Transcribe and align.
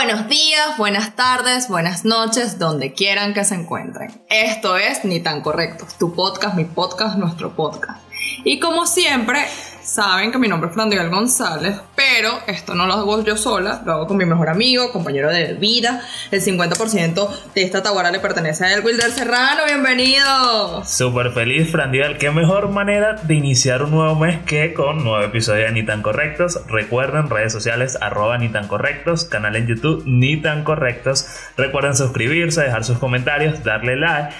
Buenos 0.00 0.28
días, 0.28 0.76
buenas 0.78 1.16
tardes, 1.16 1.66
buenas 1.66 2.04
noches, 2.04 2.60
donde 2.60 2.92
quieran 2.92 3.34
que 3.34 3.42
se 3.42 3.56
encuentren. 3.56 4.12
Esto 4.30 4.76
es 4.76 5.04
Ni 5.04 5.18
tan 5.18 5.40
correcto, 5.40 5.88
tu 5.98 6.14
podcast, 6.14 6.54
mi 6.54 6.64
podcast, 6.64 7.18
nuestro 7.18 7.56
podcast. 7.56 8.00
Y 8.44 8.60
como 8.60 8.86
siempre, 8.86 9.44
saben 9.88 10.30
que 10.30 10.38
mi 10.38 10.48
nombre 10.48 10.68
es 10.68 10.74
Flandriel 10.74 11.08
González, 11.08 11.80
pero 11.96 12.40
esto 12.46 12.74
no 12.74 12.86
lo 12.86 12.92
hago 12.92 13.24
yo 13.24 13.36
sola, 13.36 13.82
lo 13.84 13.92
hago 13.92 14.06
con 14.06 14.18
mi 14.18 14.26
mejor 14.26 14.50
amigo, 14.50 14.92
compañero 14.92 15.32
de 15.32 15.54
vida. 15.54 16.02
El 16.30 16.42
50% 16.42 17.28
de 17.54 17.62
esta 17.62 17.82
taguara 17.82 18.10
le 18.10 18.20
pertenece 18.20 18.66
a 18.66 18.74
él, 18.74 18.84
Wilder 18.84 19.10
Serrano, 19.10 19.62
bienvenido. 19.66 20.84
Súper 20.84 21.32
feliz, 21.32 21.70
Frandiel. 21.70 22.18
Qué 22.18 22.30
mejor 22.30 22.68
manera 22.68 23.14
de 23.14 23.34
iniciar 23.34 23.82
un 23.82 23.92
nuevo 23.92 24.14
mes 24.14 24.40
que 24.44 24.74
con 24.74 25.04
nuevo 25.04 25.24
episodio 25.24 25.64
de 25.64 25.72
Ni 25.72 25.84
tan 25.84 26.02
correctos. 26.02 26.60
Recuerden 26.68 27.30
redes 27.30 27.52
sociales 27.52 27.96
arroba 28.00 28.36
ni 28.36 28.50
tan 28.50 28.68
correctos, 28.68 29.24
canal 29.24 29.56
en 29.56 29.66
YouTube 29.66 30.02
Ni 30.06 30.36
tan 30.36 30.64
correctos. 30.64 31.26
Recuerden 31.56 31.96
suscribirse, 31.96 32.62
dejar 32.62 32.84
sus 32.84 32.98
comentarios, 32.98 33.64
darle 33.64 33.96
like 33.96 34.34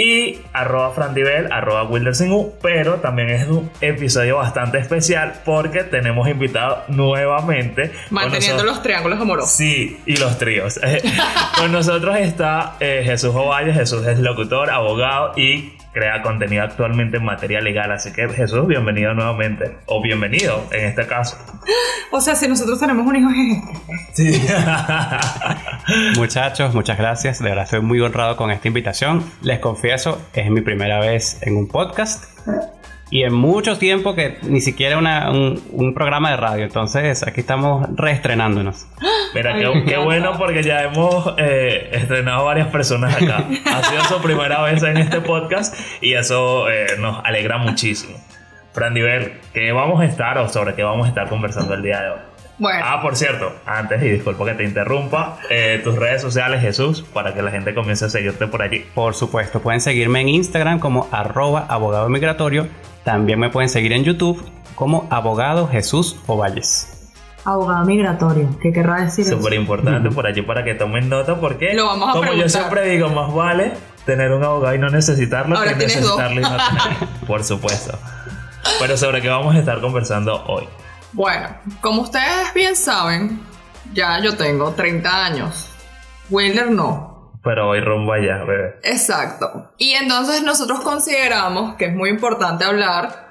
y 0.00 0.38
arroba 0.54 0.92
frandivel, 0.92 1.52
arroba 1.52 1.82
wildersingu, 1.82 2.54
pero 2.62 2.94
también 2.94 3.28
es 3.28 3.46
un 3.46 3.70
episodio 3.82 4.36
bastante 4.36 4.78
especial 4.78 5.42
porque 5.44 5.84
tenemos 5.84 6.26
invitado 6.26 6.84
nuevamente. 6.88 7.92
Manteniendo 8.08 8.64
los 8.64 8.82
triángulos 8.82 9.20
amorosos. 9.20 9.50
Sí, 9.50 10.00
y 10.06 10.16
los 10.16 10.38
tríos. 10.38 10.80
Con 11.58 11.70
nosotros 11.70 12.16
está 12.16 12.76
eh, 12.80 13.02
Jesús 13.04 13.34
Ovalle, 13.34 13.74
Jesús 13.74 14.06
es 14.06 14.18
locutor, 14.20 14.70
abogado 14.70 15.34
y 15.36 15.74
crea 15.92 16.22
contenido 16.22 16.62
actualmente 16.62 17.16
en 17.16 17.24
materia 17.24 17.60
legal. 17.60 17.90
Así 17.92 18.12
que 18.12 18.28
Jesús, 18.28 18.66
bienvenido 18.66 19.14
nuevamente. 19.14 19.76
O 19.86 20.02
bienvenido 20.02 20.66
en 20.70 20.86
este 20.86 21.06
caso. 21.06 21.36
O 22.10 22.20
sea, 22.20 22.34
si 22.34 22.48
nosotros 22.48 22.80
tenemos 22.80 23.06
un 23.06 23.16
hijo 23.16 23.28
Sí. 24.14 24.42
Muchachos, 26.16 26.74
muchas 26.74 26.98
gracias. 26.98 27.38
De 27.40 27.48
verdad 27.48 27.64
estoy 27.64 27.80
muy 27.80 28.00
honrado 28.00 28.36
con 28.36 28.50
esta 28.50 28.68
invitación. 28.68 29.24
Les 29.42 29.58
confieso, 29.58 30.20
es 30.32 30.50
mi 30.50 30.60
primera 30.60 31.00
vez 31.00 31.38
en 31.42 31.56
un 31.56 31.68
podcast 31.68 32.24
y 33.10 33.24
en 33.24 33.34
mucho 33.34 33.76
tiempo 33.76 34.14
que 34.14 34.38
ni 34.42 34.60
siquiera 34.60 34.98
un, 34.98 35.94
programa 35.94 36.30
de 36.30 36.36
radio. 36.36 36.64
Entonces 36.64 37.26
aquí 37.26 37.40
estamos 37.40 37.88
reestrenándonos. 37.96 38.86
Mira, 39.34 39.54
qué, 39.86 39.96
bueno 39.96 40.36
porque 40.38 40.62
ya 40.62 40.82
hemos 40.82 41.34
eh, 41.38 41.90
estrenado 41.92 42.44
varias 42.44 42.68
personas 42.68 43.14
acá. 43.14 43.44
Ha 43.64 43.84
sido 43.84 44.04
su 44.04 44.22
primera 44.22 44.62
vez 44.62 44.82
en 44.82 44.96
este 44.96 45.20
podcast 45.20 45.74
y 46.00 46.14
eso 46.14 46.68
eh, 46.70 46.96
nos 46.98 47.24
alegra 47.24 47.58
muchísimo. 47.58 48.18
Fran 48.72 48.94
Diver, 48.94 49.40
¿qué 49.52 49.72
vamos 49.72 50.00
a 50.00 50.04
estar 50.04 50.38
o 50.38 50.48
sobre 50.48 50.74
qué 50.74 50.82
vamos 50.82 51.06
a 51.06 51.08
estar 51.08 51.28
conversando 51.28 51.74
el 51.74 51.82
día 51.82 52.00
de 52.00 52.10
hoy? 52.10 52.18
Bueno. 52.58 52.80
Ah, 52.84 53.00
por 53.00 53.16
cierto, 53.16 53.54
antes, 53.64 54.02
y 54.02 54.08
disculpa 54.08 54.44
que 54.44 54.54
te 54.54 54.64
interrumpa, 54.64 55.38
eh, 55.48 55.80
tus 55.82 55.96
redes 55.96 56.20
sociales, 56.20 56.60
Jesús, 56.60 57.02
para 57.02 57.32
que 57.32 57.40
la 57.40 57.50
gente 57.50 57.72
comience 57.74 58.04
a 58.04 58.08
seguirte 58.10 58.46
por 58.48 58.60
allí. 58.60 58.84
Por 58.94 59.14
supuesto, 59.14 59.60
pueden 59.60 59.80
seguirme 59.80 60.20
en 60.20 60.28
Instagram 60.28 60.78
como 60.78 61.08
arroba 61.10 61.64
abogado 61.68 62.08
migratorio 62.10 62.68
también 63.04 63.38
me 63.38 63.50
pueden 63.50 63.68
seguir 63.68 63.92
en 63.92 64.04
YouTube 64.04 64.44
como 64.74 65.06
Abogado 65.10 65.66
Jesús 65.68 66.16
Ovalles. 66.26 66.99
Abogado 67.44 67.84
migratorio, 67.86 68.48
¿qué 68.60 68.72
querrá 68.72 69.02
decir 69.02 69.24
Súper 69.24 69.54
importante 69.54 70.10
por 70.10 70.26
allí 70.26 70.42
para 70.42 70.62
que 70.62 70.74
tomen 70.74 71.08
nota 71.08 71.40
porque, 71.40 71.74
Lo 71.74 71.86
vamos 71.86 72.10
a 72.10 72.12
como 72.12 72.32
yo 72.34 72.48
siempre 72.48 72.88
digo, 72.88 73.08
más 73.08 73.32
vale 73.32 73.72
tener 74.04 74.32
un 74.32 74.44
abogado 74.44 74.74
y 74.74 74.78
no 74.78 74.90
necesitarlo 74.90 75.60
que 75.62 75.74
necesitarlo 75.74 76.40
y 76.40 76.42
no 76.42 76.50
tenerlo. 76.50 77.08
por 77.26 77.44
supuesto. 77.44 77.98
Pero 78.78 78.96
sobre 78.96 79.22
qué 79.22 79.28
vamos 79.28 79.54
a 79.54 79.58
estar 79.58 79.80
conversando 79.80 80.44
hoy. 80.46 80.64
Bueno, 81.12 81.48
como 81.80 82.02
ustedes 82.02 82.52
bien 82.54 82.76
saben, 82.76 83.40
ya 83.92 84.20
yo 84.20 84.36
tengo 84.36 84.72
30 84.72 85.24
años. 85.24 85.70
Wilder 86.28 86.70
no 86.70 87.10
pero 87.42 87.70
hoy 87.70 87.80
rumbo 87.80 88.12
allá, 88.12 88.44
bebé. 88.44 88.74
Exacto. 88.82 89.72
Y 89.78 89.92
entonces 89.92 90.42
nosotros 90.42 90.80
consideramos 90.80 91.76
que 91.76 91.86
es 91.86 91.94
muy 91.94 92.10
importante 92.10 92.64
hablar 92.64 93.30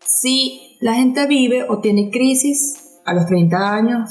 si 0.00 0.78
la 0.80 0.94
gente 0.94 1.26
vive 1.26 1.66
o 1.68 1.80
tiene 1.80 2.10
crisis 2.10 2.81
a 3.04 3.14
los 3.14 3.26
30 3.26 3.74
años 3.74 4.10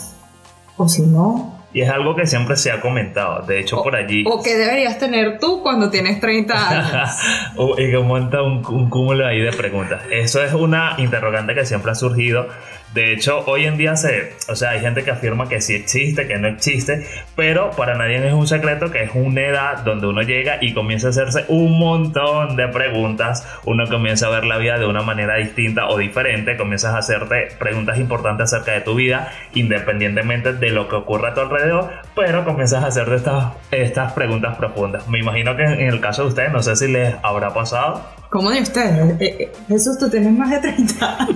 o 0.78 0.88
si 0.88 1.04
no. 1.04 1.60
Y 1.74 1.82
es 1.82 1.90
algo 1.90 2.16
que 2.16 2.28
siempre 2.28 2.58
se 2.58 2.70
ha 2.70 2.82
comentado, 2.82 3.46
de 3.46 3.62
hecho 3.62 3.82
por 3.82 3.96
allí. 3.96 4.26
O 4.28 4.44
que 4.44 4.56
deberías 4.56 5.00
tener 5.00 5.40
tú 5.40 5.62
cuando 5.62 5.90
tienes 5.90 6.20
30 6.20 6.70
años. 6.70 7.10
y 7.78 7.92
que 7.92 7.98
monta 8.00 8.42
un, 8.42 8.66
un 8.66 8.90
cúmulo 8.90 9.26
ahí 9.26 9.40
de 9.40 9.54
preguntas. 9.54 10.02
Eso 10.12 10.44
es 10.44 10.54
una 10.54 10.96
interrogante 10.98 11.56
que 11.56 11.66
siempre 11.66 11.92
ha 11.92 11.96
surgido 11.96 12.48
de 12.94 13.14
hecho, 13.14 13.44
hoy 13.46 13.66
en 13.66 13.78
día 13.78 13.96
se, 13.96 14.34
o 14.50 14.56
sea, 14.56 14.72
hay 14.72 14.82
gente 14.82 15.04
que 15.04 15.12
afirma 15.12 15.48
que 15.48 15.62
sí 15.62 15.76
existe, 15.76 16.28
que 16.28 16.38
no 16.38 16.50
existe, 16.50 17.08
pero 17.38 17.72
para 17.72 17.96
nadie 17.96 18.28
es 18.28 18.34
un 18.34 18.48
secreto 18.48 18.92
que 18.92 19.04
es 19.04 19.12
una 19.14 19.42
edad 19.42 19.78
donde 19.86 20.08
uno 20.08 20.22
llega 20.24 20.58
y 20.60 20.74
comienza 20.74 21.08
a 21.08 21.10
hacerse 21.12 21.46
un 21.48 21.80
montón 21.80 22.58
de 22.58 22.68
preguntas, 22.68 23.48
uno 23.64 23.88
comienza 23.88 24.28
a 24.28 24.30
ver 24.32 24.44
la 24.44 24.58
vida 24.58 24.78
de 24.78 24.88
una 24.88 25.04
manera 25.04 25.36
distinta 25.36 25.88
o 25.88 25.98
diferente, 25.98 26.58
comienzas 26.58 26.94
a 26.94 26.98
hacerte 26.98 27.48
preguntas 27.58 27.98
importantes 27.98 28.52
acerca 28.52 28.74
de 28.74 28.82
tu 28.82 28.96
vida, 28.96 29.32
independientemente 29.54 30.52
de 30.52 30.70
lo 30.72 30.90
que 30.90 30.96
ocurra 30.98 31.30
a 31.30 31.34
tu 31.34 31.40
alrededor, 31.40 31.92
pero 32.14 32.44
comienzas 32.44 32.84
a 32.84 32.88
hacerte 32.88 33.16
estas, 33.16 33.54
estas 33.72 34.12
preguntas 34.12 34.58
profundas. 34.58 35.08
Me 35.08 35.20
imagino 35.20 35.56
que 35.56 35.64
en 35.64 35.88
el 35.88 36.02
caso 36.02 36.24
de 36.24 36.28
ustedes, 36.30 36.52
no 36.52 36.62
sé 36.62 36.76
si 36.76 36.90
les 36.90 37.16
habrá 37.24 37.54
pasado 37.54 38.02
¿Cómo 38.32 38.50
de 38.50 38.62
ustedes? 38.62 39.20
Eh, 39.20 39.36
eh, 39.40 39.52
Jesús, 39.68 39.98
tú 39.98 40.10
tienes 40.10 40.32
más 40.32 40.50
de 40.50 40.60
30. 40.60 41.28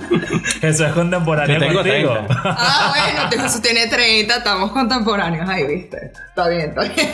Jesús 0.62 0.80
es 0.86 0.92
contemporáneo 0.94 1.45
Yo 1.46 1.58
tengo 1.58 1.74
contigo. 1.82 2.12
30. 2.12 2.42
Ah, 2.44 2.94
bueno, 3.30 3.42
Jesús 3.42 3.62
tiene 3.62 3.86
30, 3.86 4.36
estamos 4.36 4.72
contemporáneos 4.72 5.48
ahí, 5.48 5.66
¿viste? 5.66 6.12
Está 6.28 6.48
bien, 6.48 6.70
está 6.70 6.82
bien. 6.82 7.08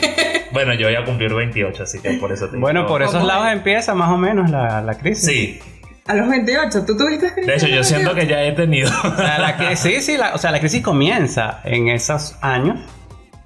Bueno, 0.51 0.73
yo 0.73 0.87
voy 0.87 0.95
a 0.95 1.03
cumplir 1.03 1.33
28, 1.33 1.83
así 1.83 1.99
que 1.99 2.11
por 2.13 2.31
eso 2.31 2.47
te 2.49 2.57
Bueno, 2.57 2.85
por 2.85 3.01
esos 3.01 3.23
lados 3.23 3.47
empieza 3.51 3.95
más 3.95 4.09
o 4.09 4.17
menos 4.17 4.49
la, 4.49 4.81
la 4.81 4.93
crisis. 4.95 5.25
Sí. 5.25 5.59
A 6.05 6.15
los 6.15 6.29
28, 6.29 6.85
¿tú 6.85 6.97
tuviste 6.97 7.31
crisis? 7.33 7.47
De 7.47 7.55
hecho, 7.55 7.67
yo 7.67 7.83
siento 7.83 8.13
que 8.13 8.27
ya 8.27 8.43
he 8.43 8.51
tenido. 8.51 8.91
O 9.03 9.15
sea, 9.15 9.39
la 9.39 9.55
crisis, 9.57 10.05
sí, 10.05 10.17
la, 10.17 10.33
o 10.33 10.37
sea, 10.37 10.51
la 10.51 10.59
crisis 10.59 10.83
comienza 10.83 11.61
en 11.63 11.87
esos 11.87 12.35
años 12.41 12.79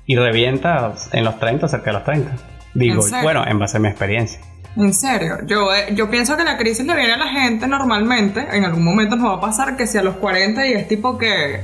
y 0.06 0.16
revienta 0.16 0.94
en 1.12 1.24
los 1.24 1.40
30, 1.40 1.68
cerca 1.68 1.86
de 1.86 1.94
los 1.94 2.04
30. 2.04 2.32
Digo, 2.74 3.04
bueno, 3.22 3.46
en 3.48 3.60
base 3.60 3.78
a 3.78 3.80
mi 3.80 3.88
experiencia. 3.88 4.40
En 4.78 4.94
serio, 4.94 5.40
yo, 5.48 5.74
eh, 5.74 5.88
yo 5.96 6.08
pienso 6.12 6.38
que 6.38 6.44
la 6.44 6.56
crisis 6.56 6.86
le 6.86 6.96
viene 6.96 7.14
a 7.14 7.18
la 7.18 7.30
gente 7.30 7.68
normalmente, 7.68 8.46
en 8.52 8.64
algún 8.64 8.84
momento 8.84 9.16
nos 9.16 9.32
va 9.32 9.36
a 9.38 9.42
pasar 9.42 9.76
que 9.76 9.88
sea 9.88 10.02
a 10.02 10.04
los 10.04 10.18
40 10.18 10.68
y 10.68 10.74
es 10.74 10.88
tipo 10.88 11.18
que 11.18 11.62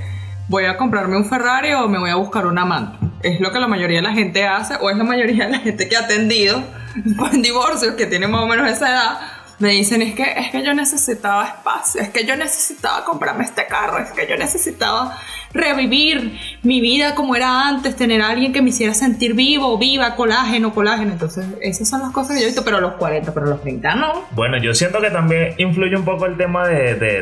voy 0.49 0.65
a 0.65 0.77
comprarme 0.77 1.15
un 1.15 1.25
Ferrari 1.25 1.73
o 1.73 1.87
me 1.87 1.99
voy 1.99 2.09
a 2.09 2.15
buscar 2.15 2.47
un 2.47 2.57
amante. 2.57 2.97
Es 3.21 3.39
lo 3.39 3.51
que 3.51 3.59
la 3.59 3.67
mayoría 3.67 3.97
de 3.97 4.01
la 4.01 4.13
gente 4.13 4.45
hace 4.45 4.77
o 4.81 4.89
es 4.89 4.97
la 4.97 5.03
mayoría 5.03 5.45
de 5.45 5.51
la 5.51 5.59
gente 5.59 5.87
que 5.87 5.95
ha 5.95 5.99
atendido 5.99 6.63
en 7.31 7.41
divorcios 7.43 7.93
que 7.93 8.07
tiene 8.07 8.27
más 8.27 8.41
o 8.41 8.47
menos 8.47 8.67
esa 8.67 8.89
edad 8.89 9.19
me 9.59 9.69
dicen 9.69 10.01
es 10.01 10.15
que 10.15 10.23
es 10.23 10.51
que 10.51 10.63
yo 10.63 10.73
necesitaba 10.73 11.47
espacio, 11.47 12.01
es 12.01 12.09
que 12.09 12.25
yo 12.25 12.35
necesitaba 12.35 13.05
comprarme 13.05 13.43
este 13.43 13.65
carro, 13.67 13.99
es 13.99 14.11
que 14.11 14.27
yo 14.27 14.35
necesitaba 14.37 15.17
revivir 15.53 16.39
mi 16.63 16.81
vida 16.81 17.15
como 17.15 17.35
era 17.35 17.67
antes, 17.67 17.95
tener 17.95 18.21
a 18.21 18.29
alguien 18.29 18.51
que 18.51 18.61
me 18.61 18.69
hiciera 18.69 18.93
sentir 18.93 19.33
vivo, 19.33 19.77
viva, 19.77 20.15
colágeno, 20.15 20.73
colágeno. 20.73 21.11
Entonces, 21.11 21.45
esas 21.61 21.87
son 21.87 22.01
las 22.01 22.11
cosas 22.11 22.35
que 22.35 22.41
yo 22.41 22.43
he 22.43 22.47
visto, 22.47 22.63
pero 22.63 22.79
los 22.79 22.93
40, 22.93 23.33
pero 23.33 23.45
los 23.45 23.61
30 23.61 23.95
no. 23.95 24.25
Bueno, 24.31 24.57
yo 24.57 24.73
siento 24.73 24.99
que 24.99 25.11
también 25.11 25.53
influye 25.57 25.95
un 25.95 26.05
poco 26.05 26.25
el 26.25 26.37
tema 26.37 26.67
de, 26.67 26.95
de, 26.95 27.21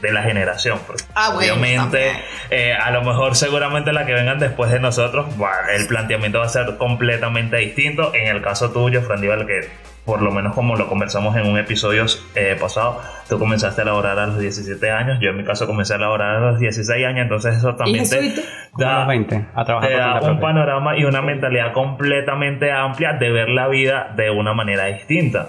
de, 0.00 0.12
la 0.12 0.22
generación. 0.22 0.78
ah, 1.14 1.34
bueno, 1.34 1.54
obviamente, 1.54 2.12
eh, 2.50 2.72
a 2.72 2.90
lo 2.90 3.02
mejor 3.02 3.36
seguramente 3.36 3.92
la 3.92 4.06
que 4.06 4.14
vengan 4.14 4.38
después 4.38 4.70
de 4.70 4.80
nosotros, 4.80 5.26
el 5.74 5.86
planteamiento 5.86 6.38
va 6.38 6.46
a 6.46 6.48
ser 6.48 6.76
completamente 6.78 7.58
distinto. 7.58 8.12
En 8.14 8.34
el 8.34 8.42
caso 8.42 8.70
tuyo, 8.70 9.02
Fran 9.02 9.20
que 9.20 9.89
por 10.04 10.22
lo 10.22 10.30
menos 10.30 10.54
como 10.54 10.76
lo 10.76 10.88
conversamos 10.88 11.36
en 11.36 11.46
un 11.46 11.58
episodio 11.58 12.06
eh, 12.34 12.56
pasado, 12.58 13.00
tú 13.28 13.38
comenzaste 13.38 13.82
a 13.82 13.84
laborar 13.84 14.18
a 14.18 14.26
los 14.26 14.38
17 14.38 14.90
años, 14.90 15.18
yo 15.20 15.30
en 15.30 15.36
mi 15.36 15.44
caso 15.44 15.66
comencé 15.66 15.94
a 15.94 15.98
laborar 15.98 16.36
a 16.36 16.40
los 16.52 16.60
16 16.60 17.06
años, 17.06 17.22
entonces 17.22 17.56
eso 17.56 17.74
también 17.74 18.08
te 18.08 18.32
da, 18.78 19.06
20, 19.06 19.46
a 19.54 19.64
trabajar 19.64 19.88
te 19.88 19.96
da 19.96 20.20
un 20.20 20.40
panorama 20.40 20.96
y 20.96 21.04
una 21.04 21.22
mentalidad 21.22 21.72
completamente 21.72 22.72
amplia 22.72 23.12
de 23.14 23.30
ver 23.30 23.48
la 23.50 23.68
vida 23.68 24.12
de 24.16 24.30
una 24.30 24.54
manera 24.54 24.86
distinta. 24.86 25.48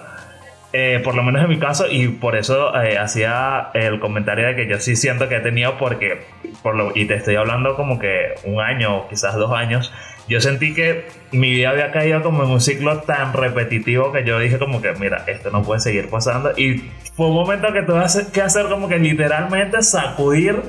Eh, 0.74 1.00
por 1.04 1.14
lo 1.14 1.22
menos 1.22 1.42
en 1.42 1.50
mi 1.50 1.58
caso, 1.58 1.86
y 1.90 2.08
por 2.08 2.34
eso 2.34 2.74
eh, 2.82 2.96
hacía 2.96 3.68
el 3.74 4.00
comentario 4.00 4.46
de 4.46 4.56
que 4.56 4.66
yo 4.66 4.78
sí 4.78 4.96
siento 4.96 5.28
que 5.28 5.36
he 5.36 5.40
tenido, 5.40 5.76
porque, 5.76 6.22
por 6.62 6.74
lo, 6.74 6.92
y 6.94 7.04
te 7.04 7.14
estoy 7.14 7.36
hablando 7.36 7.76
como 7.76 7.98
que 7.98 8.34
un 8.44 8.58
año 8.60 8.96
o 8.96 9.08
quizás 9.08 9.34
dos 9.34 9.52
años, 9.52 9.92
yo 10.28 10.40
sentí 10.40 10.72
que 10.72 11.04
mi 11.30 11.50
vida 11.50 11.70
había 11.70 11.90
caído 11.90 12.22
como 12.22 12.44
en 12.44 12.50
un 12.50 12.60
ciclo 12.60 13.00
tan 13.00 13.34
repetitivo 13.34 14.12
que 14.12 14.24
yo 14.24 14.38
dije 14.38 14.58
como 14.58 14.80
que, 14.80 14.92
mira, 14.92 15.24
esto 15.26 15.50
no 15.50 15.62
puede 15.62 15.80
seguir 15.80 16.08
pasando. 16.08 16.52
Y 16.56 16.90
fue 17.14 17.26
un 17.26 17.34
momento 17.34 17.70
que 17.72 17.82
tuve 17.82 18.04
que 18.32 18.40
hacer 18.40 18.66
como 18.66 18.88
que 18.88 18.98
literalmente 18.98 19.82
sacudir 19.82 20.62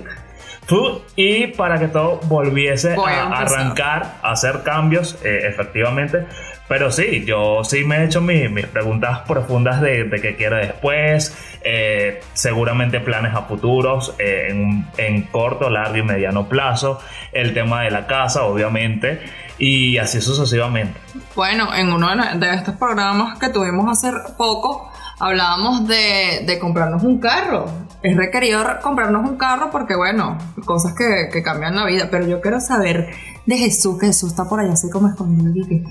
Y 1.15 1.47
para 1.47 1.77
que 1.79 1.87
todo 1.89 2.19
volviese 2.23 2.95
Voy 2.95 3.11
a 3.11 3.27
arrancar, 3.27 4.15
a 4.23 4.31
hacer 4.31 4.63
cambios, 4.63 5.17
eh, 5.23 5.41
efectivamente. 5.47 6.25
Pero 6.69 6.89
sí, 6.91 7.25
yo 7.25 7.63
sí 7.65 7.83
me 7.83 7.97
he 7.97 8.05
hecho 8.05 8.21
mi- 8.21 8.47
mis 8.47 8.65
preguntas 8.67 9.19
profundas 9.27 9.81
de, 9.81 10.05
de 10.05 10.21
qué 10.21 10.35
quiero 10.37 10.55
después, 10.55 11.37
eh, 11.61 12.21
seguramente 12.33 13.01
planes 13.01 13.35
a 13.35 13.41
futuros, 13.43 14.15
eh, 14.17 14.47
en, 14.49 14.87
en 14.97 15.23
corto, 15.23 15.69
largo 15.69 15.97
y 15.97 16.03
mediano 16.03 16.47
plazo, 16.47 16.99
el 17.33 17.53
tema 17.53 17.81
de 17.81 17.91
la 17.91 18.07
casa, 18.07 18.43
obviamente, 18.43 19.21
y 19.57 19.97
así 19.97 20.21
sucesivamente. 20.21 20.97
Bueno, 21.35 21.73
en 21.75 21.91
uno 21.91 22.09
de, 22.15 22.39
de 22.39 22.55
estos 22.55 22.75
programas 22.75 23.37
que 23.39 23.49
tuvimos 23.49 23.85
hace 23.91 24.15
poco, 24.37 24.91
hablábamos 25.19 25.87
de, 25.87 26.43
de 26.45 26.59
comprarnos 26.59 27.03
un 27.03 27.19
carro. 27.19 27.65
Es 28.01 28.17
requerido 28.17 28.61
comprarnos 28.81 29.29
un 29.29 29.37
carro 29.37 29.69
porque, 29.71 29.95
bueno, 29.95 30.37
cosas 30.65 30.93
que, 30.97 31.29
que 31.31 31.41
cambian 31.41 31.75
la 31.75 31.85
vida. 31.85 32.07
Pero 32.11 32.27
yo 32.27 32.41
quiero 32.41 32.59
saber 32.59 33.09
de 33.45 33.57
Jesús, 33.57 33.97
que 33.99 34.07
Jesús 34.07 34.31
está 34.31 34.43
por 34.45 34.59
allá 34.59 34.73
así 34.73 34.89
como 34.89 35.07
escondido. 35.09 35.51
y 35.55 35.67
que- 35.67 35.83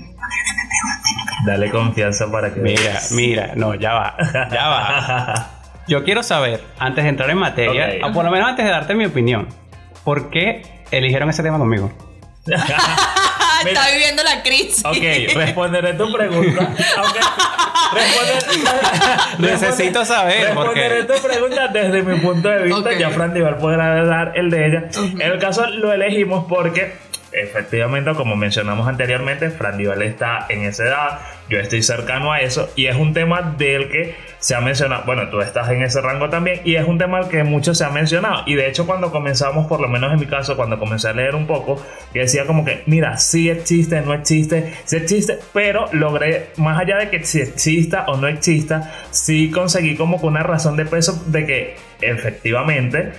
Dale 1.45 1.69
confianza 1.71 2.31
para 2.31 2.53
que 2.53 2.59
Mira, 2.61 2.99
mira, 3.11 3.51
no, 3.55 3.73
ya 3.75 3.93
va, 3.93 4.15
ya 4.51 4.67
va. 4.69 5.47
Yo 5.87 6.05
quiero 6.05 6.23
saber, 6.23 6.63
antes 6.79 7.03
de 7.03 7.09
entrar 7.09 7.29
en 7.29 7.37
materia, 7.37 7.89
o 8.07 8.13
por 8.13 8.23
lo 8.23 8.31
menos 8.31 8.47
antes 8.47 8.63
de 8.63 8.71
darte 8.71 8.95
mi 8.95 9.05
opinión, 9.05 9.49
¿por 10.05 10.29
qué 10.29 10.61
eligieron 10.91 11.29
ese 11.29 11.43
tema 11.43 11.57
conmigo? 11.57 11.91
está 13.69 13.89
viviendo 13.91 14.23
la 14.23 14.41
crisis. 14.43 14.83
Ok, 14.85 15.35
responderé 15.35 15.93
tu 15.93 16.11
pregunta. 16.13 16.69
Aunque 16.97 17.19
responder- 17.93 19.39
Necesito 19.39 20.05
saber, 20.05 20.45
Responderé 20.47 21.03
tu 21.03 21.13
pregunta 21.21 21.67
desde 21.67 22.01
mi 22.03 22.19
punto 22.19 22.49
de 22.49 22.63
vista. 22.63 22.93
Ya 22.93 23.09
Fran 23.09 23.33
Dival 23.33 23.57
podrá 23.57 24.03
dar 24.05 24.33
el 24.35 24.49
de 24.49 24.67
ella. 24.67 24.83
En 24.97 25.21
el 25.21 25.39
caso 25.39 25.67
lo 25.69 25.91
elegimos 25.93 26.45
porque, 26.47 26.93
efectivamente, 27.31 28.13
como 28.15 28.35
mencionamos 28.35 28.87
anteriormente, 28.87 29.49
Fran 29.49 29.77
Dival 29.77 30.01
está 30.01 30.45
en 30.49 30.63
esa 30.65 30.83
edad. 30.83 31.19
Yo 31.49 31.59
estoy 31.59 31.83
cercano 31.83 32.31
a 32.31 32.41
eso. 32.41 32.69
Y 32.75 32.87
es 32.87 32.95
un 32.95 33.13
tema 33.13 33.41
del 33.57 33.89
que 33.89 34.15
se 34.43 34.55
ha 34.55 34.59
mencionado. 34.59 35.03
Bueno, 35.05 35.29
tú 35.29 35.39
estás 35.39 35.69
en 35.69 35.81
ese 35.83 36.01
rango 36.01 36.29
también. 36.29 36.59
Y 36.65 36.75
es 36.75 36.85
un 36.85 36.97
tema 36.97 37.29
que 37.29 37.45
mucho 37.45 37.73
se 37.73 37.85
ha 37.85 37.89
mencionado. 37.89 38.43
Y 38.45 38.55
de 38.55 38.67
hecho, 38.67 38.85
cuando 38.85 39.09
comenzamos, 39.09 39.67
por 39.67 39.79
lo 39.79 39.87
menos 39.87 40.11
en 40.11 40.19
mi 40.19 40.25
caso, 40.25 40.57
cuando 40.57 40.77
comencé 40.77 41.07
a 41.07 41.13
leer 41.13 41.33
un 41.33 41.47
poco, 41.47 41.81
yo 42.13 42.21
decía 42.21 42.45
como 42.45 42.65
que, 42.65 42.83
mira, 42.85 43.17
sí 43.17 43.49
existe, 43.49 44.01
no 44.01 44.13
existe, 44.13 44.73
sí 44.83 44.97
existe, 44.97 45.39
pero 45.53 45.85
logré, 45.93 46.49
más 46.57 46.77
allá 46.77 46.97
de 46.97 47.09
que 47.09 47.23
si 47.23 47.39
exista 47.39 48.03
o 48.07 48.17
no 48.17 48.27
exista, 48.27 48.91
sí 49.11 49.49
conseguí 49.49 49.95
como 49.95 50.19
que 50.19 50.25
una 50.25 50.43
razón 50.43 50.75
de 50.75 50.85
peso 50.87 51.23
de 51.27 51.45
que 51.45 51.75
efectivamente 52.01 53.13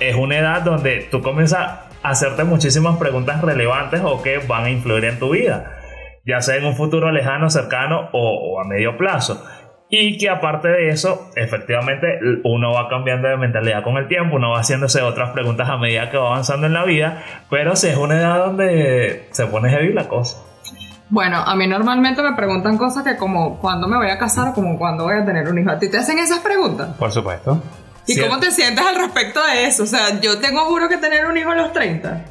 es 0.00 0.14
una 0.14 0.38
edad 0.38 0.62
donde 0.62 1.08
tú 1.10 1.20
comienzas 1.20 1.60
a 1.60 1.88
hacerte 2.02 2.44
muchísimas 2.44 2.96
preguntas 2.96 3.42
relevantes 3.42 4.00
o 4.02 4.22
que 4.22 4.38
van 4.38 4.64
a 4.64 4.70
influir 4.70 5.04
en 5.04 5.18
tu 5.18 5.28
vida, 5.30 5.78
ya 6.24 6.40
sea 6.40 6.56
en 6.56 6.64
un 6.64 6.74
futuro 6.74 7.12
lejano, 7.12 7.50
cercano 7.50 8.08
o 8.12 8.62
a 8.62 8.64
medio 8.64 8.96
plazo. 8.96 9.44
Y 9.90 10.18
que 10.18 10.28
aparte 10.28 10.68
de 10.68 10.90
eso, 10.90 11.30
efectivamente, 11.34 12.06
uno 12.44 12.72
va 12.72 12.88
cambiando 12.88 13.28
de 13.28 13.38
mentalidad 13.38 13.82
con 13.82 13.96
el 13.96 14.06
tiempo, 14.06 14.36
uno 14.36 14.50
va 14.50 14.60
haciéndose 14.60 15.00
otras 15.00 15.30
preguntas 15.30 15.68
a 15.68 15.78
medida 15.78 16.10
que 16.10 16.18
va 16.18 16.26
avanzando 16.26 16.66
en 16.66 16.74
la 16.74 16.84
vida, 16.84 17.22
pero 17.48 17.74
si 17.74 17.88
es 17.88 17.96
una 17.96 18.16
edad 18.16 18.38
donde 18.44 19.28
se 19.30 19.46
pone 19.46 19.70
heavy 19.70 19.94
la 19.94 20.06
cosa. 20.06 20.36
Bueno, 21.10 21.38
a 21.38 21.56
mí 21.56 21.66
normalmente 21.66 22.22
me 22.22 22.34
preguntan 22.34 22.76
cosas 22.76 23.02
que 23.02 23.16
como 23.16 23.58
cuándo 23.60 23.88
me 23.88 23.96
voy 23.96 24.10
a 24.10 24.18
casar 24.18 24.48
o 24.48 24.52
como 24.52 24.76
cuándo 24.78 25.04
voy 25.04 25.14
a 25.16 25.24
tener 25.24 25.48
un 25.48 25.58
hijo. 25.58 25.70
¿A 25.70 25.78
ti 25.78 25.88
te 25.90 25.96
hacen 25.96 26.18
esas 26.18 26.40
preguntas? 26.40 26.88
por 26.98 27.10
supuesto. 27.10 27.62
¿Y 28.06 28.12
Sí. 28.14 28.20
cómo 28.20 28.38
te 28.40 28.50
sientes 28.50 28.84
al 28.84 28.94
respecto 28.96 29.40
de 29.46 29.66
eso? 29.66 29.84
O 29.84 29.86
sea, 29.86 30.20
yo 30.20 30.38
tengo 30.38 30.60
juro 30.66 30.88
que 30.88 30.98
tener 30.98 31.24
un 31.26 31.36
hijo 31.38 31.50
a 31.50 31.54
los 31.54 31.72
30. 31.72 32.24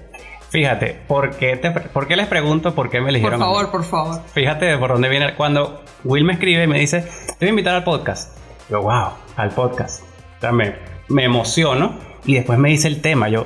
Fíjate, 0.50 0.98
¿por 1.08 1.36
qué, 1.36 1.58
te, 1.58 1.72
¿por 1.72 2.08
qué 2.08 2.16
les 2.16 2.28
pregunto 2.28 2.74
por 2.74 2.90
qué 2.90 2.98
me 3.00 3.06
Por 3.06 3.10
eligieron? 3.10 3.42
a 3.42 3.46
mí? 3.46 3.52
favor, 3.52 3.72
por 3.72 3.84
favor. 3.84 4.22
Fíjate 4.34 4.78
por 4.78 4.92
dónde 4.92 5.10
viene. 5.10 5.34
Cuando 5.36 5.84
Will 6.06 6.24
me 6.24 6.34
escribe 6.34 6.64
y 6.64 6.68
me 6.68 6.80
dice, 6.80 7.02
te 7.02 7.36
voy 7.42 7.48
a 7.48 7.50
invitar 7.50 7.76
al 7.76 7.84
podcast. 7.84 8.38
Yo, 8.70 8.82
wow, 8.82 9.10
al 9.36 9.50
podcast. 9.52 10.04
O 10.38 10.42
sea, 10.42 10.52
me, 10.54 10.76
me 11.10 11.26
emociono 11.26 11.96
y 12.26 12.36
después 12.36 12.58
me 12.60 12.70
dice 12.70 12.88
el 12.88 13.02
tema. 13.02 13.28
Yo, 13.28 13.46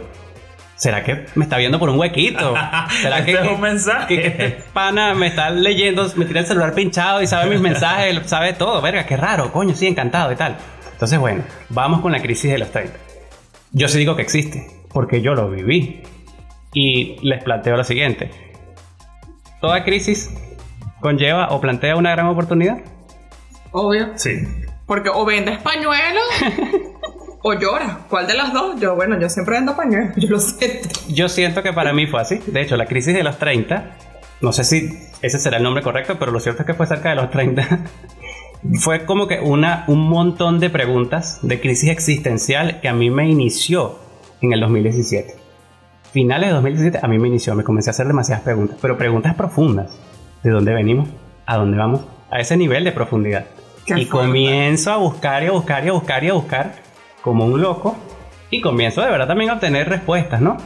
¿será 0.75 1.03
que 1.03 1.25
me 1.33 1.45
está 1.45 1.57
viendo 1.57 1.79
por 1.79 1.89
un 1.89 1.97
huequito? 1.99 2.53
¿Será 3.01 3.25
que, 3.25 3.31
es 3.33 3.47
un 3.49 3.61
mensaje. 3.61 4.07
que- 4.15 4.21
que 4.21 4.27
este 4.27 4.63
pana 4.73 5.15
me 5.15 5.27
está 5.27 5.49
leyendo, 5.49 6.03
me 6.15 6.25
tiene 6.25 6.41
el 6.41 6.45
celular 6.45 6.73
pinchado 6.75 7.21
y 7.23 7.27
sabe 7.27 7.49
mis 7.49 7.61
mensajes, 7.61 8.19
sabe 8.29 8.53
todo? 8.53 8.79
Verga, 8.81 9.07
qué 9.07 9.17
raro, 9.17 9.51
coño, 9.51 9.73
sí, 9.75 9.87
encantado 9.87 10.31
y 10.31 10.35
tal. 10.35 10.55
Entonces, 10.93 11.17
bueno, 11.17 11.43
vamos 11.69 12.01
con 12.01 12.11
la 12.11 12.21
crisis 12.21 12.51
de 12.51 12.59
los 12.59 12.69
30. 12.71 12.93
Yo 13.71 13.87
sí 13.87 13.97
digo 13.97 14.15
que 14.15 14.21
existe, 14.21 14.67
porque 14.93 15.21
yo 15.21 15.33
lo 15.33 15.49
viví. 15.49 16.03
Y 16.73 17.17
les 17.21 17.43
planteo 17.43 17.75
lo 17.75 17.83
siguiente. 17.83 18.31
Toda 19.59 19.83
crisis 19.83 20.29
conlleva 21.01 21.49
o 21.49 21.59
plantea 21.59 21.95
una 21.95 22.11
gran 22.11 22.27
oportunidad. 22.27 22.79
Obvio. 23.71 24.09
Sí. 24.15 24.47
Porque 24.85 25.09
o 25.09 25.25
vendes 25.25 25.59
pañuelos 25.59 26.23
o 27.43 27.53
lloras. 27.53 27.97
¿Cuál 28.09 28.27
de 28.27 28.35
las 28.35 28.53
dos? 28.53 28.79
Yo, 28.79 28.95
bueno, 28.95 29.19
yo 29.19 29.29
siempre 29.29 29.55
vendo 29.55 29.75
pañuelos. 29.75 30.15
Yo 30.17 30.29
lo 30.29 30.39
siento. 30.39 30.89
Yo 31.09 31.29
siento 31.29 31.63
que 31.63 31.73
para 31.73 31.93
mí 31.93 32.07
fue 32.07 32.21
así. 32.21 32.39
De 32.47 32.61
hecho, 32.61 32.77
la 32.77 32.85
crisis 32.85 33.13
de 33.13 33.23
los 33.23 33.37
30, 33.37 33.97
no 34.41 34.53
sé 34.53 34.63
si 34.63 34.89
ese 35.21 35.39
será 35.39 35.57
el 35.57 35.63
nombre 35.63 35.83
correcto, 35.83 36.17
pero 36.19 36.31
lo 36.31 36.39
cierto 36.39 36.63
es 36.63 36.67
que 36.67 36.73
fue 36.73 36.87
cerca 36.87 37.09
de 37.09 37.15
los 37.15 37.29
30. 37.29 37.79
fue 38.79 39.05
como 39.05 39.27
que 39.27 39.39
una, 39.39 39.85
un 39.87 40.07
montón 40.09 40.59
de 40.59 40.69
preguntas 40.69 41.39
de 41.41 41.59
crisis 41.59 41.89
existencial 41.89 42.79
que 42.81 42.89
a 42.89 42.93
mí 42.93 43.09
me 43.09 43.29
inició 43.29 43.99
en 44.41 44.53
el 44.53 44.59
2017. 44.61 45.40
Finales 46.11 46.49
de 46.49 46.53
2017 46.53 46.99
a 47.01 47.07
mí 47.07 47.17
me 47.17 47.29
inició, 47.29 47.55
me 47.55 47.63
comencé 47.63 47.89
a 47.89 47.91
hacer 47.91 48.07
demasiadas 48.07 48.43
preguntas, 48.43 48.77
pero 48.81 48.97
preguntas 48.97 49.33
profundas. 49.33 49.91
¿De 50.43 50.49
dónde 50.49 50.73
venimos? 50.73 51.07
¿A 51.45 51.55
dónde 51.57 51.77
vamos? 51.77 52.01
A 52.29 52.39
ese 52.39 52.57
nivel 52.57 52.83
de 52.83 52.91
profundidad. 52.91 53.45
Qué 53.85 53.93
y 53.93 54.05
fuerte. 54.05 54.09
comienzo 54.09 54.91
a 54.91 54.97
buscar 54.97 55.43
y 55.43 55.47
a 55.47 55.51
buscar 55.51 55.85
y 55.85 55.89
a 55.89 55.93
buscar 55.93 56.23
y 56.23 56.27
a 56.27 56.33
buscar 56.33 56.75
como 57.21 57.45
un 57.45 57.61
loco 57.61 57.95
y 58.49 58.59
comienzo 58.59 59.01
de 59.01 59.09
verdad 59.09 59.27
también 59.27 59.51
a 59.51 59.53
obtener 59.53 59.87
respuestas, 59.87 60.41
¿no? 60.41 60.57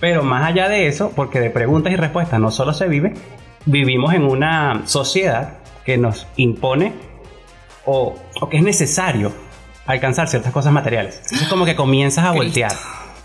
Pero 0.00 0.22
más 0.22 0.46
allá 0.46 0.68
de 0.68 0.86
eso, 0.86 1.12
porque 1.14 1.40
de 1.40 1.50
preguntas 1.50 1.92
y 1.92 1.96
respuestas 1.96 2.40
no 2.40 2.50
solo 2.50 2.72
se 2.72 2.88
vive, 2.88 3.12
vivimos 3.66 4.14
en 4.14 4.24
una 4.24 4.82
sociedad 4.86 5.58
que 5.84 5.98
nos 5.98 6.26
impone 6.36 6.94
o, 7.84 8.14
o 8.40 8.48
que 8.48 8.56
es 8.56 8.62
necesario 8.62 9.32
alcanzar 9.86 10.28
ciertas 10.28 10.52
cosas 10.52 10.72
materiales. 10.72 11.20
Es 11.30 11.46
como 11.48 11.66
que 11.66 11.76
comienzas 11.76 12.24
a 12.24 12.32
voltear, 12.32 12.72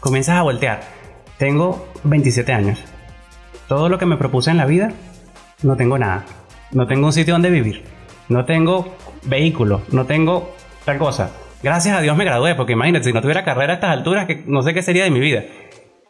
comienzas 0.02 0.36
a 0.36 0.42
voltear. 0.42 0.99
Tengo 1.40 1.88
27 2.04 2.52
años. 2.52 2.84
Todo 3.70 3.88
lo 3.88 3.98
que 3.98 4.06
me 4.06 4.18
propuse 4.18 4.52
en 4.52 4.58
la 4.58 4.66
vida, 4.66 4.92
no 5.64 5.78
tengo 5.78 5.98
nada. 5.98 6.26
No 6.72 6.86
tengo 6.86 7.08
un 7.08 7.14
sitio 7.14 7.34
donde 7.34 7.50
vivir. 7.50 7.86
No 8.28 8.44
tengo 8.44 8.94
vehículo. 9.24 9.82
No 9.94 10.06
tengo 10.06 10.54
tal 10.84 10.98
cosa. 10.98 11.32
Gracias 11.64 11.98
a 11.98 12.02
Dios 12.02 12.18
me 12.18 12.26
gradué, 12.26 12.56
porque 12.56 12.74
imagínate, 12.74 13.06
si 13.06 13.14
no 13.14 13.22
tuviera 13.22 13.46
carrera 13.46 13.72
a 13.72 13.76
estas 13.76 13.92
alturas, 13.92 14.26
que 14.26 14.44
no 14.48 14.62
sé 14.64 14.74
qué 14.74 14.82
sería 14.82 15.06
de 15.06 15.12
mi 15.12 15.22
vida. 15.22 15.46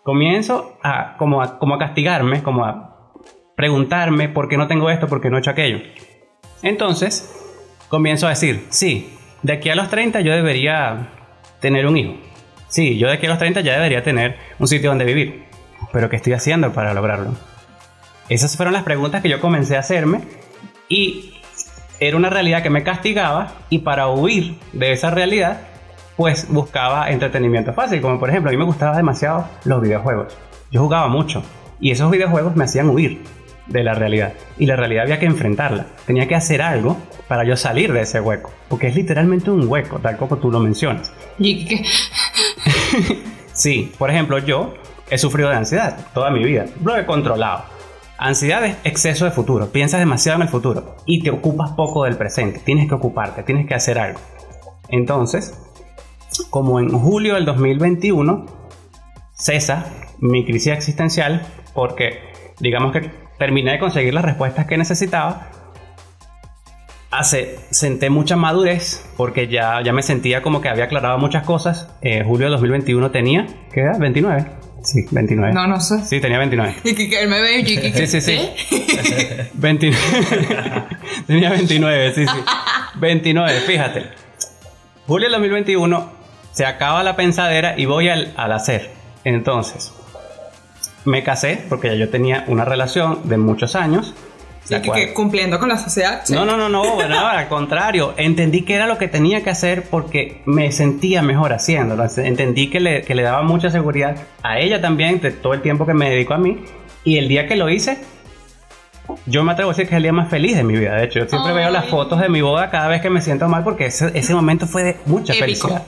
Comienzo 0.04 0.80
a 0.82 1.16
como, 1.18 1.44
a 1.44 1.60
como 1.60 1.76
a 1.76 1.80
castigarme, 1.80 2.42
como 2.42 2.66
a 2.66 3.14
preguntarme 3.56 4.30
por 4.30 4.50
qué 4.50 4.58
no 4.58 4.68
tengo 4.68 4.90
esto, 4.90 5.08
por 5.08 5.22
qué 5.22 5.30
no 5.30 5.38
he 5.38 5.42
hecho 5.42 5.52
aquello. 5.52 5.80
Entonces, 6.64 7.36
comienzo 7.88 8.26
a 8.26 8.32
decir, 8.32 8.66
sí, 8.70 9.16
de 9.44 9.54
aquí 9.54 9.70
a 9.70 9.76
los 9.76 9.90
30 9.90 10.22
yo 10.22 10.34
debería 10.34 11.10
tener 11.60 11.86
un 11.86 11.98
hijo. 11.98 12.29
Sí, 12.70 12.98
yo 12.98 13.08
de 13.08 13.16
aquí 13.16 13.26
a 13.26 13.30
los 13.30 13.40
30 13.40 13.62
ya 13.62 13.74
debería 13.74 14.04
tener 14.04 14.38
un 14.60 14.68
sitio 14.68 14.90
donde 14.90 15.06
vivir. 15.06 15.44
Pero 15.92 16.10
¿qué 16.10 16.16
estoy 16.16 16.34
haciendo 16.34 16.72
para 16.72 16.94
lograrlo? 16.94 17.36
Esas 18.30 18.56
fueron 18.56 18.74
las 18.74 18.84
preguntas 18.84 19.22
que 19.22 19.30
yo 19.30 19.42
comencé 19.42 19.76
a 19.76 19.80
hacerme 19.80 20.22
y 20.88 21.34
era 22.00 22.16
una 22.16 22.30
realidad 22.30 22.62
que 22.62 22.70
me 22.70 22.84
castigaba 22.84 23.54
y 23.70 23.80
para 23.80 24.08
huir 24.08 24.56
de 24.72 24.92
esa 24.94 25.10
realidad 25.10 25.62
pues 26.16 26.48
buscaba 26.50 27.10
entretenimiento 27.10 27.74
fácil, 27.74 28.02
como 28.02 28.20
por 28.20 28.30
ejemplo 28.30 28.50
a 28.50 28.52
mí 28.52 28.58
me 28.58 28.66
gustaban 28.66 28.98
demasiado 28.98 29.48
los 29.66 29.82
videojuegos. 29.82 30.38
Yo 30.70 30.82
jugaba 30.84 31.08
mucho 31.08 31.42
y 31.80 31.92
esos 31.92 32.12
videojuegos 32.12 32.56
me 32.56 32.66
hacían 32.66 32.90
huir 32.90 33.24
de 33.68 33.84
la 33.84 33.94
realidad 33.94 34.34
y 34.58 34.66
la 34.66 34.76
realidad 34.76 35.04
había 35.04 35.20
que 35.20 35.26
enfrentarla. 35.26 35.88
Tenía 36.06 36.28
que 36.28 36.36
hacer 36.36 36.62
algo 36.62 36.98
para 37.28 37.46
yo 37.46 37.56
salir 37.56 37.94
de 37.94 38.02
ese 38.02 38.20
hueco, 38.20 38.52
porque 38.68 38.88
es 38.88 38.96
literalmente 38.96 39.50
un 39.50 39.68
hueco, 39.68 40.00
tal 40.00 40.18
como 40.18 40.38
tú 40.38 40.52
lo 40.52 40.60
mencionas. 40.60 41.12
Y 41.38 41.66
que, 41.66 41.86
Sí, 43.54 43.92
por 43.98 44.10
ejemplo, 44.10 44.38
yo 44.38 44.74
he 45.10 45.18
sufrido 45.18 45.50
de 45.50 45.58
ansiedad 45.58 46.08
toda 46.14 46.32
mi 46.32 46.44
vida. 46.44 46.66
Lo 46.82 46.96
he 46.96 47.06
controlado. 47.06 47.64
Ansiedad 48.18 48.64
es 48.64 48.78
exceso 48.86 49.26
de 49.26 49.32
futuro. 49.32 49.68
Piensas 49.72 50.00
demasiado 50.00 50.38
en 50.38 50.44
el 50.44 50.48
futuro 50.48 50.96
y 51.06 51.22
te 51.24 51.30
ocupas 51.30 51.72
poco 51.72 52.06
del 52.06 52.16
presente. 52.16 52.60
Tienes 52.60 52.88
que 52.88 52.96
ocuparte, 52.96 53.44
tienes 53.44 53.68
que 53.68 53.76
hacer 53.76 54.00
algo. 54.00 54.20
Entonces, 54.88 55.54
como 56.50 56.80
en 56.80 56.90
julio 56.90 57.36
del 57.36 57.44
2021 57.44 58.46
cesa 59.34 59.86
mi 60.20 60.46
crisis 60.46 60.74
existencial 60.74 61.46
porque 61.74 62.20
digamos 62.60 62.92
que 62.92 63.12
terminé 63.38 63.72
de 63.74 63.80
conseguir 63.80 64.14
las 64.14 64.24
respuestas 64.24 64.68
que 64.68 64.78
necesitaba 64.78 65.50
hace, 67.12 67.60
senté 67.72 68.10
mucha 68.10 68.36
madurez 68.36 69.06
porque 69.18 69.48
ya, 69.48 69.82
ya 69.84 69.94
me 69.94 70.04
sentía 70.04 70.42
como 70.42 70.62
que 70.62 70.70
había 70.70 70.86
aclarado 70.86 71.18
muchas 71.18 71.44
cosas. 71.44 71.90
Eh, 72.02 72.24
julio 72.26 72.48
de 72.48 72.52
2021 72.52 73.12
tenía, 73.12 73.48
¿qué 73.74 73.82
edad? 73.82 74.00
29. 74.00 74.46
Sí, 74.84 75.06
29. 75.12 75.54
No, 75.54 75.68
no 75.68 75.80
sé. 75.82 76.00
Sí, 76.06 76.20
tenía 76.22 76.38
29. 76.38 76.76
Y 76.84 76.96
que, 76.96 77.22
él 77.22 77.28
me 77.28 77.42
ve 77.42 77.60
y 77.60 77.64
que, 77.64 77.94
Sí, 77.94 78.08
sí, 78.08 78.22
sí. 78.22 78.50
¿qué? 78.70 79.50
29. 79.54 80.00
Tenía 81.28 81.50
29, 81.50 82.14
sí, 82.16 82.26
sí. 82.26 82.38
29, 82.96 83.60
fíjate. 83.62 84.06
Julio 85.06 85.28
del 85.28 85.34
2021 85.34 86.12
se 86.52 86.66
acaba 86.66 87.04
la 87.04 87.16
pensadera 87.16 87.78
y 87.78 87.86
voy 87.86 88.10
al, 88.10 88.34
al 88.38 88.52
hacer. 88.54 88.90
Entonces, 89.26 89.92
me 91.06 91.24
casé 91.24 91.62
porque 91.68 91.90
ya 91.90 91.96
yo 91.96 92.10
tenía 92.10 92.46
una 92.48 92.66
relación 92.66 93.28
de 93.28 93.38
muchos 93.38 93.76
años. 93.76 94.14
¿De 94.70 94.82
que, 94.82 94.92
que 94.92 95.14
cumpliendo 95.14 95.60
con 95.60 95.70
la 95.70 95.78
sociedad. 95.78 96.24
No, 96.30 96.46
no, 96.46 96.56
no, 96.58 96.70
no, 96.70 96.96
bueno, 96.96 97.20
al 97.20 97.48
contrario. 97.48 98.14
Entendí 98.18 98.62
que 98.62 98.76
era 98.76 98.88
lo 98.88 98.98
que 98.98 99.08
tenía 99.08 99.44
que 99.44 99.50
hacer 99.50 99.84
porque 99.84 100.42
me 100.46 100.72
sentía 100.72 101.22
mejor 101.22 101.54
haciéndolo. 101.54 102.06
Entendí 102.18 102.70
que 102.70 102.80
le, 102.80 103.02
que 103.02 103.16
le 103.16 103.24
daba 103.24 103.42
mucha 103.42 103.70
seguridad 103.72 104.16
a 104.44 104.60
ella 104.60 104.80
también 104.82 105.20
de 105.22 105.32
todo 105.32 105.54
el 105.54 105.62
tiempo 105.62 105.86
que 105.86 105.94
me 105.94 106.10
dedicó 106.10 106.36
a 106.36 106.38
mí. 106.38 106.60
Y 107.04 107.18
el 107.18 107.28
día 107.28 107.48
que 107.48 107.56
lo 107.56 107.70
hice, 107.70 107.98
yo 109.26 109.44
me 109.44 109.54
atrevo 109.54 109.72
a 109.72 109.74
decir 109.74 109.88
que 109.88 109.96
es 109.96 109.98
el 109.98 110.04
día 110.04 110.14
más 110.14 110.30
feliz 110.30 110.56
de 110.56 110.64
mi 110.64 110.76
vida. 110.78 110.96
De 110.96 111.06
hecho, 111.06 111.20
yo 111.20 111.28
siempre 111.28 111.54
veo 111.54 111.70
las 111.70 111.86
Ay. 111.86 111.90
fotos 111.92 112.20
de 112.20 112.30
mi 112.30 112.42
boda 112.42 112.70
cada 112.70 112.88
vez 112.88 113.02
que 113.02 113.10
me 113.10 113.22
siento 113.22 113.48
mal 113.48 113.64
porque 113.64 113.88
ese, 113.88 114.12
ese 114.14 114.34
momento 114.34 114.68
fue 114.68 114.84
de 114.84 114.98
mucha 115.06 115.34
Épico. 115.34 115.68
felicidad. 115.70 115.84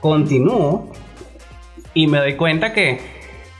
Continúo 0.00 0.92
y 1.94 2.06
me 2.06 2.18
doy 2.18 2.36
cuenta 2.36 2.72
que, 2.72 3.00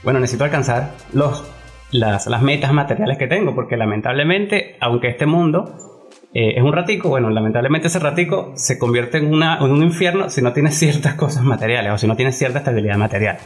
bueno, 0.03 0.19
necesito 0.19 0.43
alcanzar 0.43 0.91
los, 1.11 1.43
las, 1.91 2.27
metas 2.41 2.73
materiales 2.73 3.17
que 3.17 3.27
tengo 3.27 3.55
porque 3.55 3.77
lamentablemente, 3.77 4.75
aunque 4.79 5.07
este 5.07 5.25
mundo 5.25 6.09
eh, 6.33 6.55
es 6.57 6.63
un 6.63 6.73
ratico, 6.73 7.09
bueno, 7.09 7.29
lamentablemente 7.29 7.87
ese 7.87 7.99
ratico 7.99 8.51
se 8.55 8.77
convierte 8.77 9.17
en, 9.17 9.33
una, 9.33 9.57
en 9.57 9.71
un 9.71 9.83
infierno 9.83 10.29
si 10.29 10.41
no 10.41 10.53
tienes 10.53 10.77
ciertas 10.77 11.15
cosas 11.15 11.43
materiales 11.43 11.93
o 11.93 11.97
si 11.97 12.07
no 12.07 12.15
tienes 12.15 12.37
cierta 12.37 12.59
estabilidad 12.59 12.97
material. 12.97 13.37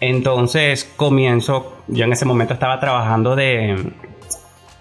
Entonces 0.00 0.90
comienzo, 0.96 1.76
yo 1.88 2.04
en 2.04 2.12
ese 2.12 2.24
momento 2.24 2.54
estaba 2.54 2.80
trabajando 2.80 3.36
de, 3.36 3.92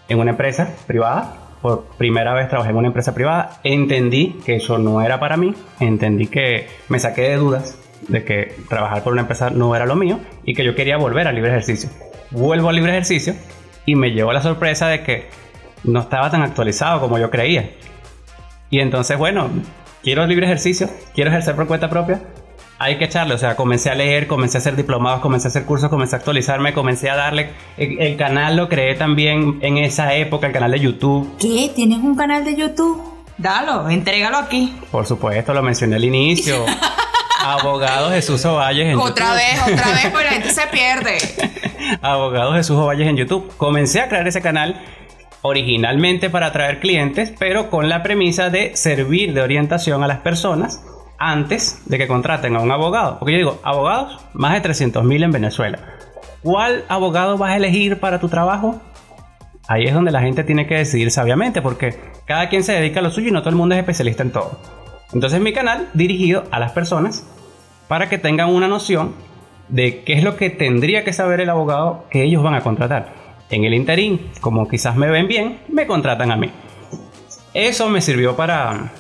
en 0.08 0.19
una 0.19 0.31
empresa 0.31 0.69
privada. 0.88 1.36
Por 1.62 1.84
primera 1.98 2.34
vez 2.34 2.48
trabajé 2.48 2.72
en 2.72 2.77
una 2.77 2.88
empresa 2.88 3.13
privada. 3.13 3.60
Entendí 3.65 4.39
que 4.46 4.55
eso 4.55 4.77
no 4.77 5.01
era 5.01 5.19
para 5.19 5.36
mí. 5.36 5.53
Entendí 5.81 6.27
que 6.27 6.67
me 6.88 7.00
saqué 7.00 7.24
de 7.24 7.36
dudas 7.36 7.77
de 8.08 8.24
que 8.24 8.55
trabajar 8.69 9.03
por 9.03 9.12
una 9.12 9.24
empresa 9.24 9.50
no 9.50 9.75
era 9.75 9.86
lo 9.86 9.96
mío 9.96 10.19
y 10.46 10.53
que 10.53 10.63
yo 10.63 10.74
quería 10.74 10.96
volver 10.96 11.27
al 11.27 11.36
libre 11.36 11.51
ejercicio. 11.51 11.89
Vuelvo 12.31 12.69
al 12.69 12.75
libre 12.75 12.91
ejercicio 12.91 13.36
y 13.86 13.95
me 13.95 14.12
llevo 14.12 14.31
la 14.31 14.41
sorpresa 14.41 14.88
de 14.88 15.03
que 15.03 15.29
no 15.83 16.01
estaba 16.01 16.29
tan 16.29 16.41
actualizado 16.41 17.00
como 17.00 17.17
yo 17.17 17.29
creía. 17.29 17.71
Y 18.69 18.79
entonces, 18.79 19.17
bueno, 19.17 19.50
quiero 20.03 20.25
libre 20.27 20.45
ejercicio, 20.45 20.89
quiero 21.13 21.31
ejercer 21.31 21.55
por 21.55 21.67
cuenta 21.67 21.89
propia. 21.89 22.21
Hay 22.77 22.98
que 22.98 23.05
echarle, 23.05 23.33
o 23.33 23.38
sea, 23.38 23.55
comencé 23.55 23.89
a 23.89 23.95
leer, 23.95 24.27
comencé 24.27 24.57
a 24.57 24.59
hacer 24.59 24.75
diplomados, 24.75 25.19
comencé 25.19 25.48
a 25.48 25.50
hacer 25.50 25.65
cursos, 25.65 25.89
comencé 25.89 26.15
a 26.15 26.19
actualizarme, 26.19 26.74
comencé 26.74 27.09
a 27.09 27.15
darle. 27.15 27.50
El, 27.77 28.00
el 28.00 28.15
canal 28.15 28.55
lo 28.55 28.69
creé 28.69 28.95
también 28.95 29.59
en 29.62 29.77
esa 29.77 30.13
época, 30.13 30.48
el 30.48 30.53
canal 30.53 30.71
de 30.71 30.79
YouTube. 30.79 31.36
¿Qué? 31.39 31.71
¿Tienes 31.75 31.98
un 31.98 32.15
canal 32.15 32.45
de 32.45 32.55
YouTube? 32.55 33.01
Dalo, 33.38 33.89
entrégalo 33.89 34.38
aquí. 34.38 34.75
Por 34.91 35.05
supuesto, 35.05 35.53
lo 35.53 35.62
mencioné 35.62 35.98
al 35.98 36.05
inicio. 36.05 36.65
Abogado 37.39 38.10
Jesús 38.12 38.43
Ovalles 38.46 38.88
en 38.88 39.00
Otra 39.00 39.27
YouTube. 39.27 39.38
vez, 39.38 39.62
otra 39.74 39.91
vez, 39.93 40.08
pues 40.12 40.25
la 40.25 40.31
gente 40.31 40.50
se 40.51 40.67
pierde. 40.72 41.17
Abogado 42.01 42.53
Jesús 42.53 42.77
Ovalles 42.77 43.08
en 43.08 43.17
YouTube. 43.17 43.51
Comencé 43.58 44.01
a 44.01 44.10
crear 44.10 44.27
ese 44.27 44.41
canal 44.41 44.81
originalmente 45.41 46.29
para 46.29 46.48
atraer 46.48 46.79
clientes, 46.79 47.34
pero 47.39 47.69
con 47.69 47.88
la 47.89 48.03
premisa 48.03 48.50
de 48.50 48.75
servir 48.75 49.34
de 49.34 49.41
orientación 49.41 50.03
a 50.03 50.08
las 50.08 50.19
personas 50.19 50.84
antes 51.17 51.81
de 51.86 51.98
que 51.98 52.08
contraten 52.08 52.55
a 52.55 52.60
un 52.62 52.72
abogado. 52.72 53.19
Porque 53.19 53.34
yo 53.34 53.38
digo, 53.38 53.60
abogados, 53.63 54.19
más 54.34 54.53
de 54.53 54.62
300 54.62 55.03
mil 55.03 55.24
en 55.24 55.31
Venezuela. 55.31 55.79
¿Cuál 56.43 56.86
abogado 56.89 57.38
vas 57.38 57.51
a 57.51 57.58
elegir 57.58 58.00
para 58.00 58.19
tu 58.19 58.29
trabajo? 58.29 58.81
Ahí 59.67 59.86
es 59.86 59.93
donde 59.93 60.12
la 60.12 60.22
gente 60.22 60.43
tiene 60.43 60.65
que 60.65 60.75
decidir 60.75 61.12
sabiamente, 61.12 61.62
porque 61.62 61.96
cada 62.25 62.50
quien 62.50 62.63
se 62.63 62.74
dedica 62.74 63.00
a 63.00 63.03
lo 63.03 63.12
suyo 63.12 63.27
y 63.27 63.31
no 63.31 63.41
todo 63.41 63.50
el 63.51 63.55
mundo 63.55 63.75
es 63.75 63.79
especialista 63.79 64.24
en 64.24 64.31
todo. 64.31 64.60
Entonces 65.13 65.41
mi 65.41 65.53
canal 65.53 65.89
dirigido 65.93 66.43
a 66.51 66.59
las 66.59 66.71
personas 66.71 67.25
para 67.87 68.09
que 68.09 68.17
tengan 68.17 68.49
una 68.49 68.67
noción 68.67 69.13
de 69.67 70.03
qué 70.03 70.13
es 70.13 70.23
lo 70.23 70.35
que 70.35 70.49
tendría 70.49 71.03
que 71.03 71.13
saber 71.13 71.41
el 71.41 71.49
abogado 71.49 72.05
que 72.09 72.23
ellos 72.23 72.43
van 72.43 72.55
a 72.55 72.61
contratar. 72.61 73.13
En 73.49 73.63
el 73.63 73.73
interín, 73.73 74.29
como 74.41 74.67
quizás 74.67 74.95
me 74.95 75.09
ven 75.09 75.27
bien, 75.27 75.59
me 75.69 75.87
contratan 75.87 76.31
a 76.31 76.35
mí. 76.35 76.51
Eso 77.53 77.89
me 77.89 78.01
sirvió 78.01 78.35
para 78.35 78.91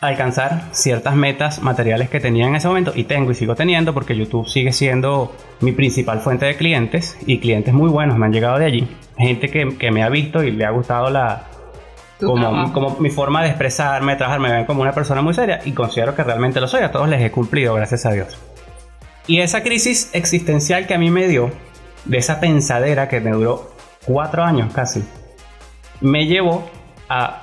alcanzar 0.00 0.68
ciertas 0.72 1.14
metas 1.14 1.62
materiales 1.62 2.08
que 2.08 2.20
tenía 2.20 2.46
en 2.46 2.54
ese 2.54 2.68
momento 2.68 2.92
y 2.94 3.04
tengo 3.04 3.32
y 3.32 3.34
sigo 3.34 3.56
teniendo 3.56 3.94
porque 3.94 4.16
YouTube 4.16 4.46
sigue 4.48 4.72
siendo 4.72 5.34
mi 5.60 5.72
principal 5.72 6.20
fuente 6.20 6.46
de 6.46 6.56
clientes 6.56 7.18
y 7.26 7.38
clientes 7.38 7.74
muy 7.74 7.90
buenos 7.90 8.16
me 8.16 8.26
han 8.26 8.32
llegado 8.32 8.58
de 8.58 8.66
allí. 8.66 8.88
Gente 9.16 9.48
que, 9.48 9.76
que 9.76 9.90
me 9.90 10.02
ha 10.02 10.08
visto 10.08 10.42
y 10.42 10.50
le 10.52 10.64
ha 10.64 10.70
gustado 10.70 11.10
la, 11.10 11.46
como, 12.18 12.96
mi 12.98 13.10
forma 13.10 13.42
de 13.42 13.48
expresarme, 13.48 14.12
de 14.12 14.18
trabajar, 14.18 14.40
me 14.40 14.52
ven 14.52 14.64
como 14.64 14.82
una 14.82 14.92
persona 14.92 15.22
muy 15.22 15.34
seria 15.34 15.60
y 15.64 15.72
considero 15.72 16.14
que 16.14 16.24
realmente 16.24 16.60
lo 16.60 16.68
soy. 16.68 16.82
A 16.82 16.90
todos 16.90 17.08
les 17.08 17.22
he 17.22 17.30
cumplido, 17.30 17.74
gracias 17.74 18.06
a 18.06 18.12
Dios. 18.12 18.38
Y 19.26 19.40
esa 19.40 19.62
crisis 19.62 20.10
existencial 20.14 20.86
que 20.86 20.94
a 20.94 20.98
mí 20.98 21.10
me 21.10 21.28
dio, 21.28 21.50
de 22.04 22.18
esa 22.18 22.40
pensadera 22.40 23.08
que 23.08 23.20
me 23.20 23.30
duró 23.30 23.70
cuatro 24.06 24.42
años 24.42 24.72
casi, 24.72 25.04
me 26.00 26.26
llevó 26.26 26.68
a 27.08 27.42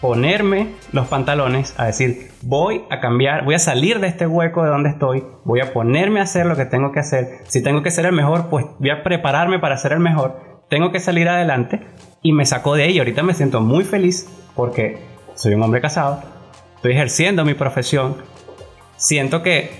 ponerme 0.00 0.74
los 0.92 1.08
pantalones, 1.08 1.74
a 1.76 1.86
decir, 1.86 2.30
voy 2.42 2.84
a 2.90 3.00
cambiar, 3.00 3.44
voy 3.44 3.54
a 3.54 3.58
salir 3.58 3.98
de 4.00 4.06
este 4.06 4.26
hueco 4.26 4.62
de 4.62 4.70
donde 4.70 4.90
estoy, 4.90 5.24
voy 5.44 5.60
a 5.60 5.72
ponerme 5.72 6.20
a 6.20 6.24
hacer 6.24 6.46
lo 6.46 6.56
que 6.56 6.66
tengo 6.66 6.92
que 6.92 7.00
hacer. 7.00 7.38
Si 7.48 7.62
tengo 7.62 7.82
que 7.82 7.90
ser 7.90 8.06
el 8.06 8.12
mejor, 8.12 8.48
pues 8.48 8.66
voy 8.78 8.90
a 8.90 9.02
prepararme 9.02 9.58
para 9.58 9.76
ser 9.76 9.92
el 9.92 10.00
mejor. 10.00 10.62
Tengo 10.68 10.92
que 10.92 11.00
salir 11.00 11.28
adelante 11.28 11.80
y 12.22 12.32
me 12.32 12.46
sacó 12.46 12.74
de 12.74 12.84
ahí. 12.84 12.98
Ahorita 12.98 13.22
me 13.22 13.34
siento 13.34 13.60
muy 13.60 13.84
feliz 13.84 14.28
porque 14.54 14.98
soy 15.34 15.54
un 15.54 15.62
hombre 15.62 15.80
casado, 15.80 16.22
estoy 16.76 16.92
ejerciendo 16.92 17.44
mi 17.44 17.54
profesión, 17.54 18.16
siento 18.96 19.42
que 19.42 19.70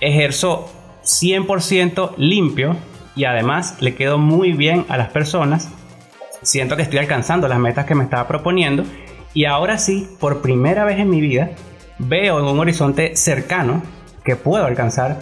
ejerzo 0.00 0.68
100% 1.04 2.14
limpio 2.16 2.76
y 3.14 3.24
además 3.24 3.76
le 3.80 3.94
quedo 3.94 4.18
muy 4.18 4.52
bien 4.52 4.84
a 4.88 4.96
las 4.96 5.08
personas. 5.08 5.70
Siento 6.42 6.76
que 6.76 6.82
estoy 6.82 6.98
alcanzando 6.98 7.48
las 7.48 7.58
metas 7.58 7.86
que 7.86 7.94
me 7.94 8.04
estaba 8.04 8.28
proponiendo 8.28 8.84
y 9.34 9.44
ahora 9.44 9.78
sí, 9.78 10.08
por 10.18 10.40
primera 10.40 10.84
vez 10.84 10.98
en 10.98 11.10
mi 11.10 11.20
vida, 11.20 11.50
veo 11.98 12.38
en 12.38 12.46
un 12.46 12.58
horizonte 12.58 13.16
cercano 13.16 13.82
que 14.24 14.36
puedo 14.36 14.64
alcanzar, 14.64 15.18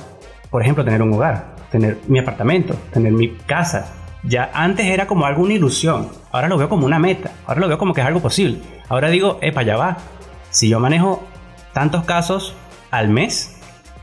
por 0.50 0.62
ejemplo, 0.62 0.84
tener 0.84 1.02
un 1.02 1.12
hogar, 1.12 1.56
tener 1.70 1.98
mi 2.06 2.18
apartamento, 2.18 2.74
tener 2.92 3.12
mi 3.12 3.30
casa. 3.30 4.03
Ya 4.26 4.50
antes 4.54 4.86
era 4.86 5.06
como 5.06 5.26
algo, 5.26 5.42
una 5.42 5.52
ilusión, 5.52 6.08
ahora 6.32 6.48
lo 6.48 6.56
veo 6.56 6.68
como 6.68 6.86
una 6.86 6.98
meta, 6.98 7.32
ahora 7.46 7.60
lo 7.60 7.68
veo 7.68 7.78
como 7.78 7.92
que 7.92 8.00
es 8.00 8.06
algo 8.06 8.20
posible. 8.20 8.58
Ahora 8.88 9.08
digo, 9.10 9.38
epa, 9.42 9.62
ya 9.62 9.76
va. 9.76 9.98
Si 10.50 10.68
yo 10.68 10.80
manejo 10.80 11.26
tantos 11.72 12.04
casos 12.04 12.54
al 12.90 13.08
mes, 13.08 13.60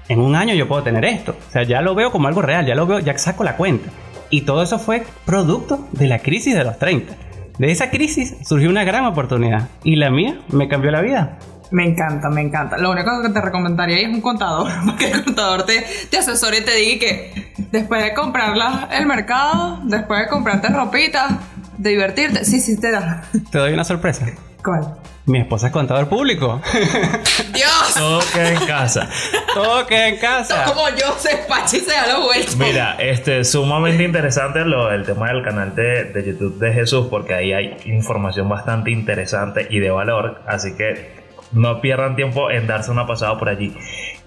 en 0.10 0.20
un 0.20 0.36
año 0.36 0.54
yo 0.54 0.68
puedo 0.68 0.84
tener 0.84 1.06
esto. 1.06 1.36
O 1.48 1.52
sea, 1.52 1.64
ya 1.64 1.82
lo 1.82 1.96
veo 1.96 2.12
como 2.12 2.28
algo 2.28 2.42
real, 2.42 2.66
ya 2.66 2.76
lo 2.76 2.86
veo, 2.86 3.00
ya 3.00 3.18
saco 3.18 3.44
la 3.44 3.58
cuenta. 3.58 3.90
Y 4.30 4.42
todo 4.42 4.62
eso 4.64 4.78
fue 4.78 5.04
producto 5.26 5.88
de 5.92 6.08
la 6.08 6.20
crisis 6.20 6.56
de 6.56 6.64
los 6.64 6.78
30. 6.78 7.14
De 7.58 7.72
esa 7.72 7.90
crisis 7.90 8.38
surgió 8.46 8.70
una 8.70 8.84
gran 8.84 9.06
oportunidad. 9.06 9.70
Y 9.84 9.96
la 9.96 10.10
mía 10.10 10.40
me 10.50 10.68
cambió 10.68 10.92
la 10.92 11.02
vida. 11.02 11.38
Me 11.72 11.86
encanta, 11.86 12.30
me 12.30 12.42
encanta. 12.42 12.78
Lo 12.78 12.92
único 12.92 13.22
que 13.22 13.30
te 13.30 13.40
recomendaría 13.42 14.00
es 14.00 14.10
un 14.10 14.22
contador, 14.22 14.70
para 14.86 14.98
que 14.98 15.12
el 15.12 15.24
contador 15.24 15.64
te, 15.66 15.86
te 16.10 16.18
asesore 16.18 16.60
y 16.60 16.62
te 16.66 16.76
diga 16.76 17.00
que 17.00 17.54
después 17.72 18.04
de 18.04 18.14
comprar 18.14 18.56
la- 18.58 18.90
el 18.92 19.06
mercado, 19.06 19.80
después 19.84 20.20
de 20.22 20.28
comprarte 20.28 20.68
ropita, 20.70 21.40
de 21.78 21.90
divertirte, 21.92 22.44
sí, 22.46 22.60
sí 22.60 22.80
te 22.80 22.92
da. 22.92 23.24
Te 23.52 23.58
doy 23.58 23.74
una 23.74 23.84
sorpresa. 23.86 24.26
¿Cuál? 24.64 24.96
Mi 25.26 25.40
esposa 25.40 25.68
es 25.68 25.74
contador 25.74 26.10
público. 26.10 26.62
¡Dios! 27.54 27.94
Todo 27.96 28.20
queda 28.34 28.50
en 28.52 28.66
casa. 28.66 29.08
Todo 29.54 29.86
queda 29.88 30.08
en 30.10 30.18
casa. 30.18 30.64
Como 30.66 30.90
yo 30.90 31.16
se 31.18 31.38
Pachi 31.48 31.80
se 31.80 31.92
da 31.92 32.08
los 32.08 32.26
vueltos. 32.26 32.56
Mira, 32.58 32.96
este 33.00 33.44
sumamente 33.46 34.04
interesante 34.04 34.60
lo, 34.66 34.92
el 34.92 35.06
tema 35.06 35.28
del 35.30 35.44
canal 35.44 35.76
de, 35.76 36.06
de 36.06 36.26
YouTube 36.26 36.58
de 36.60 36.74
Jesús, 36.74 37.08
porque 37.10 37.34
ahí 37.36 37.54
hay 37.54 37.78
información 37.86 38.50
bastante 38.50 38.92
interesante 38.92 39.68
y 39.70 39.80
de 39.80 39.92
valor. 39.92 40.42
Así 40.48 40.76
que 40.76 41.21
no 41.52 41.82
pierdan 41.82 42.16
tiempo 42.16 42.50
en 42.52 42.68
darse 42.68 42.92
una 42.92 43.06
pasada 43.06 43.38
por 43.38 43.50
allí. 43.50 43.76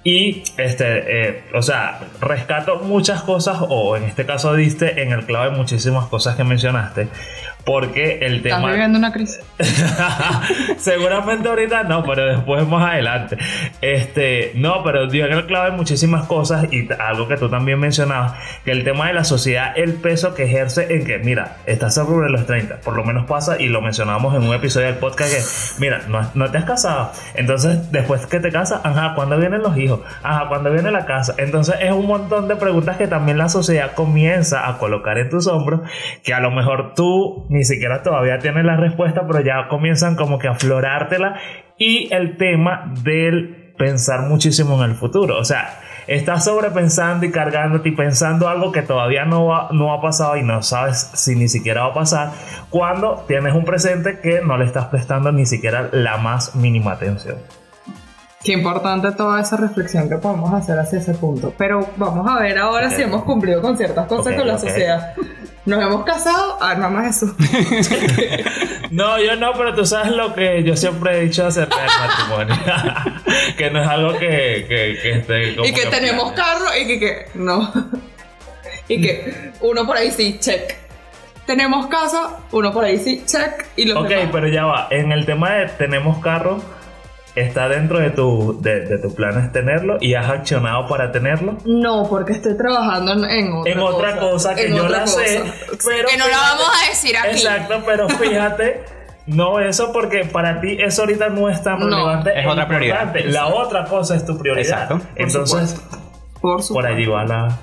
Y 0.02 0.42
este, 0.58 1.28
eh, 1.28 1.44
o 1.54 1.62
sea, 1.62 2.00
rescato 2.20 2.80
muchas 2.80 3.22
cosas, 3.22 3.58
o 3.60 3.96
en 3.96 4.04
este 4.04 4.26
caso 4.26 4.54
diste 4.54 5.02
en 5.02 5.12
el 5.12 5.24
clavo 5.24 5.56
muchísimas 5.56 6.06
cosas 6.06 6.36
que 6.36 6.44
mencionaste. 6.44 7.08
Porque 7.64 8.18
el 8.20 8.36
Estás 8.36 8.56
tema... 8.58 8.70
viviendo 8.70 8.98
una 8.98 9.12
crisis. 9.12 9.40
Seguramente 10.76 11.48
ahorita 11.48 11.84
no, 11.84 12.04
pero 12.04 12.26
después 12.26 12.66
más 12.68 12.92
adelante. 12.92 13.38
Este, 13.80 14.52
no, 14.54 14.82
pero 14.82 15.06
dio 15.06 15.26
en 15.26 15.32
el 15.32 15.46
clave 15.46 15.70
muchísimas 15.70 16.26
cosas 16.26 16.72
y 16.72 16.88
algo 16.98 17.28
que 17.28 17.36
tú 17.36 17.48
también 17.48 17.78
mencionabas, 17.78 18.34
que 18.64 18.70
el 18.70 18.84
tema 18.84 19.08
de 19.08 19.14
la 19.14 19.24
sociedad, 19.24 19.72
el 19.76 19.94
peso 19.94 20.34
que 20.34 20.44
ejerce 20.44 20.94
en 20.94 21.04
que, 21.06 21.18
mira, 21.18 21.56
estás 21.66 21.94
sobre 21.94 22.30
los 22.30 22.46
30, 22.46 22.80
por 22.80 22.96
lo 22.96 23.04
menos 23.04 23.26
pasa 23.26 23.60
y 23.60 23.68
lo 23.68 23.80
mencionamos 23.80 24.34
en 24.34 24.42
un 24.42 24.54
episodio 24.54 24.88
del 24.88 24.96
podcast 24.96 25.32
que, 25.32 25.80
mira, 25.80 26.02
no, 26.08 26.28
no 26.34 26.50
te 26.50 26.58
has 26.58 26.64
casado, 26.64 27.12
entonces 27.34 27.90
después 27.90 28.26
que 28.26 28.40
te 28.40 28.50
casas, 28.50 28.80
ajá, 28.84 29.14
¿cuándo 29.14 29.38
vienen 29.38 29.62
los 29.62 29.76
hijos? 29.76 30.00
Ajá, 30.22 30.48
¿cuándo 30.48 30.70
viene 30.70 30.90
la 30.90 31.06
casa? 31.06 31.34
Entonces 31.38 31.76
es 31.80 31.92
un 31.92 32.06
montón 32.06 32.48
de 32.48 32.56
preguntas 32.56 32.96
que 32.96 33.06
también 33.06 33.38
la 33.38 33.48
sociedad 33.48 33.94
comienza 33.94 34.68
a 34.68 34.78
colocar 34.78 35.18
en 35.18 35.30
tus 35.30 35.46
hombros, 35.46 35.80
que 36.22 36.34
a 36.34 36.40
lo 36.40 36.50
mejor 36.50 36.94
tú 36.94 37.46
ni 37.54 37.64
siquiera 37.64 38.02
todavía 38.02 38.38
tienes 38.38 38.64
la 38.64 38.76
respuesta, 38.76 39.26
pero 39.26 39.40
ya 39.40 39.68
comienzan 39.68 40.16
como 40.16 40.38
que 40.38 40.48
a 40.48 40.52
aflorártela 40.52 41.36
y 41.78 42.12
el 42.12 42.36
tema 42.36 42.92
del 43.02 43.74
pensar 43.78 44.22
muchísimo 44.28 44.76
en 44.84 44.90
el 44.90 44.96
futuro, 44.96 45.38
o 45.38 45.44
sea, 45.44 45.80
estás 46.06 46.44
sobrepensando 46.44 47.24
y 47.26 47.30
cargándote 47.30 47.88
y 47.88 47.92
pensando 47.92 48.48
algo 48.48 48.70
que 48.72 48.82
todavía 48.82 49.24
no, 49.24 49.46
va- 49.46 49.68
no 49.72 49.92
ha 49.92 50.00
pasado 50.02 50.36
y 50.36 50.42
no 50.42 50.62
sabes 50.62 51.10
si 51.14 51.34
ni 51.34 51.48
siquiera 51.48 51.82
va 51.84 51.90
a 51.90 51.94
pasar 51.94 52.30
cuando 52.70 53.24
tienes 53.26 53.54
un 53.54 53.64
presente 53.64 54.20
que 54.20 54.40
no 54.42 54.56
le 54.58 54.64
estás 54.66 54.86
prestando 54.86 55.32
ni 55.32 55.46
siquiera 55.46 55.88
la 55.92 56.18
más 56.18 56.54
mínima 56.54 56.92
atención. 56.92 57.36
Qué 58.44 58.52
importante 58.52 59.10
toda 59.12 59.40
esa 59.40 59.56
reflexión 59.56 60.08
que 60.08 60.16
podemos 60.18 60.52
hacer 60.52 60.78
hacia 60.78 60.98
ese 60.98 61.14
punto. 61.14 61.54
Pero 61.56 61.88
vamos 61.96 62.30
a 62.30 62.38
ver 62.40 62.58
ahora 62.58 62.90
si 62.90 63.00
hemos 63.02 63.24
cumplido 63.24 63.62
con 63.62 63.76
ciertas 63.78 64.06
cosas 64.06 64.34
con 64.34 64.46
la 64.46 64.58
sociedad. 64.58 65.14
¿Nos 65.64 65.82
hemos 65.82 66.04
casado? 66.04 66.58
Ah, 66.60 66.74
nada 66.74 66.90
más 66.90 67.22
eso. 67.22 67.34
No, 68.90 69.18
yo 69.18 69.34
no, 69.34 69.52
pero 69.54 69.74
tú 69.74 69.84
sabes 69.84 70.12
lo 70.12 70.34
que 70.34 70.62
yo 70.62 70.76
siempre 70.76 71.16
he 71.18 71.20
dicho 71.24 71.44
acerca 71.46 71.76
del 71.78 71.90
matrimonio. 72.46 72.54
que 73.56 73.70
no 73.70 73.82
es 73.82 73.88
algo 73.88 74.12
que, 74.12 74.66
que, 74.68 74.98
que 75.02 75.10
esté 75.18 75.56
como 75.56 75.66
y 75.66 75.72
que 75.72 75.86
tenemos 75.86 76.30
carro 76.32 76.66
y 76.80 76.86
que, 76.86 77.00
que 77.00 77.26
no. 77.34 77.72
y 78.86 79.00
que 79.02 79.52
uno 79.62 79.84
por 79.84 79.96
ahí 79.96 80.12
sí, 80.12 80.38
check. 80.38 80.76
Tenemos 81.44 81.88
casa, 81.88 82.38
uno 82.52 82.72
por 82.72 82.84
ahí 82.84 82.98
sí, 82.98 83.24
check. 83.26 83.66
Y 83.74 83.86
los 83.86 83.96
Ok, 83.96 84.08
demás. 84.10 84.28
pero 84.30 84.48
ya 84.48 84.64
va. 84.64 84.86
En 84.90 85.10
el 85.10 85.26
tema 85.26 85.50
de 85.54 85.66
tenemos 85.70 86.18
carro, 86.18 86.62
está 87.34 87.68
dentro 87.68 87.98
de 87.98 88.10
tu, 88.10 88.60
de, 88.62 88.80
de 88.86 88.98
tus 88.98 89.12
planes 89.14 89.50
tenerlo 89.52 89.96
y 90.00 90.14
has 90.14 90.28
accionado 90.28 90.86
para 90.86 91.10
tenerlo. 91.12 91.56
No, 91.64 92.06
porque 92.08 92.32
estoy 92.32 92.56
trabajando 92.56 93.12
en, 93.12 93.24
en 93.24 93.52
otra 93.52 93.72
En 93.72 93.78
otra 93.80 94.16
cosa 94.18 94.54
que 94.54 94.66
En 94.68 94.76
yo 94.76 94.84
otra 94.84 95.00
la 95.00 95.06
sé, 95.06 95.42
pero 95.84 96.08
Que 96.08 96.16
no 96.16 96.28
la 96.28 96.36
vamos 96.36 96.66
a 96.84 96.88
decir 96.88 97.16
aquí. 97.16 97.30
Exacto, 97.30 97.82
pero 97.84 98.08
fíjate, 98.20 98.84
no 99.26 99.58
eso 99.58 99.92
porque 99.92 100.24
para 100.26 100.60
ti 100.60 100.76
eso 100.80 101.02
ahorita 101.02 101.28
no 101.30 101.48
es 101.48 101.62
tan 101.62 101.78
No, 101.80 101.86
relevante. 101.86 102.38
es 102.38 102.44
e 102.44 102.48
otra 102.48 102.68
prioridad. 102.68 103.14
La 103.26 103.46
otra 103.46 103.84
cosa 103.86 104.14
es 104.16 104.24
tu 104.24 104.38
prioridad. 104.38 104.82
Exacto, 104.82 104.98
por 104.98 105.08
Entonces, 105.22 105.74
Por 106.40 106.40
por 106.56 106.62
supuesto. 106.62 106.92
allí 106.92 107.06
va 107.06 107.24
la. 107.24 107.58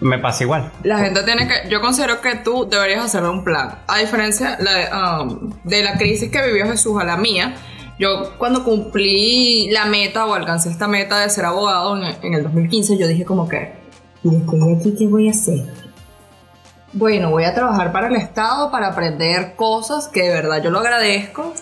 Me 0.00 0.18
pasa 0.18 0.42
igual. 0.42 0.68
La 0.82 0.98
gente 0.98 1.22
tiene 1.22 1.46
que. 1.46 1.68
Yo 1.68 1.80
considero 1.80 2.20
que 2.20 2.34
tú 2.36 2.68
deberías 2.68 3.04
hacer 3.04 3.22
un 3.22 3.44
plan. 3.44 3.78
A 3.86 3.98
diferencia 3.98 4.56
la- 4.58 5.20
um, 5.22 5.52
de 5.62 5.84
la 5.84 5.96
crisis 5.96 6.28
que 6.28 6.42
vivió 6.44 6.66
Jesús 6.66 7.00
a 7.00 7.04
la 7.04 7.16
mía, 7.16 7.54
yo 8.02 8.36
cuando 8.36 8.64
cumplí 8.64 9.70
la 9.70 9.86
meta 9.86 10.26
o 10.26 10.34
alcancé 10.34 10.70
esta 10.70 10.88
meta 10.88 11.20
de 11.20 11.30
ser 11.30 11.44
abogado 11.44 11.96
en, 11.96 12.14
en 12.22 12.34
el 12.34 12.42
2015, 12.42 12.98
yo 12.98 13.06
dije 13.06 13.24
como 13.24 13.48
que. 13.48 13.80
¿Y 14.24 14.30
después 14.30 14.60
de 14.60 14.74
aquí 14.74 14.94
qué 14.98 15.06
voy 15.06 15.28
a 15.28 15.30
hacer? 15.30 15.64
Bueno, 16.92 17.30
voy 17.30 17.44
a 17.44 17.54
trabajar 17.54 17.92
para 17.92 18.08
el 18.08 18.16
Estado 18.16 18.70
para 18.70 18.88
aprender 18.88 19.54
cosas 19.56 20.08
que 20.08 20.24
de 20.24 20.30
verdad 20.30 20.62
yo 20.62 20.70
lo 20.70 20.80
agradezco 20.80 21.54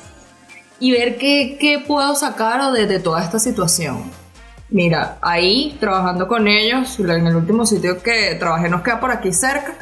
y 0.80 0.92
ver 0.92 1.18
qué, 1.18 1.84
puedo 1.86 2.14
sacar 2.14 2.72
de, 2.72 2.86
de 2.86 2.98
toda 2.98 3.22
esta 3.22 3.38
situación. 3.38 4.10
Mira, 4.70 5.18
ahí 5.20 5.76
trabajando 5.78 6.26
con 6.26 6.48
ellos, 6.48 6.98
en 6.98 7.26
el 7.26 7.36
último 7.36 7.66
sitio 7.66 8.02
que 8.02 8.34
trabajé 8.36 8.68
nos 8.68 8.82
queda 8.82 8.98
por 8.98 9.10
aquí 9.10 9.32
cerca. 9.32 9.74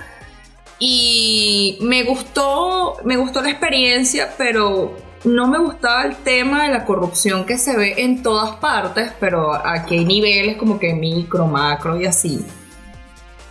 Y 0.79 1.79
me 1.83 2.05
gustó, 2.05 2.97
me 3.05 3.17
gustó 3.17 3.41
la 3.43 3.51
experiencia, 3.51 4.35
pero 4.37 4.97
no 5.25 5.49
me 5.49 5.59
gustaba 5.59 6.05
el 6.05 6.17
tema 6.17 6.63
de 6.65 6.69
la 6.71 6.85
corrupción 6.85 7.45
que 7.45 7.59
se 7.59 7.77
ve 7.77 7.95
en 7.99 8.23
todas 8.23 8.57
partes, 8.57 9.13
pero 9.19 9.53
aquí 9.55 9.99
hay 9.99 10.05
niveles 10.05 10.57
como 10.57 10.79
que 10.79 10.95
micro, 10.95 11.47
macro 11.47 12.01
y 12.01 12.07
así. 12.07 12.45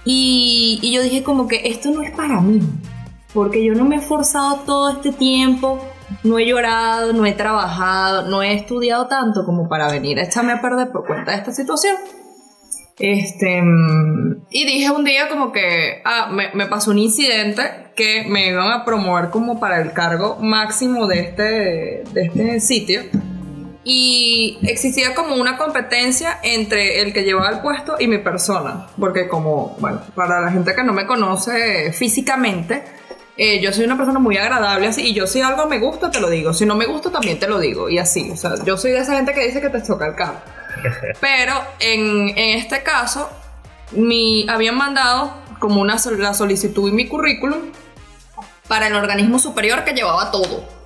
Y, 0.06 0.80
yo 0.94 1.02
dije 1.02 1.24
como 1.24 1.48
que 1.48 1.68
esto 1.68 1.92
no 1.92 2.02
es 2.02 2.12
para 2.12 2.40
mí, 2.40 2.62
porque 3.34 3.64
yo 3.64 3.74
no 3.74 3.84
me 3.84 3.98
he 3.98 4.00
esforzado 4.00 4.62
todo 4.66 4.90
este 4.90 5.12
tiempo, 5.12 5.80
no 6.24 6.40
he 6.40 6.46
llorado, 6.46 7.12
no 7.12 7.26
he 7.26 7.34
trabajado, 7.34 8.30
no 8.30 8.42
he 8.42 8.54
estudiado 8.54 9.08
tanto 9.08 9.44
como 9.46 9.68
para 9.68 9.92
venir 9.92 10.20
a 10.20 10.24
echarme 10.24 10.54
a 10.54 10.62
perder 10.62 10.92
por 10.92 11.06
cuenta 11.06 11.32
de 11.32 11.38
esta 11.40 11.52
situación. 11.52 11.98
Este, 13.00 13.62
y 14.50 14.66
dije 14.66 14.90
un 14.90 15.04
día 15.04 15.30
como 15.30 15.52
que, 15.52 16.02
ah, 16.04 16.30
me, 16.32 16.50
me 16.54 16.66
pasó 16.66 16.92
un 16.92 16.98
incidente 16.98 17.62
que 17.96 18.26
me 18.28 18.48
iban 18.48 18.72
a 18.72 18.86
promover 18.86 19.30
como 19.30 19.60
para 19.60 19.82
el 19.82 19.94
cargo 19.94 20.38
máximo 20.40 21.08
de 21.08 21.20
este, 21.20 21.44
de 22.14 22.22
este 22.24 22.60
sitio. 22.60 23.02
Y 23.84 24.60
existía 24.64 25.16
como 25.16 25.36
una 25.36 25.58
competencia 25.58 26.40
entre 26.44 27.02
el 27.02 27.14
que 27.14 27.24
llevaba 27.24 27.50
el 27.50 27.62
puesto 27.62 27.96
y 28.00 28.08
mi 28.08 28.18
persona. 28.18 28.88
Porque 29.00 29.28
como, 29.28 29.78
bueno, 29.80 30.02
para 30.14 30.42
la 30.42 30.52
gente 30.52 30.76
que 30.76 30.84
no 30.84 30.92
me 30.92 31.06
conoce 31.06 31.94
físicamente, 31.94 32.84
eh, 33.38 33.62
yo 33.62 33.72
soy 33.72 33.86
una 33.86 33.96
persona 33.96 34.20
muy 34.20 34.36
agradable 34.38 34.88
así. 34.88 35.08
Y 35.08 35.14
yo 35.14 35.26
si 35.26 35.40
algo 35.42 35.68
me 35.68 35.80
gusta, 35.80 36.12
te 36.12 36.20
lo 36.20 36.30
digo. 36.30 36.54
Si 36.54 36.66
no 36.66 36.76
me 36.76 36.86
gusta, 36.86 37.12
también 37.12 37.40
te 37.40 37.48
lo 37.48 37.60
digo. 37.60 37.90
Y 37.90 37.98
así. 37.98 38.30
O 38.32 38.36
sea, 38.36 38.56
yo 38.66 38.76
soy 38.76 38.92
de 38.92 39.00
esa 39.00 39.16
gente 39.16 39.34
que 39.34 39.46
dice 39.46 39.62
que 39.62 39.70
te 39.70 39.82
choca 39.82 40.08
el 40.08 40.16
carro. 40.16 40.42
Pero 41.20 41.54
en, 41.80 42.30
en 42.38 42.58
este 42.58 42.84
caso, 42.84 43.30
mi, 43.92 44.46
habían 44.50 44.76
mandado 44.76 45.34
como 45.60 45.82
una 45.82 45.98
la 46.18 46.34
solicitud 46.34 46.90
y 46.90 46.92
mi 46.92 47.08
currículum 47.08 47.72
para 48.68 48.88
el 48.88 48.96
organismo 48.96 49.40
superior 49.40 49.84
que 49.84 49.94
llevaba 49.94 50.32
todo. 50.32 50.77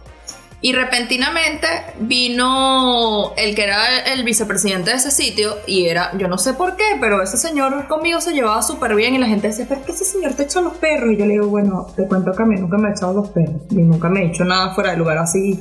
Y 0.64 0.74
repentinamente 0.74 1.68
vino 2.00 3.34
el 3.36 3.56
que 3.56 3.64
era 3.64 4.00
el 4.14 4.24
vicepresidente 4.24 4.92
de 4.92 4.98
ese 4.98 5.10
sitio 5.10 5.56
y 5.66 5.88
era, 5.88 6.16
yo 6.20 6.28
no 6.28 6.38
sé 6.38 6.54
por 6.54 6.76
qué, 6.76 6.84
pero 7.00 7.24
ese 7.24 7.38
señor 7.38 7.88
conmigo 7.88 8.22
se 8.22 8.34
llevaba 8.34 8.62
súper 8.62 8.94
bien 8.94 9.16
y 9.16 9.18
la 9.18 9.26
gente 9.26 9.48
decía, 9.48 9.66
pero 9.68 9.82
es 9.82 9.88
que 9.88 9.92
ese 9.94 10.06
señor 10.06 10.34
te 10.36 10.44
echa 10.44 10.62
los 10.62 10.74
perros. 10.74 11.14
Y 11.14 11.18
yo 11.18 11.26
le 11.26 11.34
digo, 11.34 11.48
bueno, 11.48 11.88
te 11.96 12.08
cuento 12.08 12.32
que 12.32 12.44
a 12.44 12.46
mí 12.46 12.58
nunca 12.58 12.78
me 12.78 12.90
ha 12.90 12.92
echado 12.92 13.14
los 13.14 13.30
perros 13.30 13.62
y 13.72 13.78
nunca 13.78 14.08
me 14.08 14.22
he 14.22 14.28
hecho 14.28 14.44
nada 14.44 14.76
fuera 14.76 14.92
de 14.92 14.98
lugar 14.98 15.18
así. 15.18 15.60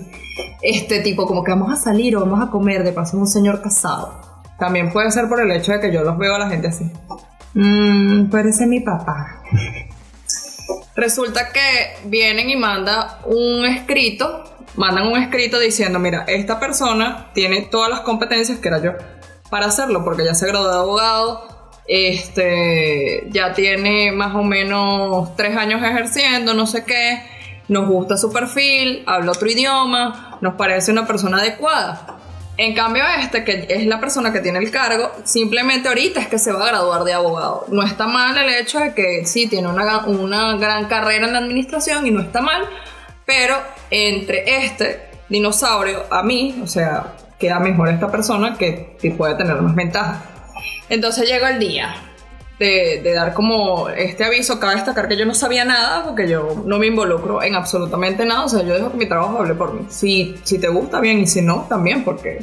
Este 0.60 1.00
tipo, 1.00 1.26
como 1.26 1.42
que 1.42 1.52
vamos 1.52 1.72
a 1.72 1.76
salir 1.76 2.16
o 2.16 2.20
vamos 2.20 2.46
a 2.46 2.50
comer, 2.50 2.84
de 2.84 2.92
paso 2.92 3.16
es 3.16 3.22
un 3.22 3.26
señor 3.26 3.62
casado. 3.62 4.20
También 4.58 4.92
puede 4.92 5.10
ser 5.10 5.28
por 5.30 5.40
el 5.40 5.50
hecho 5.50 5.72
de 5.72 5.80
que 5.80 5.90
yo 5.90 6.02
los 6.02 6.18
veo 6.18 6.34
a 6.34 6.38
la 6.38 6.50
gente 6.50 6.68
así. 6.68 6.84
Mmm, 7.54 8.28
parece 8.28 8.66
mi 8.66 8.80
papá. 8.80 9.42
Resulta 10.94 11.50
que 11.52 12.08
vienen 12.08 12.50
y 12.50 12.56
mandan 12.56 13.08
un 13.24 13.64
escrito, 13.64 14.44
mandan 14.76 15.06
un 15.08 15.20
escrito 15.20 15.58
diciendo, 15.58 15.98
mira, 15.98 16.24
esta 16.28 16.60
persona 16.60 17.30
tiene 17.34 17.62
todas 17.62 17.90
las 17.90 18.00
competencias 18.00 18.58
que 18.58 18.68
era 18.68 18.82
yo 18.82 18.92
para 19.50 19.66
hacerlo, 19.66 20.04
porque 20.04 20.24
ya 20.24 20.34
se 20.34 20.46
graduó 20.46 20.70
de 20.70 20.76
abogado, 20.76 21.48
este, 21.86 23.26
ya 23.30 23.52
tiene 23.52 24.12
más 24.12 24.34
o 24.34 24.42
menos 24.42 25.34
tres 25.36 25.56
años 25.56 25.82
ejerciendo, 25.82 26.54
no 26.54 26.66
sé 26.66 26.84
qué, 26.84 27.22
nos 27.68 27.88
gusta 27.88 28.16
su 28.16 28.32
perfil, 28.32 29.02
habla 29.06 29.32
otro 29.32 29.48
idioma, 29.50 30.38
nos 30.40 30.54
parece 30.54 30.92
una 30.92 31.06
persona 31.06 31.38
adecuada. 31.38 32.18
En 32.56 32.74
cambio 32.74 33.02
este, 33.18 33.42
que 33.42 33.66
es 33.70 33.86
la 33.86 34.00
persona 34.00 34.32
que 34.32 34.40
tiene 34.40 34.58
el 34.58 34.70
cargo, 34.70 35.10
simplemente 35.24 35.88
ahorita 35.88 36.20
es 36.20 36.28
que 36.28 36.38
se 36.38 36.52
va 36.52 36.64
a 36.64 36.66
graduar 36.68 37.04
de 37.04 37.14
abogado. 37.14 37.64
No 37.68 37.82
está 37.82 38.06
mal 38.06 38.36
el 38.36 38.50
hecho 38.50 38.78
de 38.80 38.92
que 38.92 39.24
sí, 39.24 39.46
tiene 39.46 39.68
una, 39.68 40.04
una 40.06 40.56
gran 40.56 40.84
carrera 40.86 41.26
en 41.26 41.32
la 41.32 41.38
administración 41.38 42.06
y 42.06 42.10
no 42.10 42.20
está 42.20 42.42
mal, 42.42 42.68
pero 43.26 43.56
entre 43.90 44.64
este 44.64 45.10
dinosaurio 45.28 46.04
a 46.10 46.22
mí, 46.22 46.60
o 46.62 46.66
sea, 46.66 47.16
queda 47.38 47.58
mejor 47.58 47.88
esta 47.88 48.10
persona 48.10 48.56
que, 48.56 48.96
que 49.00 49.10
puede 49.12 49.34
tener 49.34 49.56
más 49.62 49.74
ventajas. 49.74 50.22
Entonces 50.88 51.28
llega 51.28 51.50
el 51.50 51.60
día 51.60 51.94
de, 52.58 53.00
de 53.02 53.14
dar 53.14 53.32
como 53.32 53.88
este 53.88 54.24
aviso. 54.24 54.60
Cabe 54.60 54.74
destacar 54.74 55.08
que 55.08 55.16
yo 55.16 55.24
no 55.24 55.34
sabía 55.34 55.64
nada 55.64 56.04
porque 56.04 56.28
yo 56.28 56.62
no 56.66 56.78
me 56.78 56.86
involucro 56.86 57.42
en 57.42 57.54
absolutamente 57.54 58.24
nada. 58.24 58.44
O 58.44 58.48
sea, 58.48 58.62
yo 58.62 58.74
dejo 58.74 58.92
que 58.92 58.98
mi 58.98 59.06
trabajo 59.06 59.38
hable 59.38 59.54
por 59.54 59.72
mí. 59.72 59.86
Si, 59.88 60.36
si 60.44 60.58
te 60.58 60.68
gusta, 60.68 61.00
bien, 61.00 61.20
y 61.20 61.26
si 61.26 61.42
no, 61.42 61.66
también, 61.68 62.04
porque 62.04 62.40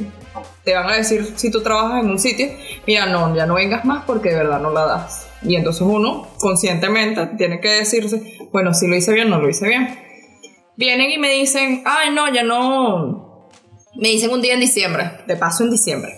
te 0.64 0.74
van 0.74 0.90
a 0.90 0.96
decir 0.96 1.32
si 1.36 1.50
tú 1.50 1.62
trabajas 1.62 2.02
en 2.02 2.10
un 2.10 2.18
sitio, 2.18 2.48
mira, 2.86 3.06
no, 3.06 3.34
ya 3.34 3.46
no 3.46 3.54
vengas 3.54 3.84
más 3.84 4.04
porque 4.04 4.30
de 4.30 4.36
verdad 4.36 4.60
no 4.60 4.70
la 4.70 4.84
das. 4.84 5.28
Y 5.42 5.54
entonces 5.54 5.82
uno, 5.82 6.26
conscientemente, 6.38 7.26
tiene 7.38 7.60
que 7.60 7.68
decirse, 7.68 8.38
bueno, 8.52 8.74
si 8.74 8.88
lo 8.88 8.96
hice 8.96 9.12
bien, 9.12 9.30
no 9.30 9.38
lo 9.38 9.48
hice 9.48 9.68
bien. 9.68 10.07
Vienen 10.78 11.10
y 11.10 11.18
me 11.18 11.30
dicen, 11.30 11.82
ay, 11.84 12.14
no, 12.14 12.32
ya 12.32 12.42
no. 12.42 13.50
Me 13.96 14.08
dicen 14.08 14.30
un 14.30 14.40
día 14.40 14.54
en 14.54 14.60
diciembre, 14.60 15.10
de 15.26 15.36
paso 15.36 15.64
en 15.64 15.70
diciembre 15.70 16.14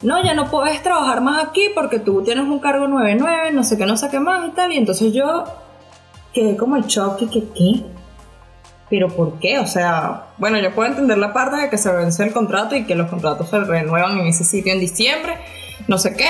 no, 0.00 0.22
ya 0.22 0.34
no 0.34 0.48
puedes 0.50 0.82
trabajar 0.82 1.20
más 1.20 1.44
aquí 1.44 1.70
porque 1.74 1.98
tú 1.98 2.22
tienes 2.22 2.44
un 2.44 2.60
cargo 2.60 2.86
99, 2.86 3.52
no 3.52 3.64
sé 3.64 3.76
qué, 3.76 3.84
no 3.84 3.96
sé 3.96 4.08
qué 4.10 4.20
más 4.20 4.46
y 4.48 4.52
tal. 4.52 4.72
Y 4.72 4.76
entonces 4.76 5.12
yo 5.12 5.44
quedé 6.32 6.56
como 6.56 6.76
el 6.76 6.84
y 6.84 7.26
que, 7.26 7.48
¿qué? 7.52 7.84
pero 8.88 9.08
¿por 9.08 9.38
qué? 9.38 9.58
O 9.58 9.66
sea, 9.66 10.28
bueno, 10.38 10.58
yo 10.58 10.74
puedo 10.74 10.88
entender 10.88 11.18
la 11.18 11.32
parte 11.32 11.56
de 11.56 11.68
que 11.68 11.76
se 11.76 11.92
vence 11.92 12.22
el 12.22 12.32
contrato 12.32 12.74
y 12.74 12.84
que 12.84 12.94
los 12.94 13.10
contratos 13.10 13.50
se 13.50 13.60
renuevan 13.60 14.18
en 14.18 14.28
ese 14.28 14.44
sitio 14.44 14.72
en 14.72 14.80
diciembre, 14.80 15.36
no 15.88 15.98
sé 15.98 16.14
qué. 16.14 16.28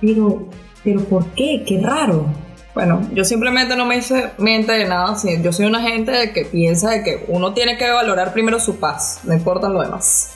Pero, 0.00 0.48
pero 0.82 1.04
¿por 1.04 1.26
qué? 1.34 1.62
Qué 1.64 1.80
raro. 1.80 2.26
Bueno, 2.74 3.02
yo 3.12 3.24
simplemente 3.24 3.76
no 3.76 3.84
me 3.84 3.98
hice 3.98 4.30
mente 4.38 4.72
de 4.72 4.86
nada. 4.86 5.16
Yo 5.42 5.52
soy 5.52 5.66
una 5.66 5.82
gente 5.82 6.32
que 6.32 6.44
piensa 6.44 6.90
de 6.90 7.02
que 7.02 7.24
uno 7.28 7.52
tiene 7.52 7.76
que 7.76 7.90
valorar 7.90 8.32
primero 8.32 8.58
su 8.58 8.76
paz, 8.76 9.20
no 9.24 9.34
importa 9.34 9.68
lo 9.68 9.82
demás. 9.82 10.34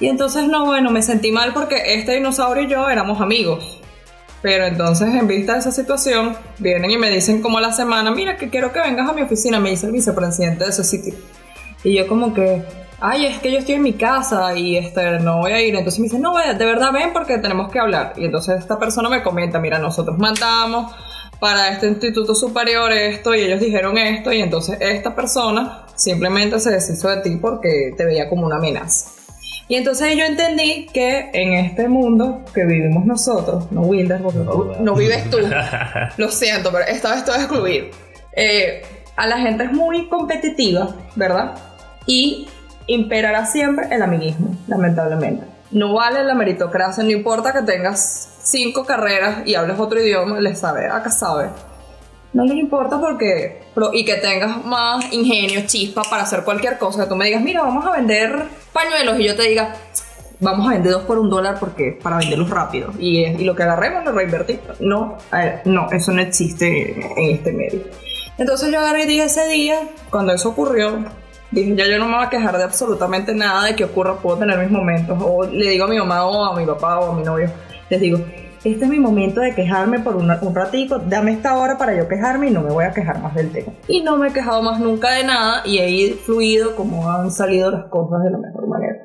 Y 0.00 0.06
entonces, 0.08 0.46
no, 0.46 0.66
bueno, 0.66 0.90
me 0.90 1.02
sentí 1.02 1.32
mal 1.32 1.52
porque 1.52 1.94
este 1.94 2.14
dinosaurio 2.14 2.64
y 2.64 2.68
yo 2.68 2.88
éramos 2.88 3.20
amigos. 3.20 3.80
Pero 4.42 4.66
entonces, 4.66 5.08
en 5.14 5.26
vista 5.26 5.54
de 5.54 5.60
esa 5.60 5.72
situación, 5.72 6.36
vienen 6.58 6.90
y 6.90 6.98
me 6.98 7.10
dicen 7.10 7.42
como 7.42 7.58
a 7.58 7.60
la 7.60 7.72
semana, 7.72 8.10
mira, 8.12 8.36
que 8.36 8.50
quiero 8.50 8.72
que 8.72 8.80
vengas 8.80 9.08
a 9.08 9.12
mi 9.12 9.22
oficina, 9.22 9.58
me 9.58 9.70
dice 9.70 9.86
el 9.86 9.92
vicepresidente 9.92 10.64
de 10.64 10.70
ese 10.70 10.84
sitio. 10.84 11.14
Y 11.82 11.96
yo 11.96 12.06
como 12.06 12.32
que, 12.32 12.62
ay, 13.00 13.26
es 13.26 13.38
que 13.38 13.50
yo 13.50 13.58
estoy 13.58 13.76
en 13.76 13.82
mi 13.82 13.94
casa 13.94 14.54
y 14.56 14.76
este, 14.76 15.18
no 15.18 15.38
voy 15.38 15.52
a 15.52 15.60
ir. 15.60 15.74
Entonces 15.74 15.98
me 15.98 16.04
dice, 16.04 16.20
no, 16.20 16.36
de 16.36 16.64
verdad 16.64 16.92
ven 16.92 17.12
porque 17.12 17.38
tenemos 17.38 17.72
que 17.72 17.80
hablar. 17.80 18.12
Y 18.16 18.26
entonces 18.26 18.60
esta 18.60 18.78
persona 18.78 19.08
me 19.08 19.24
comenta, 19.24 19.58
mira, 19.58 19.78
nosotros 19.80 20.16
mandamos 20.18 20.92
para 21.40 21.68
este 21.68 21.86
instituto 21.86 22.34
superior 22.34 22.92
esto 22.92 23.34
y 23.34 23.40
ellos 23.40 23.60
dijeron 23.60 23.96
esto 23.96 24.32
y 24.32 24.40
entonces 24.40 24.78
esta 24.80 25.14
persona 25.14 25.86
simplemente 25.94 26.58
se 26.58 26.70
deshizo 26.70 27.08
de 27.08 27.22
ti 27.22 27.36
porque 27.40 27.94
te 27.96 28.04
veía 28.04 28.28
como 28.28 28.46
una 28.46 28.56
amenaza. 28.56 29.10
Y 29.68 29.76
entonces 29.76 30.16
yo 30.16 30.24
entendí 30.24 30.86
que 30.86 31.30
en 31.32 31.52
este 31.52 31.88
mundo 31.88 32.42
que 32.54 32.64
vivimos 32.64 33.04
nosotros, 33.04 33.70
no 33.70 33.82
Wilder, 33.82 34.22
porque 34.22 34.38
no 34.80 34.94
vives 34.94 35.28
tú, 35.30 35.38
lo 36.16 36.30
siento, 36.30 36.72
pero 36.72 36.86
esta 36.86 37.14
vez 37.14 37.24
te 37.24 37.30
voy 37.30 37.40
a 37.40 37.42
excluir. 37.42 37.90
Eh, 38.34 38.82
a 39.14 39.26
la 39.26 39.38
gente 39.38 39.64
es 39.64 39.72
muy 39.72 40.08
competitiva, 40.08 40.94
¿verdad? 41.16 41.52
Y 42.06 42.48
imperará 42.86 43.44
siempre 43.44 43.88
el 43.90 44.00
amiguismo, 44.00 44.56
lamentablemente. 44.68 45.44
No 45.70 45.92
vale 45.92 46.24
la 46.24 46.34
meritocracia, 46.34 47.04
no 47.04 47.10
importa 47.10 47.52
que 47.52 47.60
tengas 47.60 48.37
cinco 48.50 48.84
carreras 48.84 49.46
y 49.46 49.54
hables 49.54 49.78
otro 49.78 50.00
idioma, 50.00 50.40
les 50.40 50.58
sabe, 50.58 50.86
acá 50.86 51.10
sabe. 51.10 51.48
No 52.32 52.44
les 52.44 52.56
importa 52.56 53.00
porque. 53.00 53.62
pro- 53.74 53.90
Y 53.94 54.04
que 54.04 54.14
tengas 54.16 54.64
más 54.64 55.12
ingenio, 55.12 55.62
chispa 55.66 56.02
para 56.02 56.24
hacer 56.24 56.44
cualquier 56.44 56.78
cosa. 56.78 57.02
Que 57.04 57.08
tú 57.08 57.16
me 57.16 57.24
digas, 57.24 57.40
mira, 57.42 57.62
vamos 57.62 57.86
a 57.86 57.92
vender 57.92 58.44
pañuelos. 58.72 59.18
Y 59.18 59.24
yo 59.24 59.34
te 59.34 59.42
diga, 59.48 59.74
vamos 60.40 60.68
a 60.68 60.72
vender 60.74 60.92
dos 60.92 61.02
por 61.04 61.18
un 61.18 61.30
dólar 61.30 61.56
porque 61.58 61.98
para 62.02 62.18
venderlos 62.18 62.50
rápido. 62.50 62.92
Y, 62.98 63.24
y 63.24 63.44
lo 63.44 63.56
que 63.56 63.62
agarremos 63.62 64.04
lo 64.04 64.12
reinvertimos. 64.12 64.78
No, 64.80 65.16
eh, 65.32 65.60
no, 65.64 65.88
eso 65.90 66.12
no 66.12 66.20
existe 66.20 67.00
en 67.00 67.34
este 67.36 67.50
medio. 67.52 67.80
Entonces 68.36 68.70
yo 68.70 68.78
agarré 68.78 69.04
y 69.04 69.06
dije 69.06 69.24
ese 69.24 69.48
día, 69.48 69.80
cuando 70.10 70.32
eso 70.34 70.50
ocurrió, 70.50 70.98
dije, 71.50 71.74
ya 71.76 71.86
yo 71.88 71.98
no 71.98 72.06
me 72.08 72.16
voy 72.16 72.26
a 72.26 72.28
quejar 72.28 72.58
de 72.58 72.62
absolutamente 72.64 73.34
nada 73.34 73.64
de 73.64 73.74
que 73.74 73.84
ocurra, 73.84 74.16
puedo 74.16 74.36
tener 74.36 74.58
mis 74.58 74.70
momentos. 74.70 75.18
O 75.20 75.44
le 75.44 75.70
digo 75.70 75.86
a 75.86 75.88
mi 75.88 75.96
mamá 75.98 76.26
o 76.26 76.44
a 76.44 76.54
mi 76.56 76.66
papá 76.66 77.00
o 77.00 77.12
a 77.12 77.16
mi 77.16 77.22
novio, 77.22 77.50
les 77.90 78.00
digo, 78.00 78.18
este 78.64 78.84
es 78.84 78.90
mi 78.90 78.98
momento 78.98 79.40
de 79.40 79.54
quejarme 79.54 80.00
por 80.00 80.16
un 80.16 80.28
ratico, 80.54 80.98
dame 80.98 81.32
esta 81.32 81.56
hora 81.56 81.78
para 81.78 81.94
yo 81.96 82.08
quejarme 82.08 82.48
y 82.48 82.50
no 82.50 82.62
me 82.62 82.70
voy 82.70 82.84
a 82.84 82.90
quejar 82.92 83.20
más 83.22 83.34
del 83.34 83.50
tema. 83.52 83.72
Y 83.86 84.02
no 84.02 84.16
me 84.16 84.28
he 84.28 84.32
quejado 84.32 84.62
más 84.62 84.80
nunca 84.80 85.12
de 85.12 85.24
nada 85.24 85.62
y 85.64 85.78
he 85.78 85.88
ido 85.90 86.16
fluido 86.16 86.74
como 86.74 87.10
han 87.10 87.30
salido 87.30 87.70
las 87.70 87.84
cosas 87.86 88.24
de 88.24 88.30
la 88.30 88.38
mejor 88.38 88.66
manera. 88.68 88.96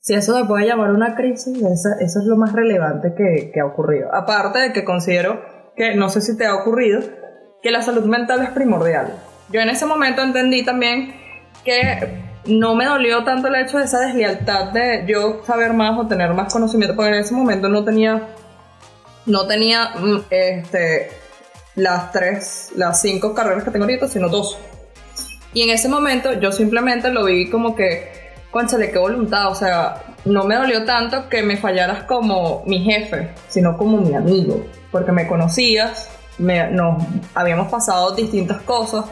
Si 0.00 0.14
eso 0.14 0.36
se 0.36 0.44
puede 0.46 0.66
llamar 0.66 0.90
una 0.92 1.14
crisis, 1.14 1.56
esa- 1.58 1.96
eso 2.00 2.20
es 2.20 2.24
lo 2.26 2.36
más 2.36 2.52
relevante 2.52 3.12
que, 3.16 3.50
que 3.52 3.60
ha 3.60 3.66
ocurrido. 3.66 4.08
Aparte 4.14 4.58
de 4.58 4.72
que 4.72 4.84
considero 4.84 5.40
que, 5.76 5.94
no 5.94 6.08
sé 6.08 6.20
si 6.22 6.36
te 6.36 6.46
ha 6.46 6.54
ocurrido, 6.56 7.00
que 7.62 7.70
la 7.70 7.82
salud 7.82 8.04
mental 8.06 8.42
es 8.42 8.50
primordial. 8.50 9.12
Yo 9.50 9.60
en 9.60 9.68
ese 9.68 9.84
momento 9.86 10.22
entendí 10.22 10.64
también 10.64 11.14
que 11.64 12.21
no 12.46 12.74
me 12.74 12.86
dolió 12.86 13.24
tanto 13.24 13.48
el 13.48 13.56
hecho 13.56 13.78
de 13.78 13.84
esa 13.84 14.00
deslealtad 14.00 14.72
de 14.72 15.04
yo 15.06 15.42
saber 15.46 15.72
más 15.72 15.98
o 15.98 16.06
tener 16.06 16.32
más 16.34 16.52
conocimiento, 16.52 16.96
porque 16.96 17.12
en 17.12 17.20
ese 17.20 17.34
momento 17.34 17.68
no 17.68 17.84
tenía, 17.84 18.28
no 19.26 19.46
tenía 19.46 19.90
mm, 19.98 20.24
este, 20.30 21.10
las 21.76 22.10
tres, 22.12 22.70
las 22.76 23.00
cinco 23.00 23.34
carreras 23.34 23.64
que 23.64 23.70
tengo 23.70 23.84
ahorita, 23.84 24.08
sino 24.08 24.28
dos. 24.28 24.58
Y 25.54 25.62
en 25.62 25.70
ese 25.70 25.88
momento 25.88 26.32
yo 26.34 26.50
simplemente 26.50 27.10
lo 27.10 27.24
vi 27.24 27.48
como 27.48 27.76
que, 27.76 28.32
conchale, 28.50 28.90
qué 28.90 28.98
voluntad, 28.98 29.48
o 29.48 29.54
sea, 29.54 30.02
no 30.24 30.44
me 30.44 30.56
dolió 30.56 30.84
tanto 30.84 31.28
que 31.28 31.42
me 31.42 31.56
fallaras 31.56 32.04
como 32.04 32.62
mi 32.66 32.80
jefe, 32.80 33.30
sino 33.48 33.76
como 33.76 33.98
mi 33.98 34.14
amigo, 34.14 34.64
porque 34.90 35.12
me 35.12 35.26
conocías, 35.26 36.08
me, 36.38 36.70
nos 36.70 37.02
habíamos 37.34 37.68
pasado 37.70 38.14
distintas 38.14 38.62
cosas. 38.62 39.04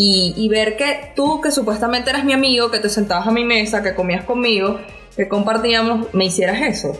Y, 0.00 0.48
ver 0.48 0.76
que 0.76 1.12
tú, 1.16 1.40
que 1.40 1.50
supuestamente 1.50 2.10
eras 2.10 2.24
mi 2.24 2.32
amigo, 2.32 2.70
que 2.70 2.78
te 2.78 2.88
sentabas 2.88 3.26
a 3.26 3.32
mi 3.32 3.44
mesa, 3.44 3.82
que 3.82 3.94
comías 3.94 4.24
conmigo, 4.24 4.78
que 5.16 5.28
compartíamos, 5.28 6.14
me 6.14 6.26
hicieras 6.26 6.60
eso. 6.62 6.96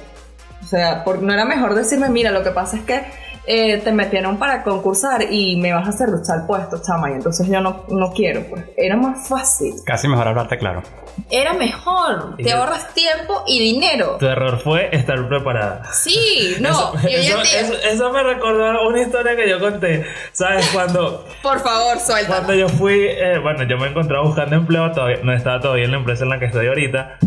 O 0.60 0.66
sea, 0.66 1.04
no 1.06 1.32
era 1.32 1.44
mejor 1.44 1.74
decirme, 1.74 2.08
mira, 2.08 2.32
lo 2.32 2.42
que 2.42 2.50
pasa 2.50 2.76
es 2.76 2.82
que 2.82 3.02
eh, 3.48 3.78
te 3.78 3.90
metieron 3.92 4.36
para 4.38 4.62
concursar 4.62 5.22
y 5.30 5.56
me 5.56 5.72
vas 5.72 5.86
a 5.86 5.90
hacer 5.90 6.08
luchar 6.10 6.46
puesto, 6.46 6.80
chama, 6.86 7.10
y 7.10 7.14
entonces 7.14 7.46
yo 7.48 7.60
no, 7.60 7.84
no 7.88 8.12
quiero, 8.12 8.42
pues. 8.48 8.64
Era 8.76 8.96
más 8.96 9.26
fácil. 9.26 9.74
Casi 9.84 10.06
mejor 10.06 10.28
hablarte 10.28 10.58
claro. 10.58 10.82
Era 11.30 11.52
mejor. 11.54 12.36
Te 12.36 12.44
yo- 12.50 12.56
ahorras 12.58 12.92
tiempo 12.94 13.42
y 13.46 13.58
dinero. 13.58 14.18
Tu 14.20 14.26
error 14.26 14.60
fue 14.62 14.88
estar 14.92 15.26
preparada. 15.28 15.82
Sí, 15.92 16.56
no. 16.60 16.68
Eso, 16.94 17.08
y 17.08 17.14
hoy 17.16 17.26
en 17.26 17.32
eso- 17.32 17.42
día- 17.42 17.60
eso- 17.60 17.74
eso 17.90 18.12
me 18.12 18.22
recordó 18.22 18.86
una 18.86 19.00
historia 19.02 19.34
que 19.34 19.48
yo 19.48 19.58
conté. 19.58 20.04
¿Sabes? 20.32 20.68
Cuando, 20.72 21.24
Por 21.42 21.58
favor, 21.60 21.98
suelta. 21.98 22.28
cuando 22.34 22.54
yo 22.54 22.68
fui, 22.68 23.00
eh, 23.08 23.38
bueno, 23.42 23.64
yo 23.64 23.78
me 23.78 23.88
encontraba 23.88 24.24
buscando 24.24 24.56
empleo, 24.56 24.92
todavía, 24.92 25.18
no 25.24 25.32
estaba 25.32 25.60
todavía 25.60 25.86
en 25.86 25.90
la 25.92 25.96
empresa 25.98 26.24
en 26.24 26.30
la 26.30 26.38
que 26.38 26.44
estoy 26.44 26.68
ahorita. 26.68 27.18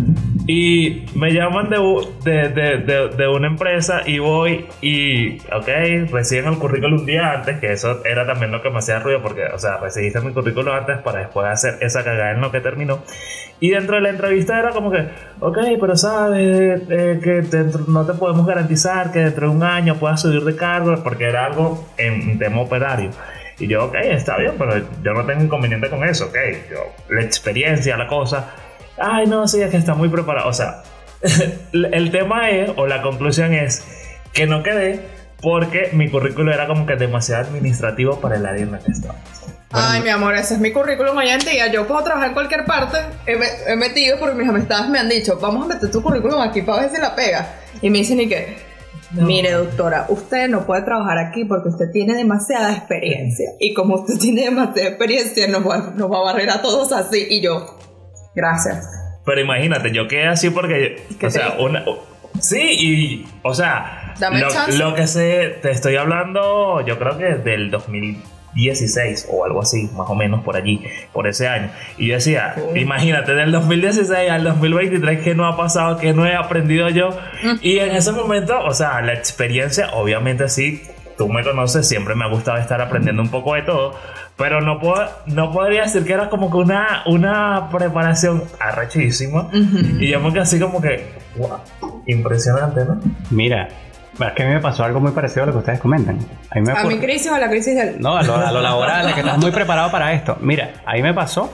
Y 0.53 1.05
me 1.15 1.31
llaman 1.31 1.69
de, 1.69 1.77
de, 2.25 2.49
de, 2.79 3.07
de 3.15 3.27
una 3.29 3.47
empresa 3.47 4.01
y 4.05 4.19
voy 4.19 4.65
y, 4.81 5.37
ok, 5.49 6.11
reciben 6.11 6.51
el 6.51 6.59
currículum 6.59 6.99
un 6.99 7.05
día 7.05 7.31
antes, 7.31 7.57
que 7.59 7.71
eso 7.71 8.03
era 8.03 8.25
también 8.27 8.51
lo 8.51 8.61
que 8.61 8.69
me 8.69 8.79
hacía 8.79 8.99
ruido, 8.99 9.21
porque, 9.21 9.45
o 9.45 9.57
sea, 9.57 9.77
recibiste 9.77 10.19
mi 10.19 10.33
currículum 10.33 10.73
antes 10.73 10.97
para 10.97 11.19
después 11.19 11.47
hacer 11.47 11.75
esa 11.79 12.03
cagada 12.03 12.31
en 12.31 12.41
lo 12.41 12.51
que 12.51 12.59
terminó. 12.59 12.99
Y 13.61 13.69
dentro 13.69 13.95
de 13.95 14.01
la 14.01 14.09
entrevista 14.09 14.59
era 14.59 14.71
como 14.71 14.91
que, 14.91 15.07
ok, 15.39 15.57
pero 15.79 15.95
sabes 15.95 16.81
eh, 16.89 17.19
que 17.23 17.41
dentro- 17.43 17.85
no 17.87 18.05
te 18.05 18.13
podemos 18.15 18.45
garantizar 18.45 19.09
que 19.13 19.19
dentro 19.19 19.49
de 19.49 19.55
un 19.55 19.63
año 19.63 19.95
puedas 19.95 20.21
subir 20.21 20.41
de 20.43 20.57
cargo, 20.57 20.93
porque 21.01 21.29
era 21.29 21.45
algo 21.45 21.87
en 21.97 22.37
tema 22.39 22.59
operario. 22.59 23.11
Y 23.57 23.67
yo, 23.67 23.85
ok, 23.85 23.95
está 24.01 24.35
bien, 24.37 24.55
pero 24.57 24.73
yo 25.01 25.13
no 25.13 25.23
tengo 25.25 25.43
inconveniente 25.43 25.87
con 25.89 26.03
eso, 26.03 26.25
ok. 26.25 26.35
Yo, 26.69 26.79
la 27.15 27.21
experiencia, 27.21 27.95
la 27.95 28.07
cosa. 28.07 28.53
Ay, 29.01 29.27
no, 29.27 29.47
sí, 29.47 29.61
es 29.61 29.69
que 29.71 29.77
está 29.77 29.93
muy 29.95 30.09
preparado. 30.09 30.49
O 30.49 30.53
sea, 30.53 30.83
el 31.73 32.11
tema 32.11 32.49
es, 32.49 32.71
o 32.75 32.87
la 32.87 33.01
conclusión 33.01 33.53
es, 33.53 33.83
que 34.33 34.45
no 34.47 34.63
quedé 34.63 35.01
porque 35.41 35.89
mi 35.93 36.09
currículo 36.09 36.53
era 36.53 36.67
como 36.67 36.85
que 36.85 36.95
demasiado 36.95 37.45
administrativo 37.47 38.19
para 38.19 38.35
el 38.37 38.45
área 38.45 38.61
en 38.63 38.71
la 38.71 38.79
que 38.79 38.91
estaba. 38.91 39.15
Ay, 39.73 40.01
mi 40.01 40.09
amor, 40.09 40.35
ese 40.35 40.55
es 40.55 40.59
mi 40.59 40.71
currículum 40.71 41.17
hoy 41.17 41.29
en 41.29 41.39
día. 41.39 41.71
Yo 41.71 41.87
puedo 41.87 42.03
trabajar 42.03 42.27
en 42.29 42.33
cualquier 42.33 42.65
parte. 42.65 42.97
He, 43.25 43.37
me- 43.37 43.47
he 43.67 43.75
metido 43.77 44.19
porque 44.19 44.35
mis 44.35 44.47
amistades 44.49 44.89
me 44.89 44.99
han 44.99 45.07
dicho, 45.09 45.39
vamos 45.41 45.65
a 45.65 45.73
meter 45.73 45.89
tu 45.89 46.01
currículum 46.03 46.41
aquí 46.41 46.61
para 46.61 46.81
ver 46.81 46.91
si 46.91 47.01
la 47.01 47.15
pega. 47.15 47.55
Y 47.81 47.89
me 47.89 47.99
dicen 47.99 48.19
y 48.19 48.27
que, 48.27 48.57
mire 49.13 49.51
doctora, 49.53 50.05
usted 50.09 50.49
no 50.49 50.65
puede 50.65 50.81
trabajar 50.83 51.17
aquí 51.19 51.45
porque 51.45 51.69
usted 51.69 51.85
tiene 51.91 52.15
demasiada 52.15 52.73
experiencia. 52.75 53.49
Y 53.61 53.73
como 53.73 53.95
usted 53.95 54.17
tiene 54.19 54.41
demasiada 54.43 54.89
experiencia, 54.89 55.47
nos 55.47 55.65
va, 55.67 55.93
nos 55.95 56.11
va 56.11 56.17
a 56.17 56.23
barrer 56.33 56.49
a 56.49 56.61
todos 56.61 56.91
así. 56.91 57.25
Y 57.29 57.41
yo, 57.41 57.79
gracias. 58.35 58.89
Pero 59.25 59.41
imagínate, 59.41 59.91
yo 59.91 60.07
quedé 60.07 60.27
así 60.27 60.49
porque, 60.49 61.03
¿Qué 61.19 61.27
o 61.27 61.29
te 61.29 61.39
sea, 61.39 61.53
una, 61.59 61.83
sí, 62.39 62.59
y, 62.59 63.27
o 63.43 63.53
sea, 63.53 64.15
Dame 64.19 64.41
lo, 64.41 64.49
chance. 64.49 64.77
lo 64.77 64.95
que 64.95 65.07
sé, 65.07 65.59
te 65.61 65.71
estoy 65.71 65.95
hablando, 65.95 66.85
yo 66.85 66.97
creo 66.97 67.17
que 67.17 67.35
del 67.35 67.69
2016 67.69 69.27
o 69.31 69.45
algo 69.45 69.61
así, 69.61 69.89
más 69.95 70.09
o 70.09 70.15
menos 70.15 70.43
por 70.43 70.55
allí, 70.55 70.81
por 71.13 71.27
ese 71.27 71.47
año. 71.47 71.69
Y 71.97 72.07
yo 72.07 72.15
decía, 72.15 72.55
imagínate, 72.75 73.35
del 73.35 73.51
2016 73.51 74.31
al 74.31 74.43
2023, 74.43 75.21
¿qué 75.21 75.35
no 75.35 75.45
ha 75.45 75.55
pasado? 75.55 75.97
¿Qué 75.97 76.13
no 76.13 76.25
he 76.25 76.35
aprendido 76.35 76.89
yo? 76.89 77.11
Mm. 77.43 77.55
Y 77.61 77.79
en 77.79 77.95
ese 77.95 78.11
momento, 78.11 78.59
o 78.59 78.73
sea, 78.73 79.01
la 79.01 79.13
experiencia, 79.13 79.91
obviamente 79.93 80.49
sí, 80.49 80.81
tú 81.21 81.29
me 81.29 81.43
conoces, 81.43 81.87
siempre 81.87 82.15
me 82.15 82.25
ha 82.25 82.29
gustado 82.29 82.57
estar 82.57 82.81
aprendiendo 82.81 83.21
un 83.21 83.29
poco 83.29 83.53
de 83.53 83.61
todo, 83.61 83.93
pero 84.37 84.59
no, 84.59 84.79
puedo, 84.79 85.07
no 85.27 85.51
podría 85.51 85.83
decir 85.83 86.03
que 86.03 86.13
era 86.13 86.29
como 86.29 86.49
que 86.49 86.57
una, 86.57 87.03
una 87.05 87.69
preparación 87.71 88.43
arrechísima. 88.59 89.49
Y 89.99 90.09
yo 90.09 90.19
me 90.19 90.31
quedé 90.31 90.41
así 90.41 90.59
como 90.59 90.81
que, 90.81 91.13
wow, 91.37 91.59
impresionante, 92.07 92.85
¿no? 92.85 92.99
Mira, 93.29 93.67
es 94.19 94.31
que 94.35 94.41
a 94.41 94.47
mí 94.47 94.53
me 94.53 94.59
pasó 94.59 94.83
algo 94.83 94.99
muy 94.99 95.11
parecido 95.11 95.43
a 95.43 95.45
lo 95.45 95.51
que 95.51 95.59
ustedes 95.59 95.79
comentan. 95.79 96.17
A 96.49 96.55
mí 96.55 96.61
me 96.61 96.71
¿A 96.71 96.83
mi 96.85 96.97
crisis 96.97 97.31
o 97.31 97.35
a 97.35 97.39
la 97.39 97.51
crisis 97.51 97.75
del.? 97.75 98.01
No, 98.01 98.17
a 98.17 98.23
lo, 98.23 98.35
a 98.35 98.51
lo 98.51 98.61
laboral, 98.61 99.07
a 99.07 99.13
que 99.13 99.19
estás 99.19 99.37
muy 99.37 99.51
preparado 99.51 99.91
para 99.91 100.13
esto. 100.13 100.37
Mira, 100.41 100.71
ahí 100.87 101.03
me 101.03 101.13
pasó 101.13 101.53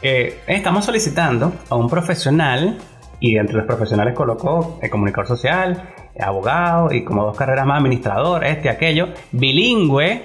que 0.00 0.38
estamos 0.46 0.84
solicitando 0.84 1.52
a 1.68 1.74
un 1.74 1.90
profesional 1.90 2.78
y 3.18 3.38
entre 3.38 3.56
los 3.56 3.66
profesionales 3.66 4.14
colocó 4.14 4.78
el 4.80 4.88
comunicador 4.88 5.26
social, 5.26 5.82
abogado 6.20 6.92
y 6.92 7.04
como 7.04 7.24
dos 7.24 7.36
carreras 7.36 7.66
más, 7.66 7.78
administrador, 7.78 8.44
este, 8.44 8.68
aquello, 8.70 9.08
bilingüe, 9.32 10.22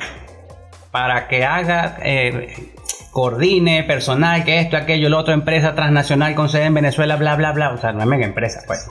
para 0.91 1.27
que 1.27 1.45
haga, 1.45 1.97
eh, 2.03 2.71
coordine 3.11 3.83
personal, 3.83 4.43
que 4.43 4.59
esto, 4.59 4.77
aquello, 4.77 5.09
lo 5.09 5.17
otro, 5.17 5.33
empresa 5.33 5.75
transnacional 5.75 6.35
con 6.35 6.49
sede 6.49 6.65
en 6.65 6.73
Venezuela, 6.73 7.15
bla, 7.15 7.35
bla, 7.35 7.51
bla. 7.51 7.71
O 7.71 7.77
sea, 7.77 7.91
no 7.91 8.01
es 8.01 8.05
mega 8.07 8.25
empresa, 8.25 8.61
pues. 8.67 8.87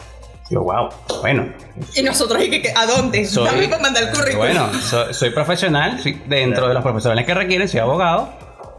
Yo, 0.50 0.62
wow, 0.62 0.88
bueno. 1.20 1.46
Y 1.94 2.02
nosotros, 2.02 2.42
¿y 2.42 2.48
que, 2.50 2.62
que- 2.62 2.72
¿a 2.74 2.87
dónde? 2.87 3.24
Soy- 3.26 3.66
para 3.68 3.82
mandar 3.82 4.04
el 4.04 4.11
currículum. 4.11 4.38
Bueno, 4.38 4.72
so- 4.80 5.12
soy 5.12 5.30
profesional, 5.30 6.00
dentro 6.26 6.68
de 6.68 6.74
los 6.74 6.82
profesionales 6.82 7.26
que 7.26 7.34
requieren, 7.34 7.68
soy 7.68 7.80
abogado. 7.80 8.30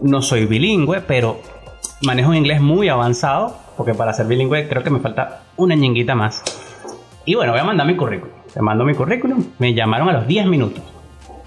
No 0.01 0.21
soy 0.21 0.45
bilingüe, 0.45 1.01
pero 1.01 1.41
manejo 2.01 2.29
un 2.29 2.38
inglés 2.38 2.60
muy 2.62 2.89
avanzado, 2.89 3.55
porque 3.77 3.93
para 3.93 4.13
ser 4.13 4.25
bilingüe 4.25 4.67
creo 4.67 4.82
que 4.84 4.89
me 4.89 4.99
falta 4.99 5.41
una 5.58 5.75
ñinguita 5.75 6.15
más. 6.15 6.41
Y 7.25 7.36
bueno, 7.36 7.51
voy 7.51 7.62
a 7.62 7.63
mandar 7.63 7.86
mi 7.88 7.95
currículum. 7.95 8.34
Te 8.53 8.62
mando 8.62 8.84
mi 8.86 8.93
currículum. 8.95 9.43
Me 9.60 9.73
llamaron 9.73 10.10
a 10.10 10.13
los 10.13 10.27
10 10.27 10.45
minutos. 10.47 10.84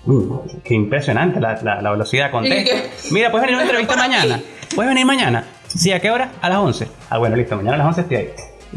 Mm, 0.04 0.32
qué 0.64 0.74
impresionante 0.74 1.40
la, 1.40 1.60
la- 1.62 1.80
la 1.82 1.90
velocidad. 1.90 2.30
¿Y 2.42 2.48
qué? 2.48 2.90
Mira, 3.10 3.30
¿puedes 3.30 3.46
venir 3.46 3.54
a 3.60 3.62
una 3.62 3.70
entrevista 3.70 3.96
mañana? 3.96 4.40
¿Puedes 4.74 4.88
venir 4.90 5.06
mañana? 5.06 5.44
Sí, 5.68 5.92
¿a 5.92 6.00
qué 6.00 6.10
hora? 6.10 6.30
A 6.40 6.48
las 6.48 6.58
11. 6.58 6.88
Ah, 7.10 7.18
bueno, 7.18 7.36
listo. 7.36 7.56
Mañana 7.56 7.74
a 7.74 7.78
las 7.78 7.86
11 7.88 8.00
estoy 8.02 8.16
ahí. 8.16 8.28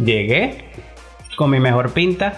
Llegué 0.03 0.65
con 1.35 1.49
mi 1.49 1.59
mejor 1.59 1.91
pinta 1.91 2.33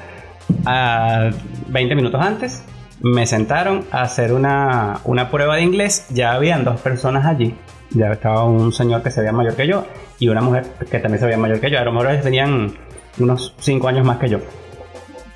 a 0.66 1.30
20 1.68 1.96
minutos 1.96 2.22
antes. 2.22 2.64
Me 3.02 3.26
sentaron 3.28 3.86
a 3.92 4.02
hacer 4.02 4.34
una, 4.34 5.00
una 5.04 5.30
prueba 5.30 5.56
de 5.58 5.64
inglés. 5.64 6.08
Ya 6.10 6.34
habían 6.34 6.64
dos 6.64 6.80
personas 6.82 7.26
allí. 7.26 7.56
Ya 7.92 8.12
estaba 8.12 8.44
un 8.46 8.74
señor 8.74 9.02
que 9.04 9.12
se 9.12 9.22
veía 9.22 9.32
mayor 9.32 9.56
que 9.56 9.66
yo 9.68 9.86
y 10.20 10.28
una 10.30 10.42
mujer 10.42 10.66
que 10.92 11.00
también 11.00 11.20
se 11.20 11.26
veía 11.26 11.38
mayor 11.38 11.60
que 11.60 11.70
yo. 11.70 11.80
A 11.80 11.84
lo 11.84 11.92
mejor 11.92 12.12
ellos 12.12 12.24
tenían 12.24 12.74
unos 13.20 13.54
5 13.60 13.88
años 13.88 14.06
más 14.06 14.18
que 14.18 14.30
yo. 14.30 14.40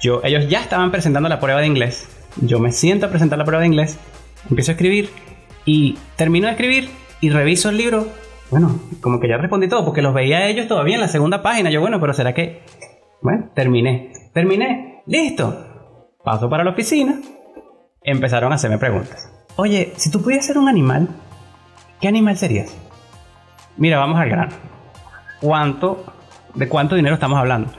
yo. 0.02 0.22
Ellos 0.24 0.48
ya 0.50 0.62
estaban 0.62 0.91
presentando 0.91 1.30
la 1.30 1.39
prueba 1.39 1.62
de 1.62 1.67
inglés. 1.67 2.08
Yo 2.41 2.60
me 2.60 2.72
siento 2.72 3.08
a 3.08 3.10
presentar 3.10 3.38
la 3.38 3.46
prueba 3.46 3.62
de 3.62 3.67
inglés. 3.67 3.98
Empiezo 4.50 4.72
a 4.72 4.74
escribir 4.74 5.10
y 5.65 5.98
termino 6.15 6.48
de 6.48 6.54
escribir 6.54 6.89
y 7.20 7.30
reviso 7.30 7.70
el 7.70 7.78
libro. 7.78 8.08
Bueno, 8.50 8.80
como 9.02 9.20
que 9.20 9.28
ya 9.28 9.38
respondí 9.38 9.67
todo 9.67 9.86
porque 9.86 10.02
los 10.02 10.13
veía 10.13 10.39
a 10.39 10.48
ellos 10.48 10.67
todavía 10.67 10.96
en 10.96 11.02
la 11.02 11.08
segunda 11.08 11.41
página. 11.41 11.70
Yo, 11.70 11.82
bueno, 11.82 12.00
pero 12.00 12.13
será 12.13 12.34
que 12.34 12.63
bueno, 13.22 13.50
terminé. 13.54 14.12
Terminé. 14.34 15.04
Listo. 15.06 16.15
Paso 16.24 16.50
para 16.50 16.63
la 16.63 16.72
oficina. 16.72 17.20
Empezaron 18.02 18.52
a 18.52 18.56
hacerme 18.56 18.80
preguntas. 18.80 19.32
Oye, 19.58 19.94
si 19.96 20.10
tú 20.10 20.22
pudieras 20.24 20.46
ser 20.46 20.58
un 20.58 20.67
animal, 20.67 21.08
¿qué 22.00 22.08
animal 22.08 22.36
serías? 22.38 22.76
Mira, 23.78 24.00
vamos 24.00 24.20
al 24.20 24.30
grano. 24.30 24.56
¿Cuánto, 25.39 26.04
de 26.56 26.68
cuánto 26.70 26.96
dinero 26.96 27.16
estamos 27.16 27.38
hablando? 27.40 27.72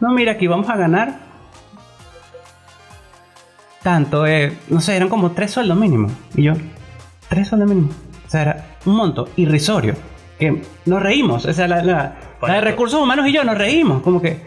No, 0.00 0.10
mira, 0.12 0.32
aquí 0.32 0.46
vamos 0.46 0.68
a 0.68 0.76
ganar 0.76 1.14
tanto, 3.82 4.26
eh, 4.26 4.52
no 4.68 4.80
sé, 4.80 4.96
eran 4.96 5.08
como 5.08 5.30
tres 5.32 5.52
sueldos 5.52 5.76
mínimos. 5.76 6.12
Y 6.34 6.42
yo, 6.44 6.52
tres 7.28 7.48
sueldos 7.48 7.68
mínimos. 7.68 7.94
O 8.26 8.30
sea, 8.30 8.42
era 8.42 8.64
un 8.86 8.94
monto 8.96 9.28
irrisorio. 9.36 9.94
Que 10.38 10.62
nos 10.86 11.02
reímos. 11.02 11.44
O 11.46 11.52
sea, 11.52 11.68
la, 11.68 11.82
la- 11.82 12.14
la 12.42 12.54
de 12.54 12.60
recursos 12.62 13.00
humanos 13.02 13.26
y 13.26 13.32
yo 13.32 13.44
nos 13.44 13.58
reímos. 13.58 14.02
Como 14.02 14.22
que, 14.22 14.42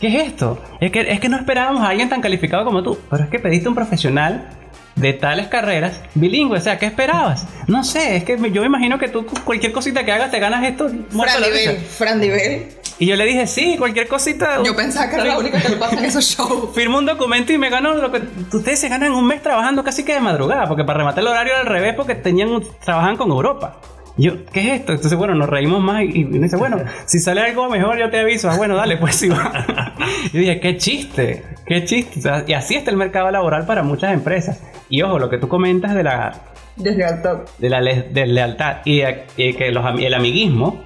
¿qué 0.00 0.08
es 0.08 0.28
esto? 0.28 0.62
Es 0.80 0.92
que, 0.92 1.00
es 1.00 1.18
que 1.20 1.28
no 1.28 1.36
esperábamos 1.36 1.82
a 1.82 1.88
alguien 1.88 2.08
tan 2.08 2.20
calificado 2.20 2.64
como 2.64 2.82
tú. 2.82 2.98
Pero 3.10 3.24
es 3.24 3.30
que 3.30 3.38
pediste 3.38 3.68
un 3.68 3.74
profesional 3.74 4.48
de 4.96 5.12
tales 5.12 5.48
carreras 5.48 6.00
bilingüe. 6.14 6.58
O 6.58 6.60
sea, 6.60 6.78
¿qué 6.78 6.86
esperabas? 6.86 7.46
No 7.66 7.84
sé, 7.84 8.16
es 8.16 8.24
que 8.24 8.36
yo 8.50 8.60
me 8.60 8.66
imagino 8.66 8.98
que 8.98 9.08
tú 9.08 9.26
cualquier 9.44 9.72
cosita 9.72 10.04
que 10.04 10.12
hagas 10.12 10.30
te 10.30 10.38
ganas 10.38 10.64
esto 10.64 10.88
Fran. 10.88 11.42
Nivel, 11.42 11.76
Fran 11.78 12.20
Nivel. 12.20 12.68
Y 12.98 13.06
yo 13.06 13.16
le 13.16 13.24
dije, 13.24 13.46
sí, 13.46 13.76
cualquier 13.78 14.06
cosita. 14.06 14.62
Yo 14.62 14.76
pensaba 14.76 15.08
que 15.08 15.16
era 15.16 15.24
la 15.24 15.38
única 15.38 15.60
que 15.60 15.70
le 15.70 15.76
pasa 15.76 15.98
en 15.98 16.04
esos 16.04 16.24
shows. 16.24 16.70
Firmo 16.74 16.98
un 16.98 17.06
documento 17.06 17.52
y 17.52 17.58
me 17.58 17.68
ganó 17.68 17.94
lo 17.94 18.12
que 18.12 18.22
ustedes 18.52 18.78
se 18.78 18.88
ganan 18.88 19.12
un 19.12 19.26
mes 19.26 19.42
trabajando 19.42 19.82
casi 19.82 20.04
que 20.04 20.14
de 20.14 20.20
madrugada, 20.20 20.68
porque 20.68 20.84
para 20.84 20.98
rematar 20.98 21.22
el 21.22 21.28
horario 21.28 21.52
era 21.52 21.62
al 21.62 21.66
revés, 21.66 21.94
porque 21.96 22.14
tenían 22.14 22.62
trabajan 22.84 23.16
con 23.16 23.30
Europa. 23.30 23.80
Y 24.18 24.24
yo, 24.24 24.44
¿qué 24.52 24.60
es 24.74 24.80
esto? 24.80 24.92
Entonces, 24.92 25.16
bueno, 25.18 25.34
nos 25.34 25.48
reímos 25.48 25.80
más 25.80 26.02
y, 26.02 26.20
y 26.20 26.24
me 26.24 26.40
dice, 26.40 26.56
bueno, 26.56 26.78
si 27.06 27.18
sale 27.18 27.40
algo 27.40 27.68
mejor 27.70 27.98
yo 27.98 28.10
te 28.10 28.20
aviso. 28.20 28.50
Ah, 28.50 28.56
bueno, 28.56 28.76
dale, 28.76 28.96
pues 28.98 29.16
sí 29.16 29.28
va. 29.28 29.94
yo 30.32 30.40
dije, 30.40 30.60
qué 30.60 30.76
chiste, 30.76 31.44
qué 31.66 31.84
chiste. 31.84 32.18
O 32.18 32.22
sea, 32.22 32.44
y 32.46 32.52
así 32.52 32.74
está 32.74 32.90
el 32.90 32.96
mercado 32.96 33.30
laboral 33.30 33.64
para 33.66 33.82
muchas 33.82 34.12
empresas. 34.12 34.60
Y 34.88 35.02
ojo, 35.02 35.18
lo 35.18 35.30
que 35.30 35.38
tú 35.38 35.48
comentas 35.48 35.94
de 35.94 36.02
la, 36.02 36.32
Desde 36.76 37.04
alto. 37.04 37.44
de 37.58 37.70
la 37.70 37.80
le- 37.80 38.02
de 38.10 38.26
lealtad 38.26 38.78
y, 38.84 39.00
y 39.38 39.54
que 39.54 39.70
los, 39.70 39.84
el 39.98 40.12
amiguismo 40.14 40.82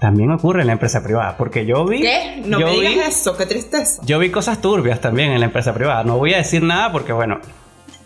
también 0.00 0.30
ocurre 0.32 0.62
en 0.62 0.68
la 0.68 0.72
empresa 0.72 1.02
privada. 1.04 1.36
Porque 1.36 1.66
yo 1.66 1.84
vi. 1.84 2.00
¿Qué? 2.00 2.42
No 2.46 2.58
yo 2.58 2.66
me 2.68 2.80
vi- 2.80 2.98
eso, 3.00 3.36
qué 3.36 3.44
tristeza. 3.46 4.00
yo 4.06 4.18
vi 4.18 4.30
cosas 4.30 4.60
turbias 4.62 5.00
también 5.00 5.32
en 5.32 5.40
la 5.40 5.46
empresa 5.46 5.74
privada. 5.74 6.02
No 6.04 6.16
voy 6.16 6.32
a 6.32 6.38
decir 6.38 6.62
nada 6.62 6.90
porque, 6.90 7.12
bueno, 7.12 7.38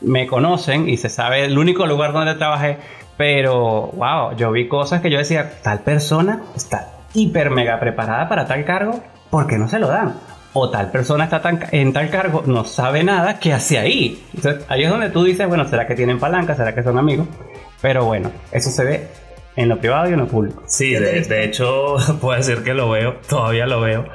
me 0.00 0.26
conocen 0.26 0.88
y 0.88 0.96
se 0.96 1.08
sabe 1.08 1.44
el 1.44 1.56
único 1.56 1.86
lugar 1.86 2.12
donde 2.12 2.34
trabajé. 2.34 2.78
Pero, 3.16 3.90
wow, 3.94 4.36
yo 4.36 4.52
vi 4.52 4.68
cosas 4.68 5.00
que 5.00 5.10
yo 5.10 5.18
decía, 5.18 5.60
tal 5.62 5.80
persona 5.80 6.42
está 6.54 6.92
hiper 7.14 7.50
mega 7.50 7.80
preparada 7.80 8.28
para 8.28 8.46
tal 8.46 8.64
cargo, 8.64 9.00
¿por 9.30 9.46
qué 9.46 9.56
no 9.58 9.68
se 9.68 9.78
lo 9.78 9.88
dan? 9.88 10.14
O 10.52 10.70
tal 10.70 10.90
persona 10.90 11.24
está 11.24 11.40
tan, 11.40 11.60
en 11.72 11.92
tal 11.92 12.10
cargo, 12.10 12.42
no 12.46 12.64
sabe 12.64 13.04
nada, 13.04 13.38
¿qué 13.38 13.52
hace 13.52 13.78
ahí? 13.78 14.22
Entonces, 14.34 14.64
ahí 14.68 14.84
es 14.84 14.90
donde 14.90 15.10
tú 15.10 15.24
dices, 15.24 15.48
bueno, 15.48 15.66
¿será 15.66 15.86
que 15.86 15.94
tienen 15.94 16.18
palanca? 16.18 16.54
¿Será 16.54 16.74
que 16.74 16.82
son 16.82 16.98
amigos? 16.98 17.26
Pero 17.80 18.04
bueno, 18.04 18.30
eso 18.52 18.70
se 18.70 18.84
ve 18.84 19.08
en 19.56 19.68
lo 19.68 19.78
privado 19.78 20.08
y 20.08 20.12
en 20.12 20.18
lo 20.18 20.26
público. 20.26 20.62
Sí, 20.66 20.92
de, 20.92 21.22
de 21.22 21.44
hecho, 21.44 21.96
puedo 22.20 22.36
decir 22.36 22.62
que 22.62 22.74
lo 22.74 22.90
veo, 22.90 23.16
todavía 23.28 23.66
lo 23.66 23.80
veo. 23.80 24.06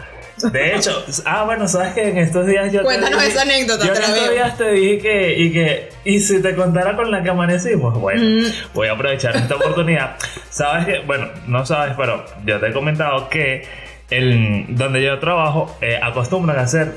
De 0.49 0.75
hecho, 0.75 1.03
ah, 1.25 1.43
bueno, 1.43 1.67
sabes 1.67 1.93
que 1.93 2.09
en 2.09 2.17
estos 2.17 2.45
días 2.47 2.71
yo. 2.71 2.83
Cuéntanos 2.83 3.19
te 3.19 3.25
dije- 3.25 3.33
esa 3.37 3.41
anécdota, 3.43 3.85
Yo 3.85 3.93
en 3.93 4.01
estos 4.01 4.31
días 4.31 4.57
te 4.57 4.71
dije 4.71 4.97
que. 4.99 5.33
Y 5.39 5.51
que. 5.53 5.89
Y 6.05 6.19
si 6.19 6.41
te 6.41 6.55
contara 6.55 6.95
con 6.95 7.11
la 7.11 7.21
que 7.23 7.29
amanecimos, 7.29 7.99
bueno, 7.99 8.21
Mm. 8.23 8.73
voy 8.73 8.87
a 8.87 8.93
aprovechar 8.93 9.35
esta 9.35 9.55
oportunidad. 9.55 10.15
Sabes 10.49 10.85
que, 10.85 10.99
bueno, 11.05 11.27
no 11.47 11.65
sabes, 11.65 11.93
pero 11.97 12.25
yo 12.45 12.59
te 12.59 12.67
he 12.67 12.71
comentado 12.73 13.29
que 13.29 13.65
el, 14.09 14.65
donde 14.69 15.01
yo 15.03 15.19
trabajo 15.19 15.77
eh, 15.81 15.99
acostumbran 16.01 16.57
a 16.59 16.63
hacer. 16.63 16.91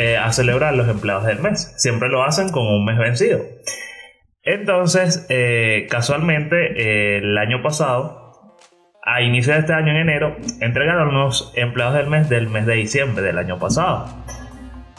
eh, 0.00 0.16
a 0.16 0.30
celebrar 0.32 0.74
los 0.74 0.86
empleados 0.88 1.24
del 1.24 1.40
mes. 1.40 1.72
Siempre 1.76 2.08
lo 2.08 2.22
hacen 2.22 2.50
con 2.50 2.64
un 2.64 2.84
mes 2.84 2.96
vencido. 2.98 3.40
Entonces, 4.44 5.26
eh, 5.28 5.86
casualmente, 5.90 6.56
eh, 6.56 7.18
el 7.18 7.36
año 7.36 7.62
pasado, 7.62 8.17
a 9.08 9.22
inicio 9.22 9.54
de 9.54 9.60
este 9.60 9.72
año, 9.72 9.90
en 9.90 9.96
enero, 9.96 10.36
entregaron 10.60 11.14
los 11.14 11.52
empleados 11.54 11.94
del 11.94 12.08
mes 12.08 12.28
del 12.28 12.48
mes 12.48 12.66
de 12.66 12.74
diciembre 12.74 13.24
del 13.24 13.38
año 13.38 13.58
pasado. 13.58 14.06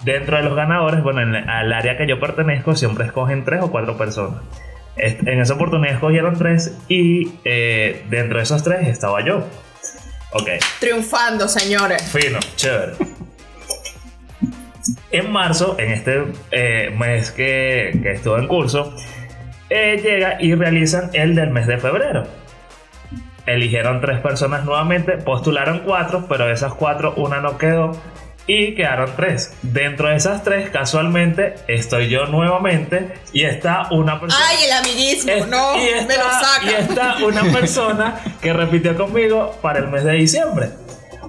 Dentro 0.03 0.37
de 0.37 0.43
los 0.43 0.55
ganadores, 0.55 1.03
bueno, 1.03 1.21
en, 1.21 1.35
al 1.35 1.71
área 1.71 1.95
que 1.95 2.07
yo 2.07 2.19
pertenezco, 2.19 2.75
siempre 2.75 3.05
escogen 3.05 3.43
tres 3.45 3.61
o 3.61 3.69
cuatro 3.69 3.97
personas. 3.97 4.41
En 4.95 5.39
esa 5.39 5.53
oportunidad 5.53 5.93
escogieron 5.93 6.37
tres 6.37 6.77
y 6.87 7.31
eh, 7.45 8.03
dentro 8.09 8.37
de 8.37 8.43
esos 8.43 8.63
tres 8.63 8.87
estaba 8.87 9.23
yo. 9.23 9.45
Ok, 10.33 10.49
Triunfando, 10.79 11.47
señores. 11.47 12.01
Fino, 12.11 12.39
chévere. 12.55 12.93
En 15.11 15.31
marzo, 15.31 15.75
en 15.79 15.91
este 15.91 16.23
eh, 16.51 16.95
mes 16.97 17.31
que, 17.31 17.99
que 18.01 18.11
estuvo 18.11 18.37
en 18.37 18.47
curso, 18.47 18.95
eh, 19.69 19.99
llega 20.03 20.41
y 20.41 20.55
realizan 20.55 21.11
el 21.13 21.35
del 21.35 21.51
mes 21.51 21.67
de 21.67 21.77
febrero. 21.77 22.27
Eligieron 23.53 23.99
tres 24.01 24.19
personas 24.19 24.63
nuevamente, 24.65 25.13
postularon 25.13 25.79
cuatro, 25.79 26.25
pero 26.29 26.45
de 26.47 26.53
esas 26.53 26.73
cuatro 26.73 27.13
una 27.17 27.39
no 27.41 27.57
quedó 27.57 27.91
y 28.45 28.73
quedaron 28.75 29.11
tres. 29.15 29.53
Dentro 29.61 30.09
de 30.09 30.15
esas 30.15 30.43
tres, 30.43 30.69
casualmente, 30.69 31.55
estoy 31.67 32.09
yo 32.09 32.25
nuevamente 32.25 33.13
y 33.33 33.43
está 33.43 33.87
una 33.91 34.19
persona... 34.19 34.43
Ay, 34.49 34.65
el 34.65 34.71
amiguismo. 34.71 35.31
Es- 35.31 35.47
no, 35.47 35.75
y 35.77 35.91
me 36.07 36.15
lo 36.15 36.23
está- 36.23 36.41
Y 36.63 36.69
saca. 36.69 36.77
está 36.79 37.15
una 37.25 37.43
persona 37.53 38.19
que 38.41 38.53
repitió 38.53 38.95
conmigo 38.95 39.55
para 39.61 39.79
el 39.79 39.87
mes 39.87 40.03
de 40.03 40.13
diciembre. 40.13 40.69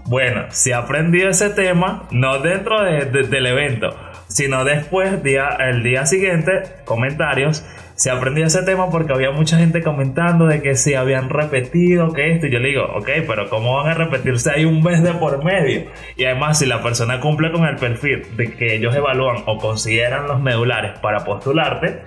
Bueno, 0.06 0.46
si 0.50 0.72
aprendido 0.72 1.28
ese 1.30 1.50
tema, 1.50 2.06
no 2.10 2.38
dentro 2.38 2.82
de- 2.82 3.04
de- 3.06 3.24
del 3.24 3.46
evento, 3.46 3.94
sino 4.28 4.64
después, 4.64 5.22
día, 5.22 5.56
el 5.60 5.82
día 5.82 6.06
siguiente, 6.06 6.62
comentarios. 6.84 7.64
Se 8.00 8.10
aprendió 8.10 8.46
ese 8.46 8.62
tema 8.62 8.88
porque 8.88 9.12
había 9.12 9.30
mucha 9.30 9.58
gente 9.58 9.82
comentando 9.82 10.46
de 10.46 10.62
que 10.62 10.74
si 10.74 10.94
habían 10.94 11.28
repetido, 11.28 12.14
que 12.14 12.32
esto. 12.32 12.46
Y 12.46 12.50
yo 12.50 12.58
le 12.58 12.68
digo, 12.70 12.84
ok, 12.96 13.06
pero 13.26 13.50
¿cómo 13.50 13.76
van 13.76 13.88
a 13.88 13.94
repetirse 13.94 14.50
ahí 14.52 14.64
un 14.64 14.82
mes 14.82 15.02
de 15.02 15.12
por 15.12 15.44
medio? 15.44 15.84
Y 16.16 16.24
además, 16.24 16.58
si 16.58 16.64
la 16.64 16.82
persona 16.82 17.20
cumple 17.20 17.52
con 17.52 17.66
el 17.66 17.76
perfil 17.76 18.22
de 18.38 18.52
que 18.52 18.74
ellos 18.76 18.96
evalúan 18.96 19.42
o 19.44 19.58
consideran 19.58 20.26
los 20.28 20.40
medulares 20.40 20.98
para 21.00 21.24
postularte, 21.26 21.98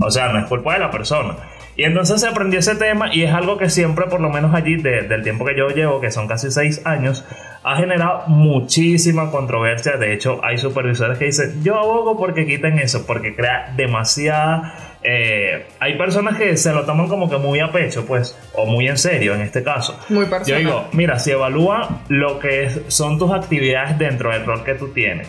o 0.00 0.10
sea, 0.10 0.32
no 0.32 0.40
es 0.40 0.46
culpa 0.46 0.72
de 0.74 0.80
la 0.80 0.90
persona. 0.90 1.36
Y 1.76 1.84
entonces 1.84 2.20
se 2.22 2.26
aprendió 2.26 2.58
ese 2.58 2.74
tema 2.74 3.14
y 3.14 3.22
es 3.22 3.32
algo 3.32 3.56
que 3.56 3.70
siempre, 3.70 4.06
por 4.06 4.20
lo 4.20 4.30
menos 4.30 4.52
allí, 4.52 4.74
de- 4.82 5.02
del 5.02 5.22
tiempo 5.22 5.44
que 5.44 5.56
yo 5.56 5.68
llevo, 5.68 6.00
que 6.00 6.10
son 6.10 6.26
casi 6.26 6.50
seis 6.50 6.82
años, 6.84 7.24
ha 7.62 7.76
generado 7.76 8.24
muchísima 8.26 9.30
controversia. 9.30 9.96
De 9.96 10.12
hecho, 10.12 10.40
hay 10.42 10.58
supervisores 10.58 11.18
que 11.18 11.26
dicen, 11.26 11.62
yo 11.62 11.76
abogo 11.78 12.18
porque 12.18 12.46
quiten 12.46 12.80
eso, 12.80 13.06
porque 13.06 13.36
crea 13.36 13.72
demasiada... 13.76 14.85
eh, 15.08 15.66
hay 15.78 15.96
personas 15.96 16.36
que 16.36 16.56
se 16.56 16.72
lo 16.72 16.84
toman 16.84 17.06
como 17.08 17.30
que 17.30 17.36
muy 17.38 17.60
a 17.60 17.70
pecho, 17.70 18.04
pues, 18.06 18.36
o 18.54 18.66
muy 18.66 18.88
en 18.88 18.98
serio 18.98 19.34
en 19.34 19.40
este 19.42 19.62
caso. 19.62 19.98
Muy 20.08 20.24
Yo 20.24 20.30
personal. 20.30 20.60
digo, 20.64 20.88
mira, 20.92 21.18
si 21.20 21.30
evalúa 21.30 22.00
lo 22.08 22.38
que 22.40 22.64
es- 22.64 22.80
son 22.88 23.16
tus 23.18 23.32
actividades 23.32 23.96
dentro 23.98 24.30
del 24.32 24.44
rol 24.44 24.64
que 24.64 24.74
tú 24.74 24.88
tienes 24.88 25.28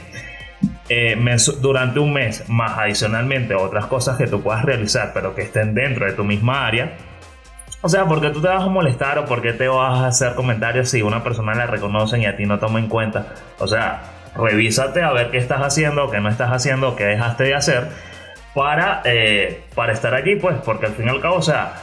eh, 0.90 1.16
durante 1.62 2.00
un 2.00 2.14
mes, 2.14 2.48
más 2.50 2.78
adicionalmente 2.80 3.54
otras 3.54 3.86
cosas 3.86 4.18
que 4.18 4.26
tú 4.26 4.42
puedas 4.42 4.64
realizar, 4.66 5.12
pero 5.14 5.36
que 5.36 5.42
estén 5.44 5.76
dentro 5.76 6.06
de 6.06 6.14
tu 6.14 6.24
misma 6.24 6.66
área, 6.66 6.94
O 7.84 7.90
sea, 7.90 8.06
¿por 8.06 8.20
qué 8.20 8.32
tú 8.32 8.42
te 8.42 8.48
vas 8.48 8.64
a 8.64 8.68
molestar 8.70 9.20
o 9.20 9.26
por 9.26 9.42
qué 9.44 9.54
te 9.54 9.68
vas 9.68 10.00
a 10.00 10.08
hacer 10.08 10.34
comentarios 10.34 10.90
si 10.90 11.04
una 11.04 11.24
persona 11.24 11.54
la 11.54 11.68
reconocen 11.68 12.24
y 12.24 12.26
a 12.26 12.36
ti 12.36 12.46
no 12.48 12.58
toma 12.58 12.80
en 12.80 12.88
cuenta? 12.88 13.36
O 13.60 13.68
sea, 13.68 14.02
revísate 14.36 15.04
a 15.04 15.12
ver 15.12 15.30
qué 15.30 15.38
estás 15.38 15.62
haciendo 15.62 16.10
qué 16.10 16.20
no 16.20 16.28
estás 16.30 16.50
haciendo 16.52 16.96
qué 16.96 17.04
dejaste 17.06 17.44
de 17.44 17.54
hacer 17.54 17.88
para, 18.58 19.04
eh, 19.06 19.66
para 19.76 19.94
estar 19.94 20.16
aquí, 20.16 20.36
pues, 20.36 20.56
porque 20.66 20.88
al 20.88 20.94
fin 20.94 21.06
y 21.06 21.10
al 21.10 21.22
cabo, 21.22 21.36
o 21.36 21.42
sea, 21.44 21.74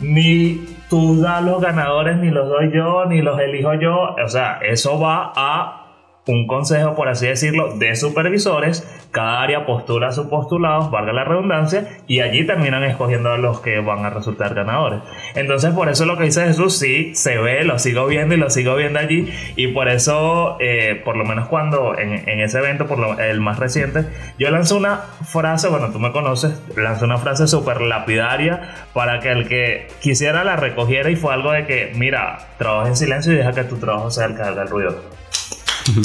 ni 0.00 0.66
tú 0.90 1.20
das 1.20 1.40
los 1.44 1.62
ganadores, 1.62 2.16
ni 2.16 2.32
los 2.32 2.48
doy 2.48 2.72
yo, 2.74 3.04
ni 3.06 3.22
los 3.22 3.38
elijo 3.38 3.74
yo. 3.74 4.16
O 4.20 4.28
sea, 4.28 4.58
eso 4.60 4.98
va 4.98 5.32
a 5.36 5.83
un 6.26 6.46
consejo, 6.46 6.94
por 6.94 7.08
así 7.08 7.26
decirlo, 7.26 7.76
de 7.76 7.94
supervisores. 7.96 8.88
Cada 9.10 9.42
área 9.42 9.66
postula 9.66 10.10
sus 10.10 10.26
postulados, 10.26 10.90
valga 10.90 11.12
la 11.12 11.24
redundancia, 11.24 11.98
y 12.06 12.20
allí 12.20 12.46
terminan 12.46 12.82
escogiendo 12.82 13.30
a 13.30 13.38
los 13.38 13.60
que 13.60 13.78
van 13.80 14.04
a 14.04 14.10
resultar 14.10 14.54
ganadores. 14.54 15.00
Entonces, 15.34 15.72
por 15.72 15.88
eso 15.88 16.04
lo 16.04 16.16
que 16.16 16.24
dice 16.24 16.46
Jesús, 16.46 16.76
sí, 16.78 17.14
se 17.14 17.38
ve, 17.38 17.64
lo 17.64 17.78
sigo 17.78 18.06
viendo 18.06 18.34
y 18.34 18.38
lo 18.38 18.50
sigo 18.50 18.74
viendo 18.74 18.98
allí, 18.98 19.32
y 19.54 19.68
por 19.68 19.88
eso, 19.88 20.56
eh, 20.60 21.00
por 21.04 21.16
lo 21.16 21.24
menos 21.24 21.48
cuando 21.48 21.96
en, 21.98 22.40
ese 22.40 22.58
evento, 22.58 22.86
por 22.86 22.98
lo, 22.98 23.18
el 23.18 23.40
más 23.40 23.58
reciente, 23.58 24.06
yo 24.38 24.50
lanzo 24.50 24.76
una 24.76 24.96
frase, 24.96 25.68
bueno, 25.68 25.90
tú 25.92 26.00
me 26.00 26.10
conoces, 26.10 26.60
lanzo 26.76 27.04
una 27.04 27.18
frase 27.18 27.46
súper 27.46 27.82
lapidaria 27.82 28.74
para 28.92 29.20
que 29.20 29.30
el 29.30 29.48
que 29.48 29.86
quisiera 30.00 30.42
la 30.42 30.56
recogiera 30.56 31.10
y 31.10 31.16
fue 31.16 31.32
algo 31.34 31.52
de 31.52 31.66
que, 31.66 31.92
mira, 31.94 32.38
trabaja 32.58 32.88
en 32.88 32.96
silencio 32.96 33.32
y 33.32 33.36
deja 33.36 33.52
que 33.52 33.64
tu 33.64 33.76
trabajo 33.76 34.10
sea 34.10 34.26
el 34.26 34.34
que 34.34 34.42
haga 34.42 34.62
el 34.62 34.68
ruido. 34.68 35.14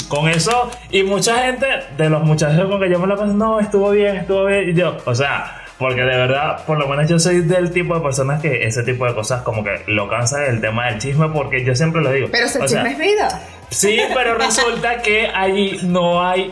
Con 0.08 0.28
eso, 0.28 0.70
y 0.90 1.02
mucha 1.02 1.38
gente 1.46 1.66
de 1.96 2.10
los 2.10 2.22
muchachos 2.22 2.68
con 2.68 2.80
que 2.80 2.90
yo 2.90 2.98
me 2.98 3.06
lo 3.06 3.16
pasé, 3.16 3.32
no, 3.34 3.60
estuvo 3.60 3.90
bien, 3.90 4.16
estuvo 4.16 4.44
bien. 4.44 4.68
Y 4.70 4.74
yo, 4.74 4.96
o 5.04 5.14
sea, 5.14 5.62
porque 5.78 6.02
de 6.02 6.16
verdad, 6.16 6.64
por 6.66 6.78
lo 6.78 6.86
menos 6.86 7.08
yo 7.08 7.18
soy 7.18 7.40
del 7.40 7.70
tipo 7.72 7.94
de 7.94 8.00
personas 8.02 8.42
que 8.42 8.64
ese 8.66 8.82
tipo 8.82 9.06
de 9.06 9.14
cosas 9.14 9.42
como 9.42 9.64
que 9.64 9.82
lo 9.86 10.08
cansa 10.08 10.46
el 10.46 10.60
tema 10.60 10.86
del 10.86 10.98
chisme, 10.98 11.28
porque 11.30 11.64
yo 11.64 11.74
siempre 11.74 12.02
lo 12.02 12.12
digo. 12.12 12.28
Pero 12.30 12.46
ese 12.46 12.58
O 12.62 12.68
sea, 12.68 12.82
chisme 12.84 12.92
es 12.92 12.98
vida. 12.98 13.40
Sí, 13.70 13.98
pero 14.14 14.34
resulta 14.34 15.00
que 15.00 15.28
allí 15.28 15.78
no 15.84 16.22
hay. 16.26 16.50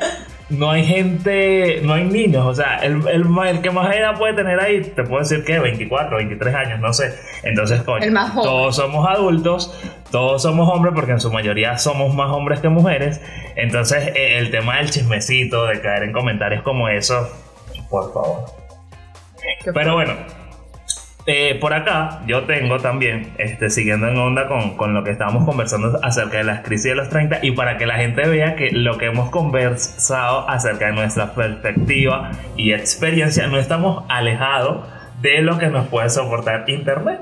No 0.51 0.71
hay 0.71 0.83
gente, 0.83 1.83
no 1.85 1.93
hay 1.93 2.05
niños, 2.05 2.47
o 2.47 2.55
sea, 2.55 2.79
el, 2.79 3.07
el 3.07 3.61
que 3.61 3.71
más 3.71 3.95
edad 3.95 4.17
puede 4.17 4.33
tener 4.33 4.59
ahí, 4.59 4.81
te 4.81 5.03
puedo 5.03 5.21
decir 5.21 5.45
que 5.45 5.59
24, 5.59 6.17
23 6.17 6.55
años, 6.55 6.81
no 6.81 6.91
sé. 6.95 7.15
Entonces, 7.43 7.83
coño, 7.83 8.03
El 8.03 8.13
más 8.13 8.31
joven. 8.31 8.49
todos 8.49 8.77
somos 8.77 9.07
adultos, 9.07 9.79
todos 10.11 10.43
somos 10.43 10.69
hombres, 10.69 10.95
porque 10.95 11.13
en 11.13 11.21
su 11.21 11.33
mayoría 11.33 11.79
somos 11.79 12.15
más 12.15 12.31
hombres 12.31 12.61
que 12.61 12.69
mujeres. 12.69 13.21
Entonces, 13.57 14.09
eh, 14.17 14.39
el 14.39 14.51
tema 14.51 14.79
del 14.79 14.91
chismecito, 14.91 15.67
de 15.67 15.81
caer 15.81 16.05
en 16.05 16.13
comentarios 16.13 16.63
como 16.63 16.89
eso, 16.89 17.29
por 17.91 18.13
favor. 18.13 18.45
Pero 19.73 19.95
bueno, 19.95 20.15
eh, 21.27 21.59
por 21.61 21.75
acá 21.75 22.23
yo 22.27 22.45
tengo 22.45 22.79
también, 22.79 23.35
este, 23.37 23.69
siguiendo 23.69 24.09
en 24.09 24.17
onda 24.17 24.49
con, 24.49 24.77
con 24.77 24.95
lo 24.95 25.05
que 25.05 25.11
estábamos 25.11 25.45
conversando 25.45 25.99
acerca 26.03 26.39
de 26.39 26.45
las 26.45 26.61
crisis 26.63 26.85
de 26.85 26.95
los 26.95 27.11
30 27.11 27.41
y 27.43 27.51
para 27.51 27.77
que 27.77 27.85
la 27.85 27.97
gente 27.97 28.27
vea 28.27 28.57
que 28.57 28.71
lo 28.71 28.97
que 28.97 29.07
hemos 29.07 29.29
conversado 29.29 30.49
acerca 30.49 30.87
de 30.87 30.93
nuestra 30.93 31.35
perspectiva 31.35 32.31
y 32.57 32.73
experiencia 32.73 33.47
no 33.47 33.59
estamos 33.59 34.05
alejados 34.09 34.87
de 35.21 35.43
lo 35.43 35.59
que 35.59 35.67
nos 35.67 35.87
puede 35.89 36.09
soportar 36.09 36.65
Internet. 36.69 37.21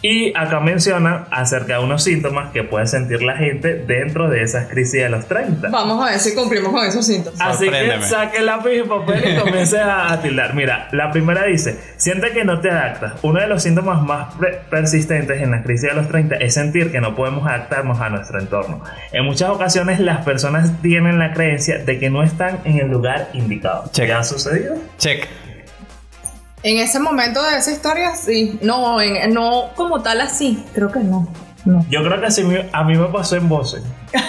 Y 0.00 0.32
acá 0.36 0.60
menciona 0.60 1.26
acerca 1.30 1.78
de 1.78 1.84
unos 1.84 2.04
síntomas 2.04 2.52
que 2.52 2.62
puede 2.62 2.86
sentir 2.86 3.22
la 3.22 3.36
gente 3.36 3.74
dentro 3.74 4.30
de 4.30 4.42
esas 4.42 4.68
crisis 4.68 5.02
de 5.02 5.08
los 5.08 5.26
30. 5.26 5.70
Vamos 5.70 6.00
a 6.06 6.10
ver 6.10 6.20
si 6.20 6.34
cumplimos 6.34 6.70
con 6.70 6.86
esos 6.86 7.04
síntomas. 7.04 7.40
Así 7.40 7.68
que 7.68 8.00
saque 8.02 8.40
lápiz 8.40 8.84
y 8.84 8.88
papel 8.88 9.24
y 9.34 9.38
comience 9.38 9.78
a, 9.80 10.12
a 10.12 10.20
tildar. 10.22 10.54
Mira, 10.54 10.88
la 10.92 11.10
primera 11.10 11.44
dice, 11.44 11.80
siente 11.96 12.30
que 12.30 12.44
no 12.44 12.60
te 12.60 12.70
adaptas. 12.70 13.14
Uno 13.22 13.40
de 13.40 13.48
los 13.48 13.62
síntomas 13.62 14.00
más 14.02 14.34
persistentes 14.70 15.42
en 15.42 15.50
la 15.50 15.62
crisis 15.62 15.90
de 15.90 15.96
los 15.96 16.08
30 16.08 16.36
es 16.36 16.54
sentir 16.54 16.92
que 16.92 17.00
no 17.00 17.16
podemos 17.16 17.46
adaptarnos 17.48 18.00
a 18.00 18.08
nuestro 18.08 18.38
entorno. 18.38 18.82
En 19.12 19.24
muchas 19.24 19.50
ocasiones 19.50 19.98
las 19.98 20.24
personas 20.24 20.80
tienen 20.80 21.18
la 21.18 21.32
creencia 21.32 21.78
de 21.78 21.98
que 21.98 22.08
no 22.08 22.22
están 22.22 22.60
en 22.64 22.78
el 22.78 22.88
lugar 22.88 23.30
indicado. 23.32 23.90
Check. 23.92 24.06
¿Qué 24.06 24.12
ha 24.12 24.22
sucedido? 24.22 24.76
Check. 24.98 25.26
En 26.62 26.78
ese 26.78 26.98
momento 26.98 27.42
de 27.42 27.56
esa 27.58 27.70
historia, 27.70 28.14
sí. 28.16 28.58
No, 28.62 29.00
en- 29.00 29.32
no 29.32 29.70
como 29.76 30.02
tal 30.02 30.20
así. 30.20 30.64
Creo 30.74 30.90
que 30.90 31.00
no. 31.00 31.28
No. 31.64 31.84
Yo 31.90 32.02
creo 32.02 32.20
que 32.20 32.26
así 32.26 32.42
a 32.72 32.84
mí 32.84 32.96
me 32.96 33.06
pasó 33.08 33.36
en 33.36 33.48
voces. 33.48 33.82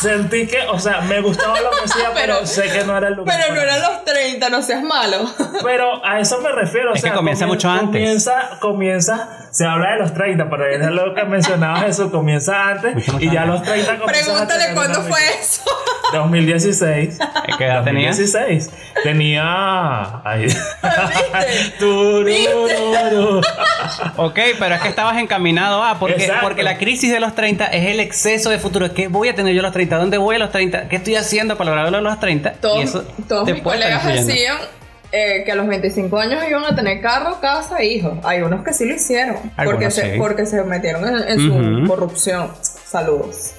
Sentí 0.00 0.46
que, 0.46 0.60
o 0.70 0.78
sea, 0.78 1.00
me 1.00 1.20
gustaba 1.20 1.60
lo 1.60 1.70
que 1.70 1.84
hacía, 1.86 2.10
pero, 2.14 2.34
Pero- 2.34 2.46
sé 2.46 2.62
que 2.70 2.84
no 2.84 2.96
era 2.96 3.08
el 3.08 3.14
lugar. 3.14 3.36
Pero 3.40 3.54
no 3.54 3.60
eran 3.60 3.80
los 3.82 4.04
30, 4.04 4.48
no 4.48 4.62
seas 4.62 4.82
malo. 4.84 5.28
Pero 5.64 6.04
a 6.06 6.20
eso 6.20 6.40
me 6.40 6.52
refiero. 6.52 6.92
o 6.92 6.94
Es 6.94 7.02
que 7.02 7.10
comienza 7.12 7.46
comien- 7.46 7.48
mucho 7.48 7.68
antes. 7.68 7.86
Comienza, 7.86 8.50
comienza, 8.60 9.47
se 9.58 9.64
habla 9.66 9.90
de 9.90 9.98
los 9.98 10.14
30, 10.14 10.48
pero 10.48 10.66
es 10.66 10.80
lo 10.92 11.16
que 11.16 11.24
mencionaba 11.24 11.80
Jesús, 11.80 12.12
comienza 12.12 12.68
antes 12.68 12.94
y 13.18 13.28
ya 13.28 13.42
a 13.42 13.46
los 13.46 13.60
30 13.64 13.98
comienzas 13.98 14.28
a 14.28 14.46
Pregúntale 14.46 14.72
cuándo 14.72 15.02
fue 15.02 15.18
eso. 15.40 15.62
2016. 16.12 17.18
¿Qué 17.58 17.64
edad 17.64 17.82
tenías? 17.82 18.16
2016. 18.16 18.70
Tenía. 19.02 20.22
Ay. 20.24 20.44
¿Viste? 20.44 20.60
Turururu. 21.80 23.40
Ok, 24.16 24.38
pero 24.60 24.76
es 24.76 24.80
que 24.80 24.88
estabas 24.88 25.18
encaminado 25.18 25.82
a 25.82 25.98
porque, 25.98 26.22
Exacto. 26.22 26.46
porque 26.46 26.62
la 26.62 26.78
crisis 26.78 27.12
de 27.12 27.18
los 27.18 27.34
30 27.34 27.66
es 27.66 27.86
el 27.88 27.98
exceso 27.98 28.50
de 28.50 28.60
futuro. 28.60 28.94
¿Qué 28.94 29.08
voy 29.08 29.28
a 29.28 29.34
tener 29.34 29.54
yo 29.54 29.60
a 29.60 29.64
los 29.64 29.72
30? 29.72 29.98
¿Dónde 29.98 30.18
voy 30.18 30.36
a 30.36 30.38
los 30.38 30.52
30? 30.52 30.88
¿Qué 30.88 30.96
estoy 30.96 31.16
haciendo 31.16 31.58
para 31.58 31.70
lograrlo 31.70 31.98
a 31.98 32.00
los 32.00 32.20
30? 32.20 32.52
Todos, 32.52 32.78
y 32.78 32.82
eso 32.82 33.02
todos 33.28 33.50
mis 33.50 33.60
colegas 33.60 34.04
influyendo. 34.04 34.77
Eh, 35.12 35.42
que 35.44 35.52
a 35.52 35.54
los 35.54 35.66
25 35.66 36.18
años 36.18 36.42
iban 36.48 36.64
a 36.64 36.74
tener 36.74 37.00
carro, 37.00 37.40
casa 37.40 37.78
e 37.78 37.86
hijos. 37.86 38.18
Hay 38.24 38.42
unos 38.42 38.64
que 38.64 38.72
sí 38.72 38.84
lo 38.84 38.94
hicieron. 38.94 39.36
Porque 39.64 39.90
se, 39.90 40.12
sí. 40.12 40.18
porque 40.18 40.46
se 40.46 40.62
metieron 40.64 41.06
en, 41.06 41.28
en 41.28 41.40
su 41.40 41.88
corrupción. 41.88 42.50
Saludos. 42.62 43.57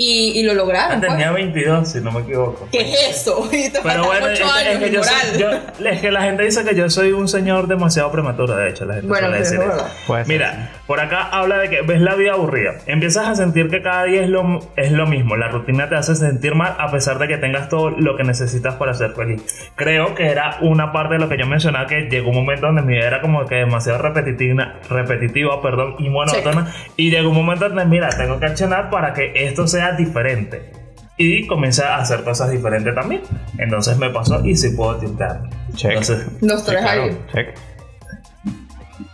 Y, 0.00 0.38
y 0.38 0.42
lo 0.44 0.54
lograron. 0.54 1.00
pues. 1.00 1.10
Tenía 1.10 1.32
22, 1.32 1.88
si 1.90 2.00
no 2.00 2.12
me 2.12 2.20
equivoco. 2.20 2.68
¿Qué 2.70 2.80
es 2.82 3.16
eso? 3.20 3.48
Y 3.52 3.68
te 3.68 3.80
Pero 3.82 4.04
bueno, 4.06 4.26
8 4.26 4.32
es, 4.32 4.38
que- 4.38 4.44
años, 4.44 4.74
es 4.74 4.78
que 4.78 4.90
yo 4.92 5.02
soy- 5.02 5.38
yo- 5.40 5.50
es 5.90 6.00
que 6.00 6.10
la 6.12 6.22
gente 6.22 6.44
dice 6.44 6.64
que 6.64 6.74
yo 6.76 6.88
soy 6.88 7.10
un 7.12 7.26
señor 7.26 7.66
demasiado 7.66 8.12
prematuro, 8.12 8.54
de 8.54 8.70
hecho, 8.70 8.84
la 8.84 8.94
gente 8.94 9.08
Bueno, 9.08 9.26
suele 9.28 9.44
sí, 9.44 9.56
decir 9.56 9.68
es 9.68 9.74
eso. 9.76 9.90
Puede. 10.06 10.24
Mira, 10.26 10.70
por 10.86 11.00
acá 11.00 11.22
habla 11.32 11.58
de 11.58 11.68
que 11.68 11.82
ves 11.82 12.00
la 12.00 12.14
vida 12.14 12.34
aburrida. 12.34 12.74
Empiezas 12.86 13.26
a 13.26 13.34
sentir 13.34 13.68
que 13.68 13.82
cada 13.82 14.04
día 14.04 14.22
es 14.22 14.28
lo, 14.28 14.60
es 14.76 14.92
lo 14.92 15.06
mismo. 15.08 15.34
La 15.36 15.48
rutina 15.48 15.88
te 15.88 15.96
hace 15.96 16.14
sentir 16.14 16.54
mal 16.54 16.76
a 16.78 16.90
pesar 16.92 17.18
de 17.18 17.26
que 17.26 17.36
tengas 17.36 17.68
todo 17.68 17.90
lo 17.90 18.16
que 18.16 18.22
necesitas 18.22 18.76
para 18.76 18.94
ser 18.94 19.12
feliz. 19.14 19.42
Creo 19.74 20.14
que 20.14 20.28
era 20.28 20.58
una 20.60 20.92
parte 20.92 21.14
de 21.14 21.20
lo 21.20 21.28
que 21.28 21.36
yo 21.36 21.46
mencionaba 21.46 21.88
que 21.88 22.02
llegó 22.02 22.30
un 22.30 22.36
momento 22.36 22.66
donde 22.66 22.82
mi 22.82 22.94
vida 22.94 23.06
era 23.08 23.20
como 23.20 23.44
que 23.46 23.56
demasiado 23.56 23.98
repetitiva, 24.00 24.74
repetitiva 24.88 25.60
perdón, 25.60 25.96
y 25.98 26.08
monótona. 26.08 26.72
Y 26.96 27.10
llegó 27.10 27.30
un 27.30 27.36
momento 27.36 27.68
donde, 27.68 27.84
mira, 27.84 28.08
tengo 28.10 28.38
que 28.38 28.46
accionar 28.46 28.90
para 28.90 29.12
que 29.12 29.32
esto 29.34 29.66
sea 29.66 29.87
diferente. 29.96 30.72
Y 31.16 31.46
comencé 31.46 31.82
a 31.84 31.96
hacer 31.98 32.22
cosas 32.22 32.50
diferentes 32.50 32.94
también. 32.94 33.22
Entonces 33.58 33.96
me 33.98 34.10
pasó 34.10 34.44
y 34.44 34.56
sí 34.56 34.70
puedo 34.70 34.96
tiltar. 34.96 35.40
Check. 35.74 35.90
Entonces, 35.90 36.26
Los 36.40 36.64
tres 36.64 36.84
ahí. 36.84 37.18
Check. 37.32 37.54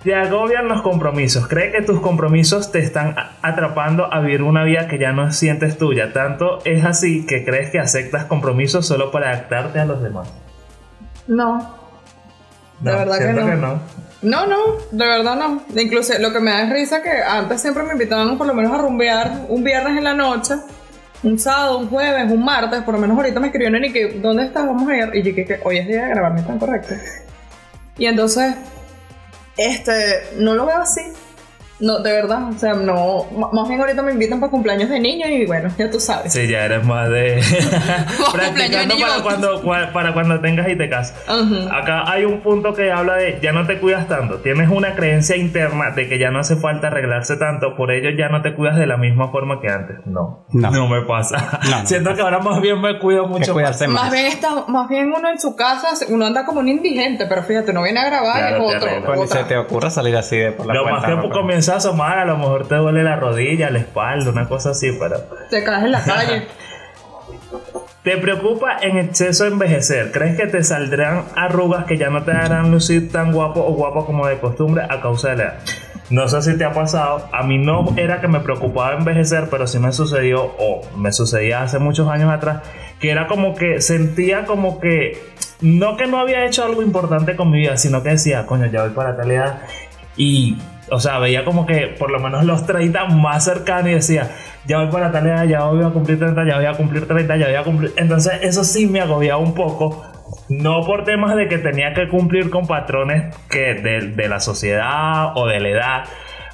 te 0.02 0.14
agobian 0.14 0.68
los 0.68 0.82
compromisos. 0.82 1.48
Cree 1.48 1.72
que 1.72 1.80
tus 1.80 2.00
compromisos 2.00 2.70
te 2.72 2.80
están 2.80 3.14
atrapando 3.40 4.12
a 4.12 4.20
vivir 4.20 4.42
una 4.42 4.64
vida 4.64 4.86
que 4.86 4.98
ya 4.98 5.12
no 5.12 5.32
sientes 5.32 5.78
tuya. 5.78 6.12
Tanto 6.12 6.58
es 6.66 6.84
así 6.84 7.24
que 7.24 7.42
crees 7.44 7.70
que 7.70 7.78
aceptas 7.78 8.24
compromisos 8.26 8.86
solo 8.86 9.10
para 9.10 9.30
adaptarte 9.30 9.80
a 9.80 9.86
los 9.86 10.02
demás. 10.02 10.30
No. 11.26 11.74
De 12.80 12.92
No, 12.92 12.98
verdad 12.98 13.18
que 13.18 13.56
no. 13.56 13.80
No, 14.24 14.46
no, 14.46 14.78
de 14.90 15.06
verdad 15.06 15.36
no. 15.36 15.62
Incluso 15.76 16.18
lo 16.18 16.32
que 16.32 16.40
me 16.40 16.50
da 16.50 16.62
es 16.62 16.70
risa 16.70 17.02
que 17.02 17.10
antes 17.10 17.60
siempre 17.60 17.82
me 17.82 17.92
invitaban 17.92 18.38
por 18.38 18.46
lo 18.46 18.54
menos 18.54 18.72
a 18.72 18.78
rumbear 18.78 19.42
un 19.48 19.62
viernes 19.62 19.98
en 19.98 20.04
la 20.04 20.14
noche, 20.14 20.54
un 21.22 21.38
sábado, 21.38 21.78
un 21.78 21.90
jueves, 21.90 22.32
un 22.32 22.42
martes, 22.42 22.82
por 22.84 22.94
lo 22.94 23.00
menos 23.00 23.18
ahorita 23.18 23.38
me 23.38 23.48
escribieron 23.48 23.84
y 23.84 23.92
que, 23.92 24.18
¿dónde 24.22 24.46
estás? 24.46 24.66
Vamos 24.66 24.88
a 24.88 24.96
ir. 24.96 25.10
Y 25.14 25.22
yo 25.22 25.34
que, 25.34 25.60
hoy 25.62 25.76
es 25.76 25.86
día 25.86 26.04
de 26.04 26.10
grabarme 26.10 26.42
tan 26.42 26.58
correcto. 26.58 26.94
Y 27.98 28.06
entonces, 28.06 28.54
este, 29.58 30.22
no 30.38 30.54
lo 30.54 30.64
veo 30.64 30.78
así. 30.78 31.02
No, 31.84 31.98
de 32.00 32.12
verdad, 32.12 32.48
o 32.48 32.58
sea, 32.58 32.74
no, 32.74 33.26
más 33.52 33.68
bien 33.68 33.80
ahorita 33.80 34.02
me 34.02 34.12
invitan 34.12 34.40
para 34.40 34.50
cumpleaños 34.50 34.88
de 34.88 35.00
niños 35.00 35.28
y 35.30 35.46
bueno, 35.46 35.68
ya 35.78 35.90
tú 35.90 36.00
sabes. 36.00 36.32
Sí, 36.32 36.46
ya 36.48 36.64
eres 36.64 36.84
más 36.84 37.08
de. 37.10 37.40
cumpleaños 38.32 38.32
de 38.32 38.38
Practicando 38.38 38.94
para 38.98 39.22
cuando, 39.22 39.62
cua- 39.62 39.92
para 39.92 40.12
cuando 40.14 40.40
tengas 40.40 40.68
y 40.68 40.76
te 40.76 40.88
casas. 40.88 41.16
Acá 41.72 42.04
hay 42.10 42.24
un 42.24 42.40
punto 42.40 42.74
que 42.74 42.90
habla 42.90 43.16
de 43.16 43.38
ya 43.42 43.52
no 43.52 43.66
te 43.66 43.78
cuidas 43.80 44.08
tanto. 44.08 44.38
Tienes 44.38 44.68
una 44.70 44.94
creencia 44.94 45.36
interna 45.36 45.90
de 45.90 46.08
que 46.08 46.18
ya 46.18 46.30
no 46.30 46.38
hace 46.40 46.56
falta 46.56 46.86
arreglarse 46.88 47.36
tanto, 47.36 47.76
por 47.76 47.90
ello 47.92 48.10
ya 48.16 48.28
no 48.28 48.42
te 48.42 48.54
cuidas 48.54 48.76
de 48.76 48.86
la 48.86 48.96
misma 48.96 49.30
forma 49.30 49.60
que 49.60 49.68
antes. 49.68 49.96
No, 50.06 50.46
No. 50.52 50.88
me 50.88 51.02
pasa. 51.02 51.60
No, 51.70 51.80
no 51.80 51.86
Siento 51.86 52.14
que 52.14 52.22
ahora 52.22 52.38
más 52.38 52.60
bien 52.60 52.80
me 52.80 52.98
cuido 52.98 53.26
mucho 53.26 53.54
más. 53.54 53.80
Más 53.82 53.88
más. 53.88 54.12
bien, 54.12 54.26
está, 54.26 54.64
más 54.68 54.88
bien 54.88 55.12
uno 55.12 55.28
en 55.28 55.38
su 55.38 55.56
casa, 55.56 55.88
uno 56.08 56.26
anda 56.26 56.44
como 56.44 56.60
un 56.60 56.68
indigente, 56.68 57.26
pero 57.26 57.42
fíjate, 57.42 57.72
no 57.72 57.82
viene 57.82 58.00
a 58.00 58.06
grabar 58.06 58.38
Claro, 58.48 58.70
y 58.70 58.74
otro. 58.74 58.90
Cuando 59.04 59.26
se 59.26 59.44
te 59.44 59.56
ocurra 59.56 59.90
salir 59.90 60.16
así 60.16 60.36
de 60.36 60.52
por 60.52 60.66
la 60.66 60.74
Lo 60.74 60.84
más 60.84 61.04
que 61.04 61.10
¿no? 61.14 61.30
comienza 61.30 61.73
a 61.74 61.76
asomar, 61.76 62.18
a 62.18 62.24
lo 62.24 62.36
mejor 62.36 62.66
te 62.66 62.76
duele 62.76 63.02
la 63.02 63.16
rodilla, 63.16 63.70
la 63.70 63.78
espalda, 63.78 64.30
una 64.30 64.48
cosa 64.48 64.70
así, 64.70 64.90
pero. 64.98 65.20
Te 65.50 65.62
caes 65.62 65.84
en 65.84 65.92
la 65.92 66.02
calle. 66.02 66.46
¿Te 68.04 68.18
preocupa 68.18 68.76
en 68.82 68.98
exceso 68.98 69.46
envejecer? 69.46 70.12
¿Crees 70.12 70.36
que 70.36 70.46
te 70.46 70.62
saldrán 70.62 71.24
arrugas 71.36 71.86
que 71.86 71.96
ya 71.96 72.10
no 72.10 72.22
te 72.22 72.32
harán 72.32 72.70
lucir 72.70 73.10
tan 73.10 73.32
guapo 73.32 73.60
o 73.60 73.72
guapo 73.72 74.04
como 74.04 74.26
de 74.26 74.38
costumbre 74.40 74.84
a 74.86 75.00
causa 75.00 75.30
de 75.30 75.36
la 75.36 75.42
edad? 75.44 75.58
No 76.10 76.28
sé 76.28 76.42
si 76.42 76.58
te 76.58 76.64
ha 76.64 76.72
pasado. 76.74 77.28
A 77.32 77.44
mí 77.44 77.56
no 77.56 77.94
era 77.96 78.20
que 78.20 78.28
me 78.28 78.40
preocupaba 78.40 78.94
envejecer, 78.94 79.48
pero 79.50 79.66
sí 79.66 79.78
me 79.78 79.90
sucedió, 79.90 80.44
o 80.58 80.82
me 80.98 81.12
sucedía 81.12 81.62
hace 81.62 81.78
muchos 81.78 82.06
años 82.08 82.30
atrás, 82.30 82.60
que 83.00 83.10
era 83.10 83.26
como 83.26 83.54
que 83.54 83.80
sentía 83.80 84.44
como 84.44 84.80
que, 84.80 85.22
no 85.62 85.96
que 85.96 86.06
no 86.06 86.18
había 86.18 86.44
hecho 86.44 86.62
algo 86.62 86.82
importante 86.82 87.36
con 87.36 87.50
mi 87.50 87.60
vida, 87.60 87.78
sino 87.78 88.02
que 88.02 88.10
decía, 88.10 88.44
coño, 88.44 88.66
ya 88.66 88.82
voy 88.82 88.90
para 88.90 89.16
tal 89.16 89.30
edad. 89.30 89.62
Y, 90.14 90.58
o 90.90 91.00
sea, 91.00 91.18
veía 91.18 91.44
como 91.44 91.66
que 91.66 91.94
por 91.98 92.10
lo 92.10 92.18
menos 92.18 92.44
los 92.44 92.66
30 92.66 93.06
más 93.06 93.44
cercanos 93.44 93.88
y 93.88 93.94
decía, 93.94 94.30
ya 94.66 94.78
voy 94.78 94.90
para 94.90 95.10
tal 95.12 95.26
edad, 95.26 95.44
ya 95.44 95.64
voy 95.64 95.84
a 95.84 95.90
cumplir 95.90 96.18
30, 96.18 96.44
ya 96.46 96.56
voy 96.56 96.66
a 96.66 96.72
cumplir 96.72 97.06
30, 97.06 97.36
ya 97.36 97.46
voy 97.46 97.54
a 97.56 97.62
cumplir. 97.64 97.92
Entonces, 97.96 98.32
eso 98.42 98.64
sí 98.64 98.86
me 98.86 99.00
agobiaba 99.00 99.38
un 99.38 99.54
poco 99.54 100.02
no 100.48 100.82
por 100.84 101.04
temas 101.04 101.36
de 101.36 101.48
que 101.48 101.58
tenía 101.58 101.94
que 101.94 102.08
cumplir 102.08 102.50
con 102.50 102.66
patrones 102.66 103.34
que 103.48 103.74
de, 103.74 104.12
de 104.14 104.28
la 104.28 104.40
sociedad 104.40 105.36
o 105.36 105.46
de 105.46 105.60
la 105.60 105.68
edad, 105.68 106.04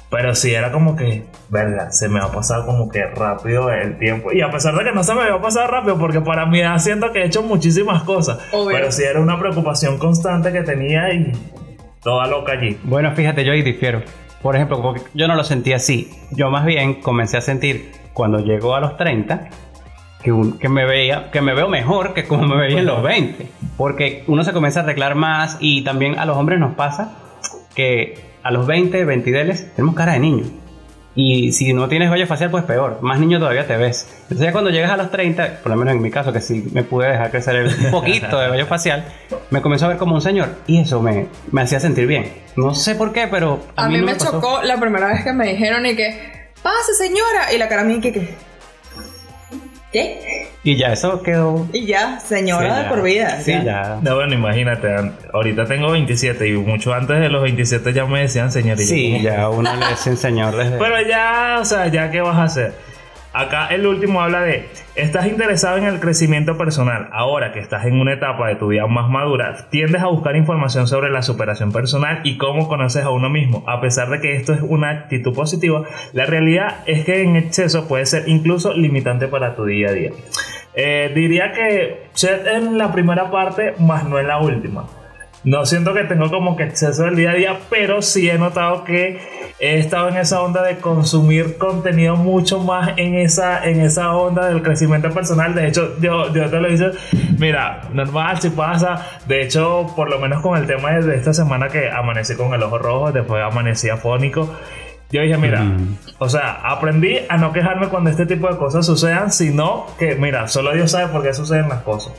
pero 0.09 0.35
sí 0.35 0.53
era 0.53 0.71
como 0.71 0.95
que, 0.95 1.23
verga, 1.49 1.91
se 1.91 2.09
me 2.09 2.19
va 2.19 2.27
a 2.27 2.31
pasar 2.31 2.65
como 2.65 2.89
que 2.89 3.05
rápido 3.05 3.71
el 3.71 3.97
tiempo. 3.97 4.31
Y 4.33 4.41
a 4.41 4.49
pesar 4.49 4.75
de 4.75 4.83
que 4.83 4.91
no 4.91 5.03
se 5.03 5.13
me 5.13 5.29
va 5.29 5.37
a 5.37 5.41
pasar 5.41 5.71
rápido, 5.71 5.97
porque 5.97 6.21
para 6.21 6.45
mí 6.45 6.59
edad 6.59 6.77
siento 6.79 7.11
que 7.11 7.19
he 7.19 7.25
hecho 7.25 7.43
muchísimas 7.43 8.03
cosas, 8.03 8.39
Obvio. 8.51 8.75
pero 8.75 8.91
sí 8.91 9.03
era 9.03 9.19
una 9.19 9.39
preocupación 9.39 9.97
constante 9.97 10.51
que 10.51 10.61
tenía 10.63 11.13
y 11.13 11.31
toda 12.03 12.27
loca 12.27 12.53
allí. 12.53 12.77
Bueno, 12.83 13.11
fíjate, 13.11 13.45
yo 13.45 13.53
ahí 13.53 13.61
difiero. 13.61 14.01
Por 14.41 14.55
ejemplo, 14.55 14.81
porque 14.81 15.01
yo 15.13 15.27
no 15.27 15.35
lo 15.35 15.43
sentí 15.43 15.73
así. 15.73 16.09
Yo 16.31 16.49
más 16.49 16.65
bien 16.65 17.01
comencé 17.01 17.37
a 17.37 17.41
sentir 17.41 17.91
cuando 18.13 18.39
llegó 18.39 18.75
a 18.75 18.79
los 18.79 18.97
30 18.97 19.49
que, 20.23 20.69
me 20.69 20.85
veía, 20.85 21.31
que 21.31 21.41
me 21.41 21.53
veo 21.53 21.67
mejor 21.67 22.13
que 22.13 22.25
como 22.25 22.47
me 22.47 22.55
veía 22.55 22.79
en 22.79 22.85
los 22.85 23.01
20. 23.03 23.47
Porque 23.77 24.23
uno 24.27 24.43
se 24.43 24.53
comienza 24.53 24.81
a 24.81 24.83
arreglar 24.83 25.15
más 25.15 25.57
y 25.59 25.83
también 25.83 26.17
a 26.19 26.25
los 26.25 26.37
hombres 26.37 26.59
nos 26.59 26.75
pasa 26.75 27.13
que 27.75 28.31
a 28.43 28.51
los 28.51 28.67
20, 28.67 29.05
20 29.05 29.31
deles, 29.31 29.73
tenemos 29.75 29.95
cara 29.95 30.13
de 30.13 30.19
niño. 30.19 30.43
Y 31.13 31.51
si 31.51 31.73
no 31.73 31.89
tienes 31.89 32.09
vello 32.09 32.25
facial, 32.25 32.49
pues 32.51 32.63
peor. 32.63 32.99
Más 33.01 33.19
niño 33.19 33.37
todavía 33.37 33.67
te 33.67 33.75
ves. 33.75 34.07
Entonces 34.23 34.45
ya 34.45 34.51
cuando 34.53 34.69
llegas 34.69 34.91
a 34.91 34.97
los 34.97 35.11
30, 35.11 35.59
por 35.61 35.69
lo 35.71 35.75
menos 35.77 35.93
en 35.93 36.01
mi 36.01 36.09
caso, 36.09 36.31
que 36.31 36.39
sí 36.39 36.69
me 36.71 36.83
pude 36.83 37.09
dejar 37.09 37.31
crecer 37.31 37.55
el- 37.57 37.67
un 37.85 37.91
poquito 37.91 38.39
de 38.39 38.49
vello 38.49 38.65
facial, 38.65 39.03
me 39.49 39.61
comenzó 39.61 39.85
a 39.85 39.89
ver 39.89 39.97
como 39.97 40.15
un 40.15 40.21
señor. 40.21 40.49
Y 40.67 40.79
eso 40.79 41.01
me, 41.01 41.27
me 41.51 41.61
hacía 41.63 41.79
sentir 41.81 42.07
bien. 42.07 42.31
No 42.55 42.73
sé 42.75 42.95
por 42.95 43.11
qué, 43.11 43.27
pero 43.27 43.61
a, 43.75 43.85
A 43.85 43.89
mí 43.89 43.97
no 43.97 44.05
me 44.05 44.13
pasó. 44.13 44.31
chocó 44.31 44.61
la 44.63 44.77
primera 44.79 45.07
vez 45.07 45.23
que 45.23 45.33
me 45.33 45.47
dijeron 45.47 45.85
y 45.85 45.95
que, 45.97 46.17
pase 46.63 46.93
señora, 46.97 47.53
y 47.53 47.57
la 47.57 47.67
cara 47.67 47.83
mía 47.83 47.99
que, 48.01 48.13
que, 48.13 48.33
¿qué? 49.91 50.47
Y 50.63 50.75
ya 50.77 50.93
eso 50.93 51.21
quedó... 51.23 51.67
Y 51.73 51.85
ya, 51.87 52.19
señora 52.19 52.75
Sí, 52.77 52.83
ya. 52.83 52.89
por 52.89 53.01
vida. 53.03 53.41
Sí, 53.41 53.51
ya. 53.51 53.63
ya. 53.63 53.99
No, 54.01 54.15
bueno, 54.15 54.33
imagínate, 54.33 54.87
ahorita 55.33 55.65
tengo 55.65 55.91
27 55.91 56.47
y 56.47 56.51
mucho 56.53 56.93
antes 56.93 57.19
de 57.19 57.29
los 57.29 57.41
27 57.41 57.91
ya 57.93 58.05
me 58.05 58.21
decían 58.21 58.51
señorita. 58.51 58.87
Sí, 58.87 59.19
ya 59.21 59.49
uno 59.49 59.75
le 59.75 59.87
dice 59.89 60.15
señor 60.15 60.55
desde... 60.55 60.77
Pero 60.77 61.01
ya, 61.07 61.57
o 61.59 61.65
sea, 61.65 61.87
ya 61.87 62.11
qué 62.11 62.21
vas 62.21 62.37
a 62.37 62.43
hacer. 62.43 62.73
Acá 63.33 63.67
el 63.67 63.87
último 63.87 64.21
habla 64.21 64.41
de, 64.41 64.67
estás 64.95 65.25
interesado 65.25 65.77
en 65.77 65.85
el 65.85 66.01
crecimiento 66.01 66.57
personal. 66.57 67.07
Ahora 67.13 67.53
que 67.53 67.59
estás 67.59 67.85
en 67.85 67.97
una 67.97 68.13
etapa 68.13 68.49
de 68.49 68.55
tu 68.55 68.67
vida 68.67 68.87
más 68.87 69.09
madura, 69.09 69.67
tiendes 69.69 70.01
a 70.01 70.07
buscar 70.07 70.35
información 70.35 70.85
sobre 70.85 71.09
la 71.09 71.21
superación 71.21 71.71
personal 71.71 72.19
y 72.25 72.37
cómo 72.37 72.67
conoces 72.67 73.05
a 73.05 73.09
uno 73.09 73.29
mismo. 73.29 73.63
A 73.67 73.79
pesar 73.79 74.09
de 74.09 74.19
que 74.19 74.35
esto 74.35 74.51
es 74.51 74.61
una 74.61 74.89
actitud 74.89 75.33
positiva, 75.33 75.83
la 76.11 76.25
realidad 76.25 76.79
es 76.87 77.05
que 77.05 77.21
en 77.21 77.37
exceso 77.37 77.87
puede 77.87 78.05
ser 78.05 78.27
incluso 78.27 78.73
limitante 78.73 79.29
para 79.29 79.55
tu 79.55 79.63
día 79.63 79.89
a 79.89 79.93
día. 79.93 80.11
Eh, 80.73 81.11
diría 81.15 81.53
que 81.53 82.07
Chet 82.13 82.45
en 82.47 82.77
la 82.77 82.91
primera 82.91 83.31
parte, 83.31 83.75
más 83.79 84.03
no 84.03 84.19
en 84.19 84.27
la 84.27 84.39
última. 84.39 84.87
No 85.43 85.65
siento 85.65 85.93
que 85.95 86.03
tengo 86.03 86.29
como 86.29 86.55
que 86.55 86.63
exceso 86.63 87.03
del 87.03 87.15
día 87.15 87.31
a 87.31 87.33
día, 87.33 87.59
pero 87.69 88.01
sí 88.03 88.29
he 88.29 88.37
notado 88.37 88.83
que 88.83 89.19
he 89.59 89.79
estado 89.79 90.09
en 90.09 90.17
esa 90.17 90.41
onda 90.41 90.61
de 90.63 90.77
consumir 90.77 91.57
contenido 91.57 92.15
mucho 92.15 92.59
más 92.59 92.91
en 92.97 93.15
esa, 93.15 93.63
en 93.67 93.81
esa 93.81 94.15
onda 94.15 94.47
del 94.49 94.61
crecimiento 94.61 95.09
personal. 95.09 95.55
De 95.55 95.67
hecho, 95.67 95.95
yo, 95.99 96.31
yo 96.31 96.47
te 96.49 96.59
lo 96.59 96.71
hice, 96.71 96.91
mira, 97.39 97.81
normal 97.91 98.39
si 98.39 98.51
pasa. 98.51 99.07
De 99.25 99.41
hecho, 99.41 99.87
por 99.95 100.09
lo 100.11 100.19
menos 100.19 100.41
con 100.41 100.57
el 100.59 100.67
tema 100.67 100.91
de, 100.91 101.01
de 101.07 101.15
esta 101.15 101.33
semana 101.33 101.69
que 101.69 101.89
amanecí 101.89 102.35
con 102.35 102.53
el 102.53 102.61
ojo 102.61 102.77
rojo, 102.77 103.11
después 103.11 103.41
amanecí 103.43 103.89
afónico. 103.89 104.55
Yo 105.11 105.21
dije, 105.21 105.37
mira, 105.37 105.61
Mm. 105.61 105.97
o 106.19 106.29
sea, 106.29 106.61
aprendí 106.63 107.17
a 107.27 107.35
no 107.37 107.51
quejarme 107.51 107.87
cuando 107.89 108.09
este 108.11 108.25
tipo 108.27 108.47
de 108.47 108.57
cosas 108.57 108.85
sucedan, 108.85 109.31
sino 109.31 109.87
que, 109.99 110.15
mira, 110.15 110.47
solo 110.47 110.71
Dios 110.71 110.91
sabe 110.91 111.07
por 111.11 111.21
qué 111.23 111.33
suceden 111.33 111.67
las 111.67 111.81
cosas. 111.81 112.13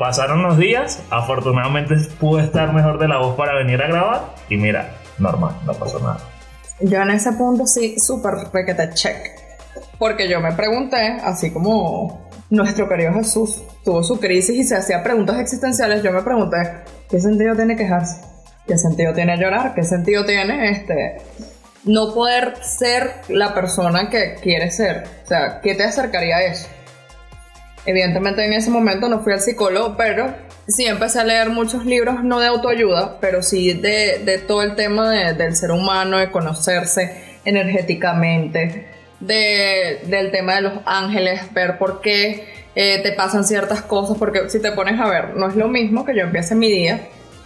Pasaron 0.00 0.42
los 0.42 0.56
días, 0.56 1.02
afortunadamente 1.10 1.94
pude 2.18 2.42
estar 2.42 2.72
mejor 2.72 2.98
de 2.98 3.06
la 3.06 3.18
voz 3.18 3.36
para 3.36 3.54
venir 3.58 3.82
a 3.82 3.86
grabar 3.86 4.34
y 4.48 4.56
mira, 4.56 4.94
normal, 5.18 5.54
no 5.66 5.74
pasó 5.74 6.00
nada. 6.00 6.20
Yo 6.80 7.02
en 7.02 7.10
ese 7.10 7.32
punto 7.32 7.66
sí, 7.66 8.00
súper 8.00 8.32
requete 8.50 8.94
check. 8.94 9.18
Porque 9.98 10.26
yo 10.26 10.40
me 10.40 10.52
pregunté, 10.52 11.18
así 11.22 11.50
como 11.50 12.30
nuestro 12.48 12.88
querido 12.88 13.12
Jesús 13.12 13.62
tuvo 13.84 14.02
su 14.02 14.18
crisis 14.18 14.56
y 14.56 14.64
se 14.64 14.74
hacía 14.74 15.02
preguntas 15.02 15.38
existenciales, 15.38 16.02
yo 16.02 16.12
me 16.12 16.22
pregunté, 16.22 16.56
¿qué 17.10 17.20
sentido 17.20 17.54
tiene 17.54 17.76
quejarse? 17.76 18.22
¿Qué 18.66 18.78
sentido 18.78 19.12
tiene 19.12 19.36
llorar? 19.36 19.74
¿Qué 19.74 19.82
sentido 19.82 20.24
tiene 20.24 20.70
este 20.70 21.18
no 21.84 22.14
poder 22.14 22.54
ser 22.64 23.16
la 23.28 23.52
persona 23.52 24.08
que 24.08 24.36
quieres 24.40 24.78
ser? 24.78 25.04
O 25.24 25.28
sea, 25.28 25.60
¿qué 25.60 25.74
te 25.74 25.84
acercaría 25.84 26.36
a 26.36 26.42
eso? 26.44 26.68
Evidentemente 27.86 28.44
en 28.44 28.52
ese 28.52 28.70
momento 28.70 29.08
no 29.08 29.20
fui 29.20 29.32
al 29.32 29.40
psicólogo, 29.40 29.96
pero 29.96 30.34
sí 30.68 30.84
empecé 30.86 31.20
a 31.20 31.24
leer 31.24 31.48
muchos 31.50 31.84
libros, 31.86 32.22
no 32.22 32.38
de 32.38 32.46
autoayuda, 32.46 33.18
pero 33.20 33.42
sí 33.42 33.72
de, 33.72 34.20
de 34.24 34.38
todo 34.38 34.62
el 34.62 34.74
tema 34.76 35.10
de- 35.10 35.32
del 35.34 35.56
ser 35.56 35.70
humano, 35.70 36.18
de 36.18 36.30
conocerse 36.30 37.38
energéticamente, 37.44 38.86
de- 39.20 40.00
del 40.06 40.30
tema 40.30 40.56
de 40.56 40.60
los 40.62 40.72
ángeles, 40.84 41.40
ver 41.52 41.78
por 41.78 42.00
qué 42.00 42.60
eh, 42.76 43.00
te 43.02 43.12
pasan 43.12 43.44
ciertas 43.44 43.82
cosas, 43.82 44.16
porque 44.16 44.48
si 44.48 44.60
te 44.62 44.70
pones 44.72 45.00
a 45.00 45.08
ver, 45.08 45.34
no 45.36 45.48
es 45.48 45.56
lo 45.56 45.66
mismo 45.66 46.04
que 46.04 46.14
yo 46.14 46.22
empiece 46.22 46.54
mi 46.54 46.70
día 46.70 47.00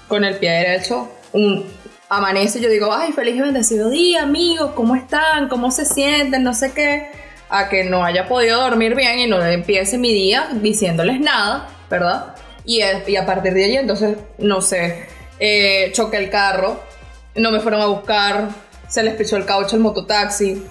con 0.07 0.23
el 0.23 0.37
pie 0.37 0.51
derecho, 0.51 1.11
un, 1.33 1.65
amanece 2.11 2.59
y 2.59 2.63
yo 2.63 2.69
digo, 2.69 2.93
ay, 2.93 3.13
feliz 3.13 3.37
y 3.37 3.41
bendecido 3.41 3.89
día, 3.89 4.23
amigos, 4.25 4.73
¿cómo 4.75 4.95
están? 4.95 5.49
¿Cómo 5.49 5.71
se 5.71 5.87
sienten? 5.87 6.43
No 6.43 6.53
sé 6.53 6.73
qué 6.73 7.07
a 7.49 7.69
que 7.69 7.85
no 7.85 8.05
haya 8.05 8.27
podido 8.27 8.61
dormir 8.61 8.95
bien 8.95 9.19
y 9.19 9.27
no 9.27 9.45
empiece 9.45 9.99
mi 9.99 10.13
día 10.13 10.49
diciéndoles 10.53 11.21
nada, 11.21 11.69
¿verdad? 11.91 12.35
Y, 12.65 12.81
a 12.83 13.27
partir 13.27 13.53
de 13.53 13.65
ahí, 13.65 13.77
entonces, 13.77 14.17
no 14.39 14.61
sé, 14.61 15.07
eh, 15.39 15.91
choqué 15.93 16.17
el 16.17 16.31
carro, 16.31 16.81
no 17.35 17.51
me 17.51 17.61
fueron 17.61 17.83
a 17.83 17.87
buscar, 17.87 18.49
se 18.89 19.03
les 19.03 19.15
pichó 19.15 19.37
el 19.37 19.45
caucho 19.45 19.77
el 19.77 19.83
mototaxi, 19.83 20.65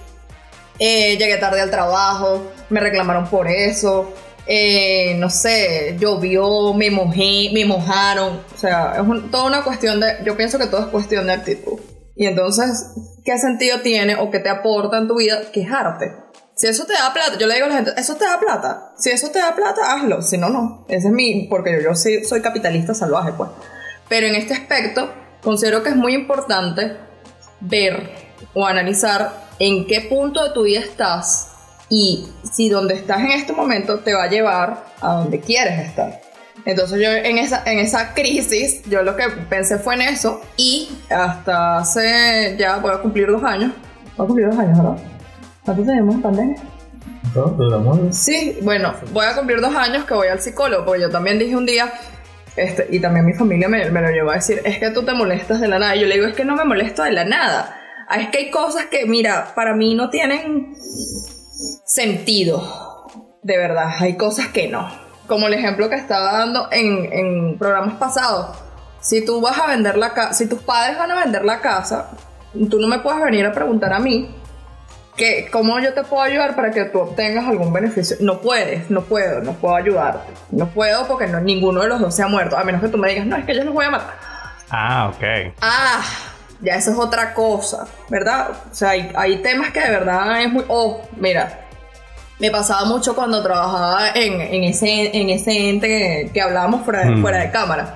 eh, 0.78 1.16
llegué 1.16 1.36
tarde 1.36 1.60
al 1.60 1.70
trabajo, 1.70 2.50
me 2.68 2.80
reclamaron 2.80 3.28
por 3.28 3.46
eso, 3.46 4.12
eh, 4.46 5.14
no 5.18 5.30
sé, 5.30 5.96
llovió, 5.98 6.74
me 6.74 6.90
mojé, 6.90 7.50
me 7.52 7.64
mojaron, 7.64 8.40
o 8.52 8.58
sea, 8.58 8.94
es 8.96 9.30
toda 9.30 9.44
una 9.44 9.62
cuestión 9.62 10.00
de, 10.00 10.18
yo 10.24 10.36
pienso 10.36 10.58
que 10.58 10.66
todo 10.66 10.80
es 10.80 10.86
cuestión 10.88 11.26
de 11.26 11.32
actitud. 11.34 11.78
Y 12.16 12.26
entonces, 12.26 12.92
¿qué 13.24 13.38
sentido 13.38 13.80
tiene 13.80 14.16
o 14.16 14.30
qué 14.30 14.38
te 14.38 14.48
aporta 14.48 14.98
en 14.98 15.08
tu 15.08 15.16
vida 15.16 15.40
quejarte? 15.52 16.23
Si 16.56 16.68
eso 16.68 16.84
te 16.86 16.92
da 16.92 17.12
plata, 17.12 17.36
yo 17.36 17.48
le 17.48 17.54
digo 17.54 17.66
a 17.66 17.68
la 17.70 17.74
gente, 17.76 17.92
¿eso 17.96 18.14
te 18.14 18.24
da 18.24 18.38
plata? 18.38 18.92
Si 18.96 19.10
eso 19.10 19.30
te 19.30 19.40
da 19.40 19.56
plata, 19.56 19.92
hazlo, 19.92 20.22
si 20.22 20.38
no, 20.38 20.50
no. 20.50 20.84
Ese 20.88 21.08
es 21.08 21.12
mi, 21.12 21.48
porque 21.48 21.72
yo, 21.72 21.80
yo 21.80 21.94
sí 21.96 22.24
soy 22.24 22.42
capitalista 22.42 22.94
salvaje, 22.94 23.32
pues. 23.32 23.50
Pero 24.08 24.28
en 24.28 24.36
este 24.36 24.54
aspecto, 24.54 25.10
considero 25.42 25.82
que 25.82 25.88
es 25.88 25.96
muy 25.96 26.14
importante 26.14 26.96
ver 27.60 28.08
o 28.52 28.64
analizar 28.64 29.32
en 29.58 29.86
qué 29.86 30.02
punto 30.02 30.44
de 30.44 30.50
tu 30.50 30.62
vida 30.62 30.80
estás 30.80 31.50
y 31.88 32.28
si 32.52 32.68
donde 32.68 32.94
estás 32.94 33.18
en 33.18 33.32
este 33.32 33.52
momento 33.52 34.00
te 34.00 34.14
va 34.14 34.24
a 34.24 34.28
llevar 34.28 34.84
a 35.00 35.14
donde 35.14 35.40
quieres 35.40 35.88
estar. 35.88 36.20
Entonces 36.64 37.00
yo 37.00 37.10
en 37.10 37.38
esa, 37.38 37.62
en 37.66 37.80
esa 37.80 38.14
crisis, 38.14 38.82
yo 38.84 39.02
lo 39.02 39.16
que 39.16 39.28
pensé 39.50 39.78
fue 39.78 39.94
en 39.94 40.02
eso 40.02 40.40
y 40.56 40.88
hasta 41.10 41.78
hace, 41.78 42.56
ya 42.58 42.76
voy 42.76 42.92
a 42.92 42.98
cumplir 42.98 43.28
dos 43.28 43.42
años. 43.42 43.72
Voy 44.16 44.24
a 44.24 44.26
cumplir 44.26 44.48
dos 44.48 44.58
años, 44.58 44.78
¿verdad? 44.78 45.13
¿Cuánto 45.64 45.82
tenemos 45.82 46.14
en 46.14 46.22
pandemia? 46.22 46.56
Sí, 48.12 48.58
bueno, 48.62 48.94
voy 49.12 49.26
a 49.26 49.34
cumplir 49.34 49.60
dos 49.60 49.74
años 49.74 50.04
que 50.04 50.14
voy 50.14 50.28
al 50.28 50.40
psicólogo, 50.40 50.84
porque 50.84 51.02
yo 51.02 51.10
también 51.10 51.38
dije 51.38 51.56
un 51.56 51.66
día, 51.66 51.92
este, 52.54 52.86
y 52.90 53.00
también 53.00 53.24
mi 53.26 53.32
familia 53.32 53.68
me, 53.68 53.90
me 53.90 54.00
lo 54.00 54.10
llevó 54.10 54.30
a 54.30 54.34
decir, 54.34 54.60
es 54.64 54.78
que 54.78 54.90
tú 54.90 55.02
te 55.04 55.14
molestas 55.14 55.60
de 55.60 55.68
la 55.68 55.78
nada. 55.78 55.96
Y 55.96 56.00
yo 56.00 56.06
le 56.06 56.14
digo, 56.14 56.26
es 56.26 56.34
que 56.34 56.44
no 56.44 56.54
me 56.54 56.64
molesto 56.64 57.02
de 57.02 57.12
la 57.12 57.24
nada. 57.24 57.76
Ah, 58.08 58.20
Es 58.20 58.28
que 58.28 58.38
hay 58.38 58.50
cosas 58.50 58.86
que, 58.86 59.06
mira, 59.06 59.52
para 59.54 59.74
mí 59.74 59.94
no 59.94 60.10
tienen 60.10 60.74
sentido. 61.84 63.08
De 63.42 63.56
verdad, 63.56 63.88
hay 63.98 64.16
cosas 64.16 64.48
que 64.48 64.68
no. 64.68 64.88
Como 65.26 65.46
el 65.46 65.54
ejemplo 65.54 65.88
que 65.88 65.96
estaba 65.96 66.32
dando 66.32 66.68
en, 66.70 67.10
en 67.12 67.58
programas 67.58 67.94
pasados. 67.94 68.56
Si 69.00 69.24
tú 69.24 69.40
vas 69.40 69.58
a 69.58 69.66
vender 69.66 69.96
la 69.96 70.12
casa, 70.12 70.34
si 70.34 70.46
tus 70.46 70.60
padres 70.60 70.98
van 70.98 71.10
a 71.10 71.20
vender 71.22 71.44
la 71.44 71.60
casa, 71.60 72.10
tú 72.70 72.78
no 72.78 72.86
me 72.86 73.00
puedes 73.00 73.22
venir 73.22 73.44
a 73.46 73.52
preguntar 73.52 73.92
a 73.92 73.98
mí 73.98 74.34
que 75.16 75.48
cómo 75.50 75.78
yo 75.78 75.94
te 75.94 76.02
puedo 76.02 76.22
ayudar 76.22 76.56
para 76.56 76.70
que 76.70 76.84
tú 76.86 77.00
obtengas 77.00 77.46
algún 77.46 77.72
beneficio. 77.72 78.16
No 78.20 78.40
puedes, 78.40 78.90
no 78.90 79.02
puedo, 79.02 79.40
no 79.42 79.52
puedo 79.52 79.76
ayudarte. 79.76 80.32
No 80.50 80.68
puedo 80.68 81.06
porque 81.06 81.26
no, 81.26 81.40
ninguno 81.40 81.82
de 81.82 81.88
los 81.88 82.00
dos 82.00 82.14
se 82.14 82.22
ha 82.22 82.28
muerto, 82.28 82.56
a 82.56 82.64
menos 82.64 82.80
que 82.82 82.88
tú 82.88 82.98
me 82.98 83.08
digas, 83.10 83.26
no, 83.26 83.36
es 83.36 83.44
que 83.44 83.54
yo 83.54 83.62
los 83.64 83.72
voy 83.74 83.86
a 83.86 83.90
matar. 83.90 84.14
Ah, 84.70 85.12
ok. 85.14 85.54
Ah, 85.60 86.02
ya 86.60 86.74
eso 86.76 86.90
es 86.92 86.98
otra 86.98 87.32
cosa, 87.34 87.86
¿verdad? 88.08 88.50
O 88.70 88.74
sea, 88.74 88.90
hay, 88.90 89.10
hay 89.14 89.36
temas 89.36 89.70
que 89.70 89.80
de 89.80 89.90
verdad 89.90 90.42
es 90.42 90.50
muy... 90.52 90.64
Oh, 90.68 91.00
mira, 91.16 91.60
me 92.40 92.50
pasaba 92.50 92.84
mucho 92.86 93.14
cuando 93.14 93.40
trabajaba 93.42 94.08
en, 94.14 94.40
en 94.40 94.64
ese, 94.64 95.16
en 95.16 95.30
ese 95.30 95.68
ente 95.70 95.86
que, 95.86 96.30
que 96.32 96.40
hablábamos 96.42 96.84
fuera, 96.84 97.00
de- 97.04 97.10
Mm. 97.12 97.22
fuera 97.22 97.38
de 97.38 97.50
cámara. 97.52 97.94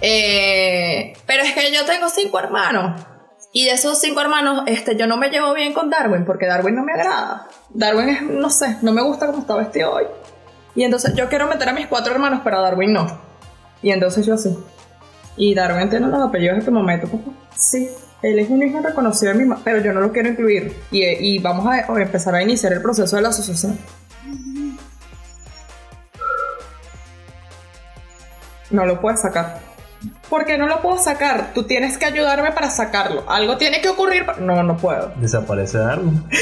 Eh, 0.00 1.12
pero 1.26 1.42
es 1.42 1.52
que 1.54 1.72
yo 1.74 1.84
tengo 1.84 2.08
cinco 2.08 2.38
hermanos. 2.38 3.02
Y 3.56 3.64
de 3.64 3.70
esos 3.70 3.98
cinco 3.98 4.20
hermanos, 4.20 4.64
este, 4.66 4.96
yo 4.96 5.06
no 5.06 5.16
me 5.16 5.30
llevo 5.30 5.54
bien 5.54 5.72
con 5.72 5.88
Darwin 5.88 6.26
porque 6.26 6.44
Darwin 6.44 6.74
no 6.74 6.84
me 6.84 6.92
agrada. 6.92 7.48
Darwin 7.70 8.10
es, 8.10 8.20
no 8.20 8.50
sé, 8.50 8.76
no 8.82 8.92
me 8.92 9.00
gusta 9.00 9.24
cómo 9.28 9.38
está 9.38 9.56
vestido 9.56 9.94
hoy. 9.94 10.04
Y 10.74 10.84
entonces 10.84 11.14
yo 11.14 11.30
quiero 11.30 11.46
meter 11.46 11.70
a 11.70 11.72
mis 11.72 11.86
cuatro 11.86 12.12
hermanos, 12.12 12.42
pero 12.44 12.60
Darwin 12.60 12.92
no. 12.92 13.18
Y 13.80 13.92
entonces 13.92 14.26
yo 14.26 14.34
así. 14.34 14.54
Y 15.38 15.54
Darwin 15.54 15.88
tiene 15.88 16.06
los 16.08 16.20
apellidos 16.20 16.58
de 16.58 16.64
tu 16.66 16.70
tu 16.70 17.18
papá. 17.18 17.30
Sí, 17.56 17.88
él 18.20 18.38
es 18.40 18.50
un 18.50 18.62
hijo 18.62 18.80
reconocido 18.80 19.32
de 19.32 19.38
mi 19.38 19.46
mamá, 19.46 19.62
pero 19.64 19.80
yo 19.80 19.94
no 19.94 20.02
lo 20.02 20.12
quiero 20.12 20.28
incluir. 20.28 20.76
Y, 20.90 21.02
y 21.02 21.38
vamos 21.38 21.64
a, 21.64 21.90
a 21.90 22.02
empezar 22.02 22.34
a 22.34 22.42
iniciar 22.42 22.74
el 22.74 22.82
proceso 22.82 23.16
de 23.16 23.22
la 23.22 23.30
asociación. 23.30 23.78
No 28.70 28.84
lo 28.84 29.00
puedes 29.00 29.22
sacar. 29.22 29.75
¿Por 30.28 30.44
qué 30.44 30.58
no 30.58 30.66
lo 30.66 30.80
puedo 30.82 30.98
sacar? 30.98 31.52
Tú 31.54 31.64
tienes 31.64 31.98
que 31.98 32.04
ayudarme 32.06 32.52
para 32.52 32.70
sacarlo. 32.70 33.24
Algo 33.28 33.56
tiene 33.56 33.80
que 33.80 33.88
ocurrir. 33.88 34.24
No, 34.40 34.62
no 34.62 34.76
puedo. 34.76 35.12
Desaparece 35.16 35.78
Darwin. 35.78 36.24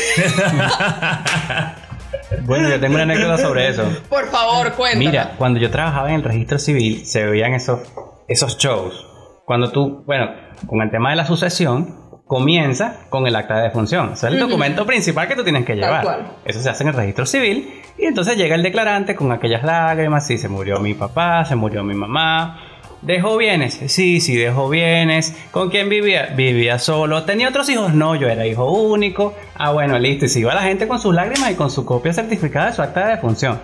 Bueno, 2.46 2.68
yo 2.68 2.80
tengo 2.80 2.94
una 2.94 3.02
anécdota 3.04 3.38
sobre 3.38 3.68
eso. 3.68 3.82
Por 4.08 4.26
favor, 4.26 4.72
cuéntame. 4.72 5.06
Mira, 5.06 5.32
cuando 5.36 5.58
yo 5.60 5.70
trabajaba 5.70 6.08
en 6.10 6.16
el 6.16 6.22
registro 6.24 6.58
civil, 6.58 7.04
se 7.06 7.24
veían 7.26 7.52
esos, 7.54 7.80
esos 8.28 8.56
shows. 8.56 9.06
Cuando 9.44 9.70
tú, 9.70 10.04
bueno, 10.06 10.30
con 10.66 10.80
el 10.82 10.90
tema 10.90 11.10
de 11.10 11.16
la 11.16 11.26
sucesión, 11.26 12.22
comienza 12.26 12.96
con 13.10 13.26
el 13.26 13.36
acta 13.36 13.56
de 13.58 13.62
defunción. 13.64 14.10
O 14.10 14.16
sea, 14.16 14.30
el 14.30 14.36
Ujú. 14.36 14.46
documento 14.48 14.86
principal 14.86 15.28
que 15.28 15.36
tú 15.36 15.44
tienes 15.44 15.64
que 15.64 15.74
llevar. 15.74 16.34
Eso 16.44 16.60
se 16.60 16.70
hace 16.70 16.82
en 16.84 16.88
el 16.90 16.94
registro 16.94 17.26
civil. 17.26 17.82
Y 17.98 18.06
entonces 18.06 18.36
llega 18.36 18.54
el 18.54 18.62
declarante 18.62 19.14
con 19.14 19.30
aquellas 19.32 19.62
lágrimas. 19.62 20.26
Sí, 20.26 20.38
se 20.38 20.48
murió 20.48 20.80
mi 20.80 20.94
papá, 20.94 21.44
se 21.44 21.56
murió 21.56 21.82
mi 21.84 21.94
mamá. 21.94 22.60
¿Dejó 23.04 23.36
bienes? 23.36 23.78
Sí, 23.88 24.20
sí, 24.20 24.34
dejó 24.34 24.70
bienes. 24.70 25.36
¿Con 25.50 25.68
quién 25.68 25.90
vivía? 25.90 26.32
Vivía 26.34 26.78
solo. 26.78 27.24
¿Tenía 27.24 27.50
otros 27.50 27.68
hijos? 27.68 27.92
No, 27.92 28.16
yo 28.16 28.28
era 28.28 28.46
hijo 28.46 28.70
único. 28.70 29.34
Ah, 29.54 29.72
bueno, 29.72 29.98
listo. 29.98 30.24
Y 30.24 30.28
se 30.30 30.40
iba 30.40 30.54
la 30.54 30.62
gente 30.62 30.88
con 30.88 30.98
sus 30.98 31.14
lágrimas 31.14 31.50
y 31.50 31.54
con 31.54 31.70
su 31.70 31.84
copia 31.84 32.14
certificada 32.14 32.66
de 32.66 32.72
su 32.72 32.80
acta 32.80 33.04
de 33.04 33.16
defunción 33.16 33.60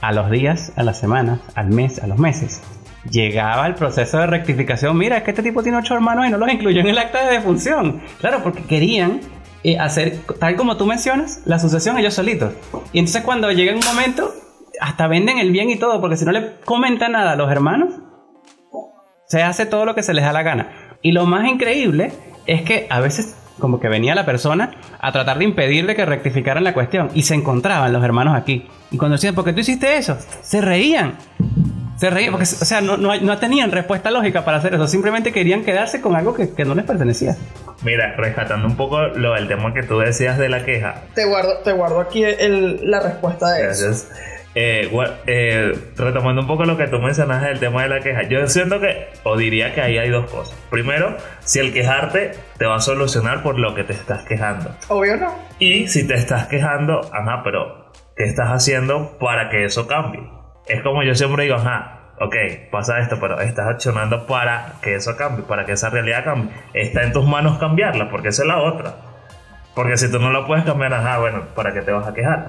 a 0.00 0.12
los 0.12 0.28
días, 0.28 0.72
a 0.74 0.82
las 0.82 0.98
semanas, 0.98 1.40
al 1.54 1.68
mes, 1.70 2.02
a 2.02 2.08
los 2.08 2.18
meses, 2.18 2.62
llegaba 3.08 3.66
el 3.66 3.74
proceso 3.74 4.18
de 4.18 4.26
rectificación. 4.26 4.98
Mira, 4.98 5.18
es 5.18 5.22
que 5.22 5.30
este 5.30 5.42
tipo 5.42 5.62
tiene 5.62 5.78
ocho 5.78 5.94
hermanos 5.94 6.26
y 6.26 6.30
no 6.30 6.36
los 6.36 6.52
incluyó 6.52 6.80
en 6.80 6.88
el 6.88 6.98
acta 6.98 7.24
de 7.24 7.32
defunción. 7.32 8.02
Claro, 8.20 8.42
porque 8.42 8.64
querían 8.64 9.20
eh, 9.62 9.78
hacer, 9.78 10.18
tal 10.38 10.56
como 10.56 10.76
tú 10.76 10.84
mencionas, 10.84 11.42
la 11.46 11.58
sucesión 11.58 11.96
ellos 11.96 12.14
solitos. 12.14 12.52
Y 12.92 12.98
entonces 12.98 13.22
cuando 13.22 13.50
llega 13.52 13.72
un 13.72 13.84
momento, 13.84 14.34
hasta 14.80 15.06
venden 15.06 15.38
el 15.38 15.52
bien 15.52 15.70
y 15.70 15.76
todo, 15.76 16.00
porque 16.00 16.16
si 16.16 16.24
no 16.24 16.32
le 16.32 16.56
comentan 16.64 17.12
nada 17.12 17.32
a 17.32 17.36
los 17.36 17.50
hermanos, 17.50 17.94
se 19.26 19.42
hace 19.42 19.66
todo 19.66 19.84
lo 19.84 19.94
que 19.94 20.02
se 20.02 20.14
les 20.14 20.24
da 20.24 20.32
la 20.32 20.42
gana. 20.42 20.72
Y 21.02 21.12
lo 21.12 21.26
más 21.26 21.46
increíble 21.48 22.12
es 22.46 22.62
que 22.62 22.86
a 22.90 23.00
veces 23.00 23.36
como 23.58 23.78
que 23.78 23.88
venía 23.88 24.14
la 24.16 24.26
persona 24.26 24.72
a 25.00 25.12
tratar 25.12 25.38
de 25.38 25.44
impedirle 25.44 25.94
que 25.94 26.04
rectificaran 26.04 26.64
la 26.64 26.74
cuestión 26.74 27.10
y 27.14 27.22
se 27.22 27.34
encontraban 27.34 27.92
los 27.92 28.02
hermanos 28.02 28.36
aquí. 28.36 28.66
Y 28.90 28.98
cuando 28.98 29.14
decían, 29.16 29.34
¿por 29.34 29.44
qué 29.44 29.52
tú 29.52 29.60
hiciste 29.60 29.96
eso? 29.96 30.18
Se 30.42 30.60
reían. 30.60 31.14
Se 31.96 32.10
reían 32.10 32.32
porque, 32.32 32.42
o 32.42 32.64
sea, 32.64 32.80
no, 32.80 32.96
no, 32.96 33.14
no 33.20 33.38
tenían 33.38 33.70
respuesta 33.70 34.10
lógica 34.10 34.44
para 34.44 34.56
hacer 34.56 34.74
eso. 34.74 34.88
Simplemente 34.88 35.30
querían 35.32 35.62
quedarse 35.64 36.00
con 36.00 36.16
algo 36.16 36.34
que, 36.34 36.52
que 36.52 36.64
no 36.64 36.74
les 36.74 36.84
pertenecía. 36.84 37.36
Mira, 37.84 38.14
rescatando 38.16 38.66
un 38.66 38.76
poco 38.76 39.00
lo 39.02 39.34
del 39.34 39.46
tema 39.46 39.72
que 39.72 39.84
tú 39.84 40.00
decías 40.00 40.36
de 40.36 40.48
la 40.48 40.64
queja. 40.64 41.02
Te 41.14 41.24
guardo, 41.24 41.58
te 41.58 41.72
guardo 41.72 42.00
aquí 42.00 42.24
el- 42.24 42.90
la 42.90 42.98
respuesta 43.00 43.52
de 43.52 43.70
eso. 43.70 44.06
Eh, 44.56 44.88
eh, 45.26 45.72
retomando 45.96 46.42
un 46.42 46.46
poco 46.46 46.64
lo 46.64 46.76
que 46.76 46.86
tú 46.86 47.00
mencionaste 47.00 47.48
del 47.48 47.58
tema 47.58 47.82
de 47.82 47.88
la 47.88 48.00
queja, 48.00 48.22
yo 48.22 48.46
siento 48.46 48.80
que, 48.80 49.08
o 49.24 49.36
diría 49.36 49.74
que 49.74 49.80
ahí 49.80 49.98
hay 49.98 50.10
dos 50.10 50.30
cosas. 50.30 50.56
Primero, 50.70 51.16
si 51.40 51.58
el 51.58 51.72
quejarte 51.72 52.32
te 52.56 52.66
va 52.66 52.76
a 52.76 52.80
solucionar 52.80 53.42
por 53.42 53.58
lo 53.58 53.74
que 53.74 53.82
te 53.82 53.94
estás 53.94 54.24
quejando. 54.24 54.70
Obvio 54.88 55.16
no. 55.16 55.34
Y 55.58 55.88
si 55.88 56.06
te 56.06 56.14
estás 56.14 56.46
quejando, 56.46 57.00
ajá, 57.12 57.42
pero 57.42 57.90
¿qué 58.16 58.24
estás 58.24 58.50
haciendo 58.50 59.18
para 59.18 59.50
que 59.50 59.64
eso 59.64 59.88
cambie? 59.88 60.22
Es 60.66 60.82
como 60.82 61.02
yo 61.02 61.16
siempre 61.16 61.42
digo, 61.44 61.56
ajá, 61.56 62.12
ok, 62.20 62.36
pasa 62.70 63.00
esto, 63.00 63.18
pero 63.20 63.40
estás 63.40 63.66
accionando 63.66 64.26
para 64.26 64.74
que 64.82 64.94
eso 64.94 65.16
cambie, 65.16 65.44
para 65.44 65.64
que 65.64 65.72
esa 65.72 65.90
realidad 65.90 66.22
cambie. 66.24 66.50
Está 66.74 67.02
en 67.02 67.12
tus 67.12 67.26
manos 67.26 67.58
cambiarla, 67.58 68.08
porque 68.08 68.28
esa 68.28 68.42
es 68.42 68.48
la 68.48 68.62
otra. 68.62 68.94
Porque 69.74 69.96
si 69.96 70.08
tú 70.10 70.20
no 70.20 70.30
lo 70.30 70.46
puedes 70.46 70.64
cambiar, 70.64 70.94
ajá, 70.94 71.18
bueno, 71.18 71.42
¿para 71.56 71.72
qué 71.74 71.82
te 71.82 71.90
vas 71.90 72.06
a 72.06 72.14
quejar? 72.14 72.46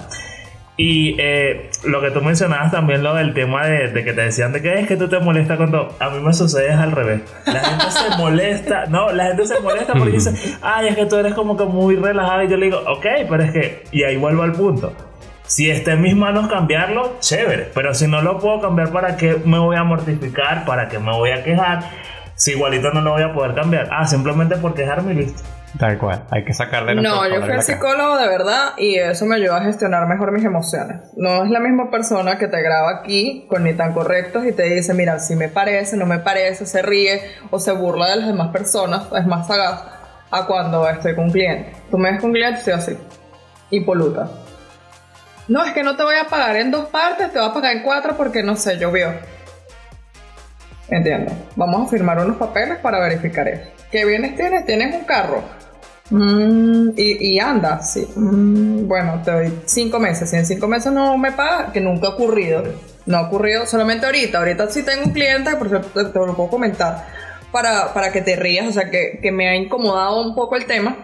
Y 0.77 1.15
eh, 1.19 1.69
lo 1.85 2.01
que 2.01 2.11
tú 2.11 2.21
mencionabas 2.21 2.71
también, 2.71 3.01
lo 3.01 3.15
del 3.15 3.33
tema 3.33 3.65
de, 3.65 3.87
de 3.89 4.03
que 4.03 4.11
te 4.11 4.21
decían 4.21 4.51
de 4.51 4.61
que 4.61 4.73
es 4.73 4.87
que 4.87 4.97
tú 4.97 5.07
te 5.07 5.19
molestas 5.19 5.57
todo. 5.57 5.95
A 5.99 6.09
mí 6.09 6.19
me 6.19 6.33
sucede 6.33 6.69
es 6.69 6.75
al 6.75 6.91
revés. 6.91 7.21
La 7.45 7.61
gente 7.61 7.85
se 7.91 8.17
molesta, 8.17 8.85
no, 8.87 9.11
la 9.11 9.27
gente 9.27 9.47
se 9.47 9.59
molesta 9.61 9.93
porque 9.93 10.11
dice, 10.13 10.57
ay, 10.61 10.89
es 10.89 10.95
que 10.95 11.05
tú 11.05 11.15
eres 11.15 11.33
como 11.33 11.55
que 11.55 11.63
muy 11.63 11.95
relajado. 11.95 12.43
Y 12.43 12.49
yo 12.49 12.57
le 12.57 12.65
digo, 12.65 12.79
ok, 12.87 13.05
pero 13.29 13.43
es 13.43 13.51
que, 13.51 13.83
y 13.91 14.03
ahí 14.03 14.17
vuelvo 14.17 14.43
al 14.43 14.51
punto. 14.51 14.93
Si 15.47 15.69
está 15.69 15.93
en 15.93 16.01
mis 16.01 16.15
manos 16.15 16.47
cambiarlo, 16.49 17.17
chévere. 17.19 17.69
Pero 17.73 17.93
si 17.93 18.07
no 18.07 18.21
lo 18.21 18.39
puedo 18.39 18.59
cambiar, 18.59 18.91
¿para 18.91 19.15
qué 19.15 19.37
me 19.45 19.59
voy 19.59 19.77
a 19.77 19.83
mortificar? 19.83 20.65
¿Para 20.65 20.89
qué 20.89 20.99
me 20.99 21.11
voy 21.11 21.29
a 21.29 21.43
quejar? 21.43 21.83
Si 22.35 22.51
igualito 22.51 22.91
no 22.91 22.99
lo 22.99 23.11
voy 23.11 23.21
a 23.21 23.31
poder 23.31 23.53
cambiar. 23.53 23.87
Ah, 23.91 24.07
simplemente 24.07 24.57
por 24.57 24.73
quejarme 24.73 25.13
y 25.13 25.15
listo. 25.17 25.43
Tal 25.79 25.97
cual. 25.97 26.23
Hay 26.31 26.45
que 26.45 26.53
sacarle 26.53 26.95
los 26.95 27.03
No, 27.03 27.27
yo 27.27 27.41
fui 27.41 27.51
al 27.51 27.63
psicólogo 27.63 28.17
de 28.17 28.27
verdad 28.27 28.73
y 28.77 28.95
eso 28.95 29.25
me 29.25 29.35
ayudó 29.35 29.55
a 29.55 29.61
gestionar 29.61 30.07
mejor 30.07 30.31
mis 30.31 30.45
emociones. 30.45 31.01
No 31.17 31.43
es 31.43 31.49
la 31.49 31.59
misma 31.59 31.91
persona 31.91 32.37
que 32.37 32.47
te 32.47 32.61
graba 32.61 32.99
aquí 32.99 33.45
con 33.49 33.63
ni 33.63 33.73
tan 33.73 33.93
correctos 33.93 34.45
y 34.45 34.53
te 34.53 34.63
dice, 34.63 34.93
mira, 34.93 35.19
si 35.19 35.35
me 35.35 35.49
parece, 35.49 35.97
no 35.97 36.05
me 36.05 36.19
parece, 36.19 36.65
se 36.65 36.81
ríe 36.81 37.21
o 37.51 37.59
se 37.59 37.73
burla 37.73 38.09
de 38.09 38.15
las 38.17 38.27
demás 38.27 38.49
personas, 38.49 39.03
es 39.17 39.25
más 39.25 39.47
sagaz 39.47 39.83
a 40.31 40.45
cuando 40.45 40.87
estoy 40.87 41.15
con 41.15 41.25
un 41.25 41.31
cliente. 41.31 41.73
Tú 41.91 41.97
me 41.97 42.11
ves 42.11 42.21
con 42.21 42.29
un 42.29 42.35
cliente, 42.35 42.59
estoy 42.59 42.73
así, 42.73 42.97
impoluta. 43.71 44.29
No, 45.47 45.63
es 45.63 45.73
que 45.73 45.83
no 45.83 45.95
te 45.95 46.03
voy 46.03 46.15
a 46.15 46.27
pagar 46.27 46.55
en 46.55 46.71
dos 46.71 46.87
partes, 46.87 47.31
te 47.31 47.39
voy 47.39 47.49
a 47.49 47.53
pagar 47.53 47.75
en 47.75 47.83
cuatro 47.83 48.15
porque 48.15 48.43
no 48.43 48.55
sé, 48.55 48.77
llovió. 48.77 49.09
Entiendo. 50.87 51.31
Vamos 51.55 51.87
a 51.87 51.89
firmar 51.89 52.19
unos 52.19 52.37
papeles 52.37 52.77
para 52.77 52.99
verificar 52.99 53.47
eso. 53.47 53.69
¿Qué 53.91 54.05
bienes 54.05 54.35
tienes? 54.35 54.65
¿Tienes 54.65 54.93
un 54.93 55.03
carro? 55.03 55.43
Mm, 56.09 56.89
y, 56.95 57.33
y 57.33 57.39
anda, 57.39 57.81
sí. 57.81 58.07
Mm, 58.15 58.87
bueno, 58.87 59.21
te 59.23 59.31
doy 59.31 59.53
cinco 59.65 59.99
meses. 59.99 60.29
Si 60.29 60.35
en 60.35 60.45
cinco 60.45 60.67
meses 60.67 60.91
no 60.91 61.17
me 61.17 61.31
pagas, 61.31 61.71
que 61.71 61.81
nunca 61.81 62.07
ha 62.07 62.09
ocurrido. 62.11 62.63
No 63.05 63.17
ha 63.17 63.21
ocurrido 63.27 63.65
solamente 63.65 64.05
ahorita. 64.05 64.39
Ahorita 64.39 64.69
sí 64.69 64.83
tengo 64.83 65.05
un 65.05 65.11
cliente, 65.11 65.55
por 65.55 65.69
cierto, 65.69 65.87
te, 65.89 66.09
te 66.09 66.19
lo 66.19 66.35
puedo 66.35 66.49
comentar, 66.49 67.07
para, 67.51 67.93
para 67.93 68.11
que 68.11 68.21
te 68.21 68.35
rías. 68.35 68.67
O 68.67 68.71
sea, 68.71 68.89
que, 68.89 69.19
que 69.21 69.31
me 69.31 69.49
ha 69.49 69.55
incomodado 69.55 70.21
un 70.27 70.35
poco 70.35 70.55
el 70.55 70.65
tema. 70.65 70.95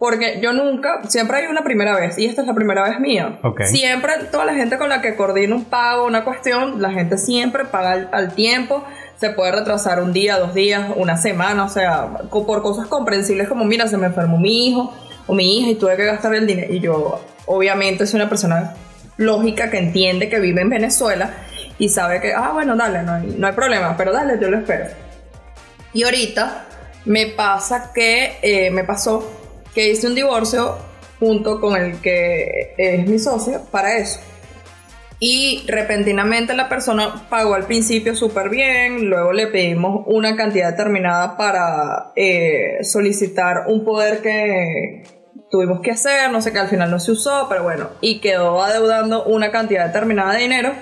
Porque 0.00 0.40
yo 0.42 0.54
nunca, 0.54 1.02
siempre 1.08 1.36
hay 1.36 1.46
una 1.48 1.62
primera 1.62 1.94
vez, 1.94 2.16
y 2.16 2.24
esta 2.24 2.40
es 2.40 2.46
la 2.46 2.54
primera 2.54 2.82
vez 2.84 2.98
mía. 3.00 3.38
Ok. 3.42 3.64
Siempre, 3.64 4.14
toda 4.32 4.46
la 4.46 4.54
gente 4.54 4.78
con 4.78 4.88
la 4.88 5.02
que 5.02 5.14
coordino 5.14 5.54
un 5.54 5.66
pago, 5.66 6.06
una 6.06 6.24
cuestión, 6.24 6.80
la 6.80 6.90
gente 6.90 7.18
siempre 7.18 7.66
paga 7.66 7.92
al, 7.92 8.08
al 8.10 8.34
tiempo. 8.34 8.82
Se 9.16 9.28
puede 9.28 9.52
retrasar 9.52 10.02
un 10.02 10.14
día, 10.14 10.38
dos 10.38 10.54
días, 10.54 10.90
una 10.96 11.18
semana, 11.18 11.64
o 11.64 11.68
sea, 11.68 12.08
por 12.30 12.62
cosas 12.62 12.86
comprensibles 12.86 13.46
como, 13.46 13.66
mira, 13.66 13.88
se 13.88 13.98
me 13.98 14.06
enfermó 14.06 14.38
mi 14.38 14.68
hijo 14.68 14.90
o 15.26 15.34
mi 15.34 15.58
hija 15.58 15.68
y 15.72 15.74
tuve 15.74 15.98
que 15.98 16.06
gastar 16.06 16.34
el 16.34 16.46
dinero. 16.46 16.72
Y 16.72 16.80
yo, 16.80 17.20
obviamente, 17.44 18.06
soy 18.06 18.20
una 18.20 18.30
persona 18.30 18.72
lógica 19.18 19.68
que 19.68 19.76
entiende 19.76 20.30
que 20.30 20.40
vive 20.40 20.62
en 20.62 20.70
Venezuela 20.70 21.30
y 21.76 21.90
sabe 21.90 22.22
que, 22.22 22.32
ah, 22.32 22.52
bueno, 22.54 22.74
dale, 22.74 23.02
no 23.02 23.12
hay, 23.12 23.34
no 23.36 23.46
hay 23.46 23.52
problema, 23.52 23.98
pero 23.98 24.14
dale, 24.14 24.38
yo 24.40 24.48
lo 24.48 24.56
espero. 24.56 24.86
Y 25.92 26.04
ahorita 26.04 26.64
me 27.04 27.26
pasa 27.26 27.92
que, 27.94 28.38
eh, 28.40 28.70
me 28.70 28.84
pasó 28.84 29.39
que 29.74 29.90
hice 29.90 30.06
un 30.06 30.14
divorcio 30.14 30.78
junto 31.18 31.60
con 31.60 31.76
el 31.76 32.00
que 32.00 32.74
es 32.76 33.06
mi 33.06 33.18
socio 33.18 33.62
para 33.70 33.98
eso. 33.98 34.20
Y 35.22 35.64
repentinamente 35.68 36.54
la 36.54 36.70
persona 36.70 37.26
pagó 37.28 37.54
al 37.54 37.66
principio 37.66 38.16
súper 38.16 38.48
bien, 38.48 39.10
luego 39.10 39.34
le 39.34 39.48
pedimos 39.48 40.04
una 40.06 40.34
cantidad 40.34 40.70
determinada 40.70 41.36
para 41.36 42.12
eh, 42.16 42.78
solicitar 42.82 43.64
un 43.66 43.84
poder 43.84 44.22
que 44.22 45.02
tuvimos 45.50 45.82
que 45.82 45.90
hacer, 45.90 46.30
no 46.32 46.40
sé 46.40 46.52
qué, 46.52 46.60
al 46.60 46.68
final 46.68 46.90
no 46.90 46.98
se 46.98 47.12
usó, 47.12 47.46
pero 47.50 47.64
bueno, 47.64 47.90
y 48.00 48.20
quedó 48.20 48.62
adeudando 48.62 49.24
una 49.24 49.50
cantidad 49.50 49.86
determinada 49.86 50.32
de 50.32 50.38
dinero. 50.40 50.72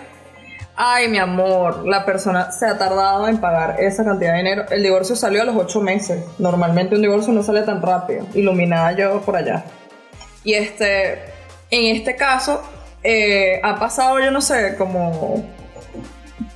Ay, 0.81 1.09
mi 1.09 1.19
amor, 1.19 1.85
la 1.89 2.05
persona 2.05 2.53
se 2.53 2.65
ha 2.65 2.79
tardado 2.79 3.27
en 3.27 3.39
pagar 3.39 3.81
esa 3.81 4.05
cantidad 4.05 4.31
de 4.31 4.39
dinero. 4.39 4.65
El 4.71 4.81
divorcio 4.81 5.17
salió 5.17 5.43
a 5.43 5.45
los 5.45 5.57
ocho 5.57 5.81
meses. 5.81 6.25
Normalmente 6.39 6.95
un 6.95 7.03
divorcio 7.03 7.33
no 7.33 7.43
sale 7.43 7.63
tan 7.63 7.83
rápido. 7.83 8.25
Iluminada 8.33 8.93
yo 8.93 9.21
por 9.23 9.35
allá. 9.35 9.65
Y 10.45 10.55
este, 10.55 11.15
en 11.73 11.97
este 11.97 12.15
caso, 12.15 12.63
eh, 13.03 13.61
ha 13.65 13.75
pasado, 13.75 14.21
yo 14.21 14.31
no 14.31 14.41
sé, 14.41 14.77
como 14.77 15.45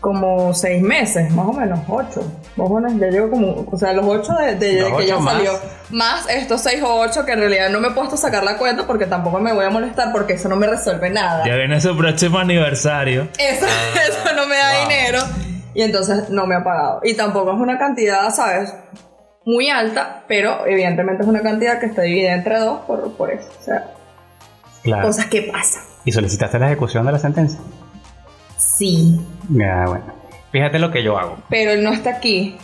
como 0.01 0.55
seis 0.55 0.81
meses, 0.83 1.33
más 1.33 1.49
o 1.49 1.53
menos, 1.53 1.81
ocho. 1.89 2.23
Más 2.57 2.69
o 2.71 2.75
menos, 2.75 3.01
ya 3.01 3.07
llevo 3.09 3.31
como, 3.31 3.67
o 3.71 3.77
sea, 3.79 3.93
los 3.95 4.05
ocho 4.07 4.35
de, 4.35 4.57
de- 4.57 4.81
Los 4.81 4.91
de 4.91 4.97
que 4.97 5.03
ocho 5.05 5.07
ya 5.07 5.19
más. 5.19 5.35
salió. 5.35 5.53
Más 5.91 6.29
estos 6.29 6.61
seis 6.61 6.83
o 6.83 7.01
ocho 7.01 7.25
que 7.25 7.33
en 7.33 7.39
realidad 7.41 7.71
no 7.71 7.81
me 7.81 7.89
he 7.89 7.91
puesto 7.93 8.15
a 8.15 8.19
sacar 8.19 8.45
la 8.45 8.59
cuenta 8.59 8.87
porque 8.87 9.07
tampoco 9.07 9.39
me 9.41 9.53
voy 9.55 9.65
a 9.65 9.71
molestar 9.71 10.13
porque 10.13 10.35
eso 10.35 10.49
no 10.51 10.57
me 10.57 10.67
resuelve 10.67 11.09
nada. 11.11 11.47
Ya 11.47 11.57
viene 11.57 11.81
su 11.81 11.97
próximo 11.97 12.39
aniversario. 12.39 13.29
Eso, 13.39 13.67
eso 14.09 14.35
no 14.37 14.47
me 14.47 14.57
da 14.57 14.73
wow. 14.81 14.89
dinero. 14.89 15.19
Y 15.75 15.81
entonces 15.83 16.29
no 16.29 16.47
me 16.47 16.55
ha 16.55 16.63
pagado. 16.63 17.01
Y 17.05 17.15
tampoco 17.15 17.53
es 17.55 17.59
una 17.59 17.79
cantidad, 17.79 18.29
¿sabes? 18.35 18.75
Muy 19.47 19.71
alta, 19.71 20.25
pero 20.29 20.67
evidentemente 20.67 21.23
es 21.23 21.29
una 21.29 21.41
cantidad 21.41 21.81
que 21.81 21.87
está 21.87 22.03
dividida 22.03 22.35
entre 22.35 22.59
dos 22.59 22.81
por, 22.87 23.13
por 23.15 23.31
eso. 23.31 23.49
O 23.61 23.65
sea, 23.65 23.87
Claro. 24.83 25.07
cosas 25.07 25.27
que 25.27 25.43
pasan. 25.51 25.83
¿Y 26.05 26.13
solicitaste 26.13 26.59
la 26.59 26.67
ejecución 26.67 27.07
de 27.07 27.13
la 27.13 27.19
sentencia? 27.19 27.59
Sí. 28.59 29.19
Ya, 29.49 29.85
bueno. 29.87 30.05
Fíjate 30.53 30.79
lo 30.79 30.91
que 30.91 31.03
yo 31.03 31.19
hago. 31.19 31.39
Pero 31.49 31.73
él 31.73 31.83
no 31.83 31.93
está 31.93 32.11
aquí. 32.11 32.57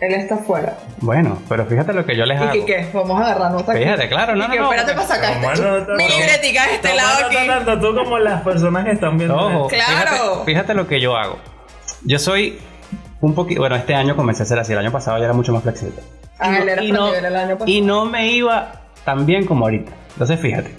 Él 0.00 0.14
está 0.14 0.36
afuera. 0.36 0.76
Bueno, 0.98 1.38
pero 1.48 1.66
fíjate 1.66 1.92
lo 1.92 2.06
que 2.06 2.16
yo 2.16 2.24
les 2.24 2.38
¿Y 2.40 2.42
hago. 2.42 2.52
qué, 2.52 2.64
qué? 2.64 2.88
Vamos 2.94 3.20
a 3.20 3.24
agarrar 3.24 3.50
nota 3.50 3.72
aquí. 3.72 3.82
Fíjate, 3.82 4.08
claro, 4.08 4.34
no, 4.36 4.44
Y 4.44 4.46
no, 4.48 4.52
que 4.54 4.58
no. 4.60 4.64
espérate 4.72 4.94
para 4.94 5.06
sacar 5.08 5.34
Toma 5.40 5.52
este- 5.54 5.64
nota, 5.68 5.92
mi 5.94 6.08
libretica 6.08 6.66
de 6.68 6.74
este 6.74 6.94
lado 6.94 7.26
aquí. 7.26 7.36
tanto 7.48 7.80
tú 7.80 7.94
como 7.96 8.18
las 8.18 8.42
personas 8.42 8.84
que 8.84 8.92
están 8.92 9.18
viendo. 9.18 9.36
Ojo. 9.36 9.68
Claro. 9.68 10.10
fíjate, 10.12 10.44
fíjate 10.46 10.74
lo 10.74 10.86
que 10.86 11.00
yo 11.00 11.16
hago. 11.16 11.38
Yo 12.04 12.18
soy 12.20 12.58
un 13.20 13.34
poquito, 13.34 13.60
bueno, 13.60 13.74
este 13.76 13.94
año 13.94 14.14
comencé 14.16 14.44
a 14.44 14.46
ser 14.46 14.58
así, 14.60 14.72
el 14.72 14.78
año 14.78 14.92
pasado 14.92 15.18
ya 15.18 15.24
era 15.24 15.32
mucho 15.34 15.52
más 15.52 15.62
flexible. 15.64 16.00
Ah, 16.38 16.58
él 16.58 16.68
era 16.68 16.82
y, 16.82 16.92
no, 16.92 17.08
flexible 17.08 17.28
el 17.28 17.36
año 17.36 17.54
pasado. 17.58 17.70
y 17.70 17.80
no 17.80 18.04
me 18.04 18.28
iba 18.30 18.72
tan 19.04 19.26
bien 19.26 19.46
como 19.46 19.64
ahorita. 19.64 19.90
Entonces, 20.12 20.38
fíjate, 20.40 20.72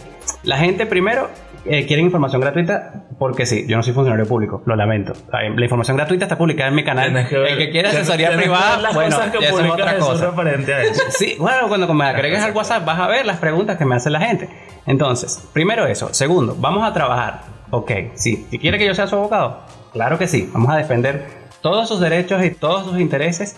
la 0.43 0.57
gente 0.57 0.85
primero 0.85 1.29
eh, 1.65 1.85
quiere 1.85 2.01
información 2.01 2.41
gratuita 2.41 3.05
porque 3.17 3.45
sí, 3.45 3.65
yo 3.67 3.77
no 3.77 3.83
soy 3.83 3.93
funcionario 3.93 4.25
público, 4.25 4.61
lo 4.65 4.75
lamento. 4.75 5.13
La, 5.31 5.45
información 5.63 5.95
gratuita 5.97 6.25
está 6.25 6.37
publicada 6.37 6.69
en 6.69 6.75
mi 6.75 6.83
canal. 6.83 7.05
Tienes 7.05 7.29
que 7.29 7.37
ver- 7.37 7.51
el 7.53 7.57
que 7.57 7.67
tienes- 7.67 7.93
asesoría 7.93 8.31
que 8.31 8.37
privada, 8.37 8.79
las 8.81 8.93
bueno, 8.93 9.15
cosas 9.15 9.31
que 9.31 9.45
eso 9.45 9.59
es 9.59 9.71
otra 9.71 9.97
cosa. 9.97 10.25
referente 10.31 10.73
a 10.73 10.81
eso. 10.83 11.01
Sí, 11.09 11.35
bueno, 11.39 11.67
cuando 11.67 11.91
me 11.93 12.05
agregues 12.05 12.41
al 12.41 12.51
WhatsApp 12.51 12.85
vas 12.85 12.99
a 12.99 13.07
ver 13.07 13.25
las 13.25 13.37
preguntas 13.37 13.77
que 13.77 13.85
me 13.85 13.95
hace 13.95 14.09
la 14.09 14.19
gente. 14.19 14.49
Entonces, 14.85 15.47
primero 15.53 15.85
eso. 15.87 16.13
Segundo, 16.13 16.55
vamos 16.59 16.87
a 16.87 16.93
trabajar. 16.93 17.41
Ok, 17.71 17.91
sí. 18.15 18.45
Si 18.51 18.59
quiere 18.59 18.77
que 18.77 18.85
yo 18.85 18.93
sea 18.93 19.07
su 19.07 19.15
abogado, 19.15 19.61
claro 19.93 20.17
que 20.19 20.27
sí. 20.27 20.49
Vamos 20.53 20.69
a 20.71 20.75
defender 20.77 21.25
todos 21.61 21.87
sus 21.87 21.99
derechos 21.99 22.43
y 22.43 22.51
todos 22.51 22.85
sus 22.85 22.99
intereses 22.99 23.55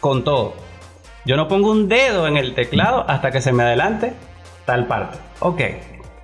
con 0.00 0.24
todo. 0.24 0.54
Yo 1.24 1.36
no 1.36 1.48
pongo 1.48 1.70
un 1.70 1.88
dedo 1.88 2.26
en 2.26 2.36
el 2.36 2.54
teclado 2.54 3.04
hasta 3.08 3.30
que 3.30 3.40
se 3.40 3.52
me 3.52 3.62
adelante 3.62 4.14
tal 4.64 4.86
parte. 4.86 5.18
Ok, 5.40 5.60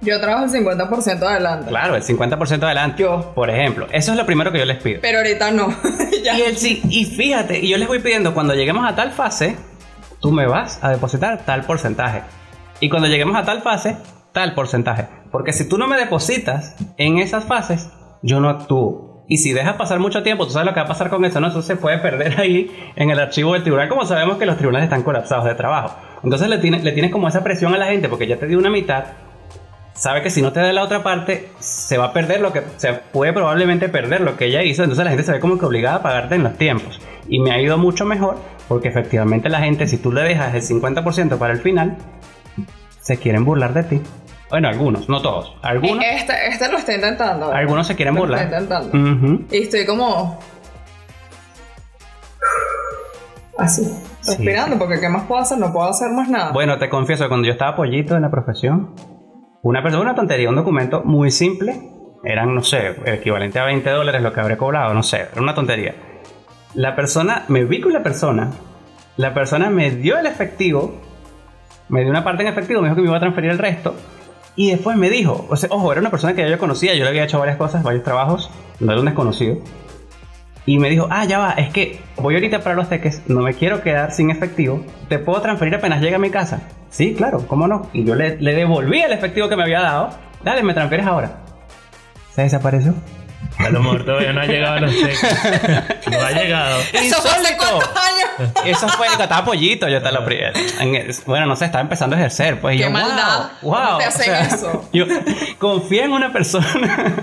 Yo 0.01 0.21
trabajo 0.21 0.45
el 0.45 0.51
50% 0.51 1.23
adelante. 1.23 1.69
claro, 1.69 1.97
el 1.97 2.03
50% 2.03 2.63
adelante. 2.63 3.03
Yo. 3.03 3.33
Por 3.35 3.51
ejemplo, 3.51 3.87
eso 3.93 4.13
es 4.13 4.19
lo 4.19 4.27
primero 4.27 4.53
que 4.53 4.59
yo 4.59 4.65
les 4.65 4.83
pido. 4.83 5.01
Pero 5.01 5.19
ahorita 5.19 5.51
no. 5.51 5.69
Y, 6.27 6.41
el, 6.43 6.57
y 6.91 7.05
fíjate, 7.05 7.61
y 7.61 7.69
yo 7.69 7.79
les 7.79 7.87
voy 7.87 8.01
pidiendo, 8.01 8.35
cuando 8.35 8.53
lleguemos 8.53 8.85
a 8.85 8.97
tal 8.97 9.13
fase, 9.13 9.57
tú 10.21 10.33
me 10.33 10.45
vas 10.45 10.83
a 10.83 10.91
depositar 10.91 11.45
tal 11.45 11.63
porcentaje. 11.63 12.23
Y 12.81 12.89
cuando 12.89 13.07
lleguemos 13.07 13.37
a 13.37 13.45
tal 13.45 13.63
fase, 13.63 13.97
tal 14.33 14.53
porcentaje. 14.55 15.07
Porque 15.31 15.53
si 15.53 15.69
tú 15.69 15.79
no 15.79 15.87
me 15.87 15.97
depositas 15.97 16.75
en 16.97 17.19
esas 17.19 17.45
fases, 17.45 17.89
yo 18.23 18.41
no 18.41 18.49
actúo. 18.49 19.25
Y 19.29 19.39
si 19.39 19.53
dejas 19.53 19.77
pasar 19.77 19.99
mucho 19.99 20.23
tiempo, 20.23 20.47
tú 20.47 20.53
sabes 20.53 20.67
lo 20.67 20.75
que 20.75 20.81
va 20.81 20.87
a 20.87 20.89
pasar 20.89 21.11
con 21.11 21.25
eso, 21.25 21.41
¿no? 21.41 21.49
Eso 21.49 21.63
se 21.63 21.77
puede 21.77 21.99
perder 21.99 22.41
ahí 22.41 22.71
en 22.97 23.11
el 23.11 23.19
archivo 23.19 23.53
del 23.53 23.63
tribunal, 23.63 23.89
como 23.89 24.05
sabemos 24.05 24.37
que 24.37 24.47
los 24.47 24.57
tribunales 24.57 24.87
están 24.87 25.03
colapsados 25.03 25.45
de 25.45 25.55
trabajo. 25.55 25.97
Entonces 26.23 26.49
le 26.49 26.59
tienes, 26.59 26.83
le 26.85 26.93
tienes 26.93 27.13
como 27.13 27.29
esa 27.29 27.43
presión 27.45 27.75
a 27.75 27.79
la 27.79 27.87
gente, 27.87 28.09
porque 28.09 28.27
ya 28.27 28.37
te 28.37 28.47
dio 28.47 28.59
una 28.59 28.71
mitad, 28.71 29.05
sabe 29.97 30.23
que 30.23 30.31
si 30.31 30.43
no 30.43 30.53
te 30.53 30.61
da 30.61 30.73
la 30.73 30.83
otra 30.83 31.03
parte, 31.03 31.49
se 31.59 31.99
va 31.99 32.07
a 32.07 32.13
perder 32.13 32.41
lo 32.41 32.53
que, 32.53 32.63
se 32.77 32.93
puede 32.93 33.33
probablemente 33.33 33.89
perder 33.89 34.21
lo 34.21 34.37
que 34.37 34.47
ella 34.47 34.63
hizo, 34.63 34.83
entonces 34.83 35.05
la 35.05 35.11
gente 35.11 35.25
se 35.25 35.33
ve 35.33 35.41
como 35.41 35.59
que 35.59 35.65
obligada 35.65 35.97
a 35.97 36.03
pagarte 36.03 36.37
en 36.37 36.45
los 36.45 36.57
tiempos. 36.57 37.01
Y 37.29 37.41
me 37.41 37.51
ha 37.51 37.61
ido 37.61 37.77
mucho 37.79 38.05
mejor, 38.05 38.39
porque 38.69 38.89
efectivamente 38.89 39.49
la 39.49 39.61
gente, 39.61 39.87
si 39.87 39.97
tú 39.97 40.13
le 40.13 40.23
dejas 40.23 40.55
el 40.55 40.63
50% 40.63 41.39
para 41.39 41.53
el 41.53 41.61
final, 41.61 41.97
se 43.01 43.17
quieren 43.19 43.45
burlar 43.45 43.75
de 43.75 43.83
ti. 43.83 44.03
Bueno, 44.49 44.69
algunos, 44.69 45.09
no 45.09 45.21
todos. 45.21 45.57
Algunos, 45.63 46.05
Este, 46.05 46.33
este 46.49 46.71
lo 46.71 46.79
está 46.79 46.95
intentando. 46.95 47.47
¿verdad? 47.47 47.61
algunos 47.61 47.87
se 47.87 47.97
quieren 47.97 48.15
burlar. 48.15 48.43
está 48.43 48.61
intentando. 48.61 49.45
Y 49.51 49.63
estoy 49.63 49.85
como. 49.85 50.39
Así. 53.59 53.91
Respirando, 54.25 54.79
porque 54.79 55.01
¿qué 55.01 55.09
más 55.09 55.25
puedo 55.25 55.41
hacer? 55.41 55.59
No 55.59 55.73
puedo 55.73 55.89
hacer 55.89 56.11
más 56.11 56.29
nada. 56.29 56.53
Bueno, 56.53 56.79
te 56.79 56.89
confieso 56.89 57.27
cuando 57.29 57.47
yo 57.47 57.53
estaba 57.53 57.75
pollito 57.75 58.15
en 58.17 58.23
la 58.23 58.31
profesión, 58.31 58.93
una 59.63 59.83
persona, 59.83 60.03
una 60.03 60.15
tontería, 60.15 60.49
un 60.49 60.57
documento 60.57 61.03
muy 61.05 61.31
simple, 61.31 61.77
eran, 62.25 62.55
no 62.55 62.63
sé, 62.63 62.97
equivalente 63.07 63.59
a 63.59 63.65
20 63.65 63.89
dólares 63.91 64.23
lo 64.23 64.33
que 64.33 64.41
habré 64.41 64.57
cobrado, 64.57 64.95
no 64.95 65.03
sé, 65.03 65.29
era 65.33 65.41
una 65.41 65.55
tontería. 65.55 65.95
La 66.75 66.95
persona, 66.95 67.45
me 67.49 67.65
vi 67.65 67.81
con 67.81 67.93
la 67.93 68.03
persona, 68.03 68.51
la 69.17 69.33
persona 69.33 69.71
me 69.71 69.91
dio 69.91 70.19
el 70.19 70.27
efectivo, 70.27 71.01
me 71.89 72.01
dio 72.01 72.11
una 72.11 72.25
parte 72.25 72.43
en 72.43 72.49
efectivo, 72.49 72.81
me 72.81 72.89
dijo 72.89 72.97
que 72.97 73.03
me 73.03 73.09
iba 73.09 73.17
a 73.17 73.21
transferir 73.21 73.51
el 73.51 73.59
resto, 73.59 73.95
y 74.57 74.71
después 74.71 74.97
me 74.97 75.11
dijo, 75.11 75.47
o 75.49 75.57
sea, 75.57 75.69
ojo, 75.73 75.93
era 75.93 76.01
una 76.01 76.11
persona 76.11 76.35
que 76.35 76.49
yo 76.49 76.59
conocía, 76.59 76.95
yo 76.95 77.05
le 77.05 77.11
había 77.11 77.25
hecho 77.25 77.39
varias 77.39 77.57
cosas, 77.59 77.83
varios 77.83 78.03
trabajos, 78.03 78.51
no 78.81 78.93
era 78.93 79.01
un 79.01 79.07
desconocido. 79.07 79.59
Y 80.67 80.79
me 80.79 80.91
dijo, 80.91 81.07
ah, 81.11 81.25
ya 81.25 81.39
va, 81.39 81.51
es 81.53 81.71
que 81.71 82.01
voy 82.17 82.35
ahorita 82.35 82.61
para 82.61 82.75
los 82.75 82.89
teques, 82.89 83.23
no 83.29 83.41
me 83.43 83.55
quiero 83.55 83.83
quedar 83.83 84.13
sin 84.13 84.31
efectivo, 84.31 84.85
¿te 85.09 85.19
puedo 85.21 85.41
transferir 85.41 85.77
apenas 85.77 86.01
llegue 86.01 86.17
a 86.17 86.19
mi 86.19 86.31
casa? 86.31 86.61
Sí, 86.91 87.15
claro, 87.15 87.47
¿cómo 87.47 87.69
no? 87.69 87.89
Y 87.93 88.05
yo 88.05 88.15
le, 88.17 88.37
le 88.41 88.55
devolví 88.55 89.01
el 89.01 89.13
efectivo 89.13 89.49
que 89.49 89.55
me 89.57 89.63
había 89.63 89.81
dado, 89.81 90.11
dale, 90.43 90.63
me 90.65 90.75
transfieres 90.75 91.07
ahora. 91.07 91.37
Se 92.35 92.43
desapareció. 92.43 92.95
A 93.59 93.69
lo 93.71 93.81
mejor 93.81 94.05
todavía 94.05 94.33
no 94.33 94.41
ha 94.41 94.47
llegado 94.47 94.77
a 94.77 94.81
los 94.81 94.91
teques. 94.91 95.21
No 96.11 96.21
ha 96.21 96.31
llegado. 96.33 96.79
¿Eso 96.93 97.17
fue 97.23 97.31
hace 97.31 97.57
cuántos 97.57 97.89
años? 97.97 98.53
Eso 98.65 98.89
fue, 98.89 99.07
estaba 99.07 99.45
pollito, 99.45 99.89
yo 99.89 100.03
te 100.03 100.13
lo 100.13 100.25
pri- 100.25 100.41
en 100.81 100.95
el- 100.95 101.15
Bueno, 101.27 101.47
no 101.47 101.57
sé, 101.57 101.65
estaba 101.67 101.83
empezando 101.83 102.17
a 102.17 102.19
ejercer, 102.19 102.61
pues. 102.61 102.77
Qué 102.77 102.83
yo, 102.85 102.91
maldad. 102.91 103.51
Wow, 103.63 103.73
wow. 103.73 103.83
¿Cómo 103.87 103.99
te 103.99 104.05
hacen 104.05 104.35
eso? 104.35 104.89
Yo 104.93 105.07
confía 105.59 106.05
en 106.05 106.13
una 106.13 106.33
persona. 106.33 107.15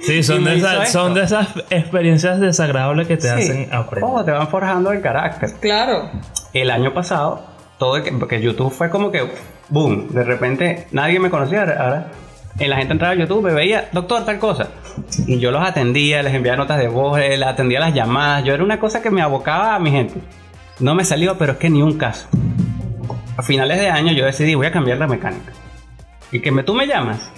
Sí, 0.00 0.22
son 0.22 0.44
de, 0.44 0.56
esas, 0.56 0.86
esto. 0.88 0.98
son 1.00 1.14
de 1.14 1.22
esas 1.24 1.48
experiencias 1.70 2.40
desagradables 2.40 3.06
que 3.08 3.16
te 3.16 3.22
Sí. 3.22 3.28
hacen 3.28 3.68
aprender. 3.72 4.04
Ojo, 4.10 4.24
te 4.24 4.30
van 4.30 4.48
forjando 4.48 4.92
el 4.92 5.00
carácter. 5.00 5.50
Claro. 5.60 6.10
el 6.54 6.70
año 6.70 6.94
pasado, 6.94 7.44
todo 7.78 7.96
el 7.96 8.02
que, 8.02 8.12
porque 8.12 8.40
YouTube 8.40 8.72
fue 8.72 8.88
como 8.90 9.10
que 9.10 9.28
boom, 9.68 10.08
de 10.08 10.24
repente 10.24 10.86
nadie 10.92 11.18
me 11.20 11.28
conocía, 11.30 11.60
ahora- 11.60 11.82
ahora 11.84 12.06
en 12.58 12.70
la 12.70 12.76
gente 12.76 12.92
entraba 12.94 13.12
a 13.14 13.16
YouTube, 13.16 13.42
me 13.44 13.52
veía, 13.52 13.88
doctor, 13.92 14.24
tal 14.24 14.38
cosa. 14.38 14.68
Y 15.26 15.38
yo 15.38 15.50
los 15.52 15.62
atendía, 15.62 16.22
les 16.22 16.34
enviaba 16.34 16.56
notas 16.56 16.78
de 16.78 16.88
voz, 16.88 17.18
les 17.18 17.42
atendía 17.42 17.78
las 17.80 17.94
llamadas, 17.94 18.42
yo 18.44 18.54
era 18.54 18.64
una 18.64 18.80
cosa 18.80 19.00
que 19.02 19.10
me 19.10 19.20
abocaba 19.22 19.74
a 19.74 19.78
mi 19.78 19.90
gente. 19.92 20.14
No 20.80 20.94
me 20.94 21.04
salió, 21.04 21.36
pero 21.38 21.52
es 21.52 21.58
que 21.58 21.70
ni 21.70 21.82
un 21.82 21.96
caso. 21.98 22.26
A 23.36 23.42
finales 23.42 23.78
de 23.78 23.90
año 23.90 24.12
yo 24.12 24.24
decidí, 24.24 24.54
voy 24.56 24.66
a 24.66 24.72
cambiar 24.72 24.98
la 24.98 25.06
mecánica. 25.06 25.52
Y 26.32 26.40
que 26.40 26.50
me, 26.50 26.62
tú 26.64 26.74
me 26.74 26.86
llamas. 26.86 27.30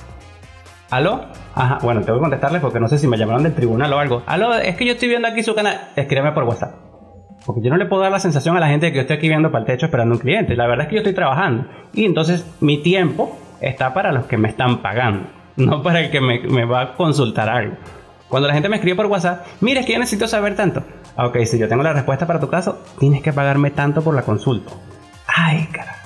¿Aló? 0.88 1.26
Ajá, 1.54 1.78
bueno, 1.82 2.00
tengo 2.02 2.18
que 2.18 2.22
contestarles 2.22 2.60
porque 2.60 2.80
no 2.80 2.88
sé 2.88 2.98
si 2.98 3.06
me 3.06 3.16
llamaron 3.16 3.42
del 3.42 3.54
tribunal 3.54 3.92
o 3.92 3.98
algo. 3.98 4.22
Aló, 4.26 4.54
es 4.54 4.76
que 4.76 4.86
yo 4.86 4.92
estoy 4.92 5.08
viendo 5.08 5.28
aquí 5.28 5.42
su 5.42 5.54
canal. 5.54 5.80
Escríbeme 5.96 6.32
por 6.32 6.44
WhatsApp. 6.44 6.74
Porque 7.44 7.62
yo 7.62 7.70
no 7.70 7.76
le 7.76 7.86
puedo 7.86 8.02
dar 8.02 8.12
la 8.12 8.20
sensación 8.20 8.56
a 8.56 8.60
la 8.60 8.68
gente 8.68 8.86
de 8.86 8.92
que 8.92 8.96
yo 8.96 9.02
estoy 9.02 9.16
aquí 9.16 9.28
viendo 9.28 9.50
para 9.50 9.62
el 9.62 9.66
techo 9.66 9.86
esperando 9.86 10.14
un 10.14 10.20
cliente. 10.20 10.54
La 10.54 10.66
verdad 10.66 10.84
es 10.84 10.88
que 10.88 10.96
yo 10.96 11.00
estoy 11.00 11.14
trabajando. 11.14 11.66
Y 11.92 12.04
entonces 12.04 12.46
mi 12.60 12.78
tiempo 12.82 13.38
está 13.60 13.92
para 13.92 14.12
los 14.12 14.26
que 14.26 14.36
me 14.36 14.48
están 14.48 14.82
pagando. 14.82 15.28
No 15.56 15.82
para 15.82 16.00
el 16.00 16.10
que 16.10 16.20
me, 16.22 16.64
va 16.64 16.80
a 16.80 16.94
consultar 16.94 17.50
algo. 17.50 17.74
Cuando 18.28 18.48
la 18.48 18.54
gente 18.54 18.70
me 18.70 18.76
escribe 18.76 18.96
por 18.96 19.06
WhatsApp, 19.06 19.44
mira, 19.60 19.80
es 19.80 19.86
que 19.86 19.92
yo 19.92 19.98
necesito 19.98 20.26
saber 20.26 20.54
tanto. 20.54 20.82
Ah, 21.16 21.26
ok, 21.26 21.38
si 21.44 21.58
yo 21.58 21.68
tengo 21.68 21.82
la 21.82 21.92
respuesta 21.92 22.26
para 22.26 22.40
tu 22.40 22.48
caso, 22.48 22.82
tienes 22.98 23.20
que 23.20 23.32
pagarme 23.32 23.70
tanto 23.70 24.00
por 24.00 24.14
la 24.14 24.22
consulta. 24.22 24.72
Ay, 25.26 25.68
carajo. 25.70 25.98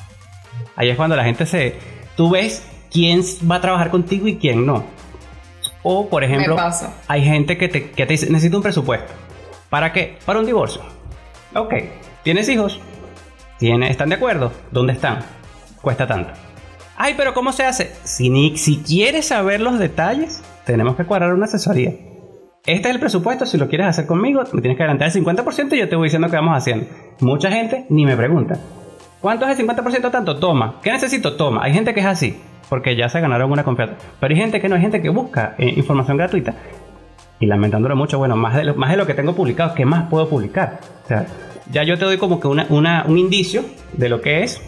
Ahí 0.74 0.88
es 0.88 0.97
cuando 0.97 1.14
la 1.14 1.22
gente 1.22 1.47
se... 1.47 1.76
Tú 2.16 2.30
ves 2.30 2.66
quién 2.90 3.20
va 3.49 3.57
a 3.57 3.61
trabajar 3.61 3.90
contigo 3.90 4.26
y 4.26 4.38
quién 4.38 4.66
no. 4.66 4.82
O, 5.85 6.09
por 6.09 6.24
ejemplo, 6.24 6.57
hay 7.07 7.22
gente 7.22 7.57
que 7.59 7.68
te, 7.68 7.91
que 7.91 8.07
te 8.07 8.12
dice, 8.14 8.30
necesito 8.30 8.57
un 8.57 8.62
presupuesto. 8.62 9.12
¿Para 9.70 9.93
qué? 9.93 10.16
Para 10.24 10.41
un 10.41 10.47
divorcio. 10.47 10.82
Ok. 11.55 11.74
¿Tienes 12.22 12.49
hijos? 12.49 12.80
¿Tiene, 13.59 13.91
¿Están 13.91 14.09
de 14.09 14.16
acuerdo? 14.16 14.51
¿Dónde 14.70 14.95
están? 14.95 15.20
Cuesta 15.82 16.07
tanto. 16.07 16.32
Ay, 16.97 17.14
pero 17.16 17.35
¿cómo 17.35 17.53
se 17.53 17.64
hace? 17.64 17.93
Si, 18.03 18.30
ni, 18.30 18.57
si 18.57 18.78
quieres 18.78 19.28
saber 19.28 19.61
los 19.61 19.78
detalles, 19.78 20.43
tenemos 20.64 20.97
que 20.97 21.05
cuadrar 21.05 21.35
una 21.35 21.45
asesoría. 21.45 21.91
Este 22.66 22.89
es 22.89 22.95
el 22.95 23.01
presupuesto, 23.01 23.45
si 23.45 23.59
lo 23.59 23.68
quieres 23.68 23.89
hacer 23.89 24.07
conmigo, 24.07 24.43
me 24.53 24.62
tienes 24.62 24.78
que 24.78 24.85
adelantar 24.85 25.09
el 25.09 25.22
50% 25.22 25.74
y 25.74 25.78
yo 25.80 25.89
te 25.89 25.97
voy 25.97 26.07
diciendo 26.07 26.30
qué 26.30 26.37
vamos 26.37 26.57
haciendo. 26.57 26.87
Mucha 27.20 27.51
gente 27.51 27.85
ni 27.91 28.07
me 28.07 28.16
pregunta. 28.16 28.59
¿Cuánto 29.25 29.47
es 29.49 29.59
el 29.59 29.66
50% 29.66 30.11
tanto? 30.11 30.37
Toma. 30.37 30.75
¿Qué 30.83 30.93
necesito? 30.93 31.35
Toma. 31.35 31.62
Hay 31.64 31.72
gente 31.72 31.95
que 31.95 32.01
es 32.01 32.05
así, 32.07 32.39
porque 32.68 32.95
ya 32.95 33.09
se 33.09 33.22
ganaron 33.22 33.51
una 33.51 33.64
confianza. 33.64 33.95
Pero 34.20 34.35
hay 34.35 34.39
gente 34.39 34.61
que 34.61 34.68
no, 34.68 34.75
hay 34.75 34.83
gente 34.83 35.01
que 35.01 35.09
busca 35.09 35.55
eh, 35.57 35.72
información 35.79 36.18
gratuita. 36.18 36.55
Y 37.41 37.47
lamentándolo 37.47 37.97
mucho, 37.97 38.18
bueno, 38.18 38.37
más 38.37 38.55
de, 38.55 38.64
lo, 38.64 38.75
más 38.75 38.91
de 38.91 38.99
lo 38.99 39.07
que 39.07 39.14
tengo 39.14 39.35
publicado, 39.35 39.75
¿qué 39.75 39.87
más 39.87 40.11
puedo 40.11 40.29
publicar? 40.29 40.79
O 41.05 41.09
sea, 41.09 41.25
ya 41.70 41.85
yo 41.85 41.99
te 41.99 42.05
doy 42.05 42.18
como 42.18 42.39
que 42.39 42.49
una, 42.49 42.66
una- 42.68 43.05
un 43.09 43.16
indicio 43.16 43.64
de 43.95 44.11
lo 44.11 44.20
que 44.20 44.43
es 44.43 44.61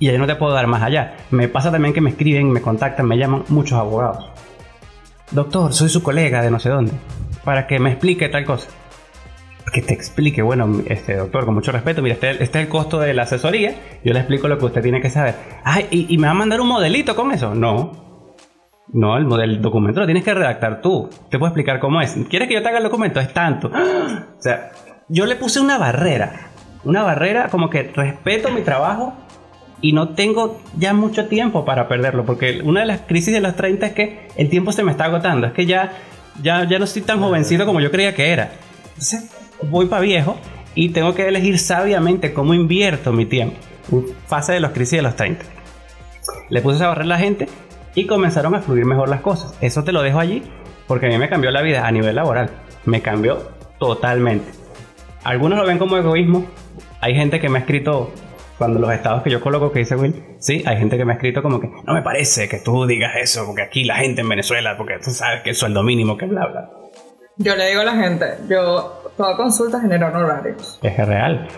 y 0.00 0.06
ya 0.10 0.18
no 0.18 0.26
te 0.26 0.34
puedo 0.34 0.52
dar 0.52 0.66
más 0.66 0.82
allá. 0.82 1.14
Me 1.30 1.46
pasa 1.46 1.70
también 1.70 1.94
que 1.94 2.00
me 2.00 2.10
escriben, 2.10 2.50
me 2.50 2.60
contactan, 2.62 3.06
me 3.06 3.18
llaman 3.18 3.44
muchos 3.50 3.78
abogados. 3.78 4.28
Doctor, 5.30 5.72
soy 5.72 5.90
su 5.90 6.02
colega 6.02 6.42
de 6.42 6.50
no 6.50 6.58
sé 6.58 6.70
dónde. 6.70 6.90
para 7.44 7.68
que 7.68 7.78
me 7.78 7.90
explique 7.92 8.28
tal 8.28 8.44
cosa. 8.44 8.66
Que 9.72 9.82
te 9.82 9.94
explique, 9.94 10.42
bueno, 10.42 10.82
este 10.86 11.16
doctor, 11.16 11.44
con 11.44 11.54
mucho 11.54 11.70
respeto, 11.70 12.02
mira, 12.02 12.14
este, 12.14 12.30
este 12.30 12.44
es 12.44 12.64
el 12.64 12.68
costo 12.68 12.98
de 12.98 13.14
la 13.14 13.22
asesoría, 13.22 13.74
yo 14.04 14.12
le 14.12 14.18
explico 14.18 14.48
lo 14.48 14.58
que 14.58 14.64
usted 14.64 14.82
tiene 14.82 15.00
que 15.00 15.10
saber. 15.10 15.34
Ay, 15.62 15.86
¿y, 15.90 16.12
y 16.12 16.18
me 16.18 16.26
va 16.26 16.32
a 16.32 16.34
mandar 16.34 16.60
un 16.60 16.68
modelito 16.68 17.14
con 17.14 17.30
eso? 17.30 17.54
No. 17.54 18.10
No, 18.92 19.16
el, 19.16 19.40
el 19.42 19.62
documento 19.62 20.00
lo 20.00 20.06
tienes 20.06 20.24
que 20.24 20.34
redactar 20.34 20.80
tú. 20.80 21.08
Te 21.30 21.38
puedo 21.38 21.50
explicar 21.50 21.78
cómo 21.78 22.00
es. 22.00 22.16
¿Quieres 22.28 22.48
que 22.48 22.54
yo 22.54 22.62
te 22.62 22.68
haga 22.68 22.78
el 22.78 22.84
documento? 22.84 23.20
Es 23.20 23.32
tanto. 23.32 23.70
O 24.40 24.42
sea, 24.42 24.72
yo 25.08 25.26
le 25.26 25.36
puse 25.36 25.60
una 25.60 25.76
barrera. 25.76 26.48
Una 26.84 27.02
barrera 27.02 27.48
como 27.50 27.68
que 27.68 27.82
respeto 27.82 28.50
mi 28.50 28.62
trabajo 28.62 29.12
y 29.82 29.92
no 29.92 30.14
tengo 30.14 30.60
ya 30.78 30.94
mucho 30.94 31.26
tiempo 31.26 31.64
para 31.66 31.88
perderlo. 31.88 32.24
Porque 32.24 32.62
una 32.64 32.80
de 32.80 32.86
las 32.86 33.02
crisis 33.02 33.34
de 33.34 33.40
los 33.40 33.54
30 33.54 33.86
es 33.86 33.92
que 33.92 34.28
el 34.36 34.48
tiempo 34.48 34.72
se 34.72 34.82
me 34.82 34.90
está 34.90 35.04
agotando. 35.04 35.46
Es 35.46 35.52
que 35.52 35.66
ya, 35.66 35.92
ya, 36.42 36.64
ya 36.64 36.78
no 36.78 36.86
estoy 36.86 37.02
tan 37.02 37.20
jovencito 37.20 37.66
como 37.66 37.80
yo 37.80 37.90
creía 37.90 38.14
que 38.14 38.30
era. 38.30 38.50
Entonces, 38.88 39.30
voy 39.62 39.86
para 39.86 40.02
viejo 40.02 40.36
y 40.74 40.90
tengo 40.90 41.14
que 41.14 41.26
elegir 41.26 41.58
sabiamente 41.58 42.32
cómo 42.32 42.54
invierto 42.54 43.12
mi 43.12 43.26
tiempo. 43.26 43.56
Fase 44.26 44.52
de 44.52 44.60
los 44.60 44.70
crisis 44.70 44.98
de 44.98 45.02
los 45.02 45.16
30. 45.16 45.44
Le 46.48 46.60
puse 46.62 46.84
a 46.84 46.94
la 46.94 47.18
gente 47.18 47.48
y 47.94 48.06
comenzaron 48.06 48.54
a 48.54 48.60
fluir 48.60 48.84
mejor 48.84 49.08
las 49.08 49.20
cosas. 49.20 49.56
Eso 49.60 49.84
te 49.84 49.92
lo 49.92 50.02
dejo 50.02 50.20
allí 50.20 50.42
porque 50.86 51.06
a 51.06 51.08
mí 51.08 51.18
me 51.18 51.28
cambió 51.28 51.50
la 51.50 51.62
vida 51.62 51.86
a 51.86 51.90
nivel 51.90 52.16
laboral. 52.16 52.50
Me 52.84 53.02
cambió 53.02 53.50
totalmente. 53.78 54.50
Algunos 55.24 55.58
lo 55.58 55.66
ven 55.66 55.78
como 55.78 55.96
egoísmo. 55.96 56.46
Hay 57.00 57.14
gente 57.14 57.40
que 57.40 57.48
me 57.48 57.58
ha 57.58 57.60
escrito 57.62 58.12
cuando 58.60 58.78
los 58.78 58.92
estados 58.92 59.22
que 59.22 59.30
yo 59.30 59.40
coloco 59.40 59.72
que 59.72 59.78
dice 59.78 59.96
Will, 59.96 60.22
sí, 60.38 60.62
hay 60.66 60.76
gente 60.76 60.98
que 60.98 61.06
me 61.06 61.12
ha 61.12 61.14
escrito 61.14 61.42
como 61.42 61.60
que 61.60 61.70
no 61.86 61.94
me 61.94 62.02
parece 62.02 62.46
que 62.46 62.58
tú 62.58 62.84
digas 62.84 63.12
eso 63.16 63.46
porque 63.46 63.62
aquí 63.62 63.84
la 63.84 63.96
gente 63.96 64.20
en 64.20 64.28
Venezuela, 64.28 64.76
porque 64.76 64.98
tú 65.02 65.12
sabes 65.12 65.40
que 65.42 65.50
el 65.50 65.56
sueldo 65.56 65.82
mínimo 65.82 66.18
que 66.18 66.26
bla 66.26 66.46
bla. 66.46 66.70
Yo 67.42 67.56
le 67.56 67.68
digo 67.68 67.80
a 67.80 67.84
la 67.84 67.94
gente, 67.94 68.34
yo 68.48 69.02
toda 69.16 69.34
consulta 69.36 69.80
genera 69.80 70.08
honorarios. 70.08 70.78
Es 70.82 70.94
que 70.94 71.02
es 71.02 71.08
real. 71.08 71.48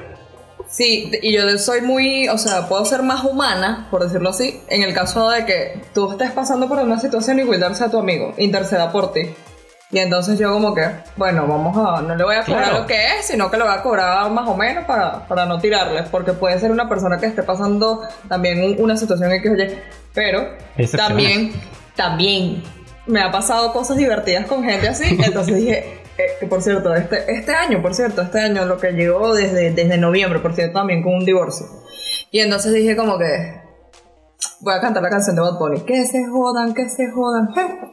Sí, 0.69 1.11
y 1.23 1.33
yo 1.35 1.59
soy 1.59 1.81
muy, 1.81 2.29
o 2.29 2.39
sea, 2.39 2.69
puedo 2.69 2.85
ser 2.85 3.03
más 3.03 3.25
humana, 3.25 3.89
por 3.91 4.03
decirlo 4.05 4.31
así, 4.31 4.61
en 4.69 4.83
el 4.83 4.95
caso 4.95 5.29
de 5.29 5.45
que 5.45 5.83
tú 5.93 6.13
estés 6.13 6.31
pasando 6.31 6.69
por 6.69 6.79
una 6.79 6.99
situación 7.01 7.41
y 7.41 7.43
Wilder 7.43 7.75
sea 7.75 7.91
tu 7.91 7.99
amigo, 7.99 8.33
interceda 8.39 8.93
por 8.93 9.13
ti. 9.13 9.35
Y 9.91 9.99
entonces 9.99 10.39
yo 10.39 10.53
como 10.53 10.73
que, 10.73 10.87
bueno, 11.17 11.47
vamos 11.49 11.77
a, 11.77 12.01
no 12.01 12.15
le 12.15 12.23
voy 12.25 12.37
a 12.37 12.45
cobrar 12.45 12.65
Claro. 12.65 12.79
lo 12.83 12.87
que 12.87 12.95
es, 13.19 13.27
sino 13.27 13.51
que 13.51 13.57
le 13.59 13.65
voy 13.65 13.73
a 13.75 13.83
cobrar 13.83 14.31
más 14.31 14.49
o 14.49 14.57
menos 14.57 14.85
para, 14.85 15.27
para 15.27 15.45
no 15.47 15.59
tirarle, 15.59 16.05
porque 16.05 16.33
puede 16.33 16.59
ser 16.61 16.71
una 16.71 16.89
persona 16.89 17.19
que 17.19 17.27
esté 17.27 17.43
pasando 17.43 18.03
también 18.29 18.63
un- 18.65 18.77
una 18.81 18.97
situación 18.97 19.33
en 19.33 19.43
que, 19.43 19.51
oye, 19.51 19.83
pero 20.15 20.49
también, 20.97 21.53
también 21.97 22.63
me 23.07 23.21
ha 23.21 23.31
pasado 23.31 23.73
cosas 23.73 23.97
divertidas 23.97 24.47
con 24.47 24.65
gente 24.65 24.89
así, 24.89 25.19
entonces 25.25 25.57
dije, 25.57 26.03
eh, 26.19 26.23
que 26.41 26.47
por 26.47 26.63
cierto, 26.63 26.95
este, 26.95 27.33
este 27.33 27.53
año, 27.55 27.81
por 27.83 27.95
cierto, 27.95 28.23
este 28.23 28.41
año 28.41 28.65
lo 28.65 28.79
que 28.79 28.93
llegó 28.93 29.35
desde, 29.35 29.73
desde 29.73 29.99
noviembre, 29.99 30.41
por 30.41 30.55
cierto, 30.55 30.79
también 30.79 31.03
con 31.03 31.15
un 31.15 31.25
divorcio. 31.25 31.67
Y 32.31 32.41
entonces 32.41 32.73
dije 32.73 32.97
como 32.97 33.19
que, 33.19 33.62
voy 34.63 34.75
a 34.75 34.81
cantar 34.81 35.03
la 35.03 35.11
canción 35.11 35.35
de 35.35 35.43
Bad 35.43 35.59
Bunny, 35.59 35.81
que 35.81 36.05
se 36.05 36.25
jodan, 36.29 36.73
que 36.73 36.89
se 36.89 37.11
jodan. 37.11 37.49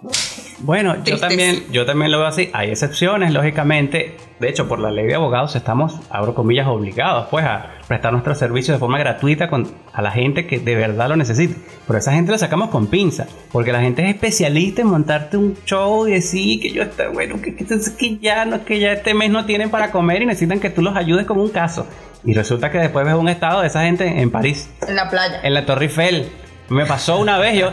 Bueno, 0.61 1.01
yo 1.05 1.17
también, 1.17 1.63
yo 1.71 1.85
también 1.85 2.11
lo 2.11 2.19
veo 2.19 2.27
así. 2.27 2.49
Hay 2.51 2.69
excepciones, 2.69 3.31
lógicamente. 3.31 4.17
De 4.41 4.49
hecho, 4.49 4.67
por 4.67 4.79
la 4.79 4.91
ley 4.91 5.07
de 5.07 5.15
abogados 5.15 5.55
estamos, 5.55 5.97
abro 6.09 6.35
comillas, 6.35 6.67
obligados 6.67 7.27
pues 7.31 7.45
a 7.45 7.67
prestar 7.87 8.11
nuestros 8.11 8.37
servicios 8.39 8.75
de 8.75 8.79
forma 8.79 8.99
gratuita 8.99 9.49
con, 9.49 9.71
a 9.93 10.01
la 10.01 10.11
gente 10.11 10.45
que 10.47 10.59
de 10.59 10.75
verdad 10.75 11.07
lo 11.07 11.15
necesite. 11.15 11.55
Pero 11.87 11.97
esa 11.97 12.11
gente 12.11 12.33
la 12.33 12.37
sacamos 12.37 12.71
con 12.71 12.87
pinza, 12.87 13.25
porque 13.53 13.71
la 13.71 13.79
gente 13.79 14.03
es 14.03 14.09
especialista 14.15 14.81
en 14.81 14.87
montarte 14.87 15.37
un 15.37 15.55
show 15.63 16.05
y 16.09 16.11
decir 16.11 16.59
que 16.61 16.71
yo 16.71 16.83
está 16.83 17.07
bueno, 17.07 17.41
que, 17.41 17.55
que, 17.55 17.65
que 17.65 18.17
ya 18.17 18.43
no, 18.43 18.65
que 18.65 18.79
ya 18.79 18.91
este 18.91 19.13
mes 19.13 19.31
no 19.31 19.45
tienen 19.45 19.69
para 19.69 19.91
comer 19.91 20.23
y 20.23 20.25
necesitan 20.25 20.59
que 20.59 20.69
tú 20.69 20.81
los 20.81 20.97
ayudes 20.97 21.25
con 21.25 21.39
un 21.39 21.51
caso. 21.51 21.87
Y 22.25 22.33
resulta 22.33 22.69
que 22.69 22.79
después 22.79 23.05
ves 23.05 23.15
un 23.15 23.29
estado 23.29 23.61
de 23.61 23.67
esa 23.67 23.83
gente 23.83 24.21
en 24.21 24.29
París 24.29 24.69
En 24.85 24.97
la 24.97 25.09
playa. 25.09 25.39
en 25.41 25.53
la 25.53 25.65
Torre 25.65 25.85
Eiffel. 25.85 26.29
Me 26.69 26.85
pasó 26.85 27.19
una 27.19 27.39
vez, 27.39 27.59
yo, 27.59 27.71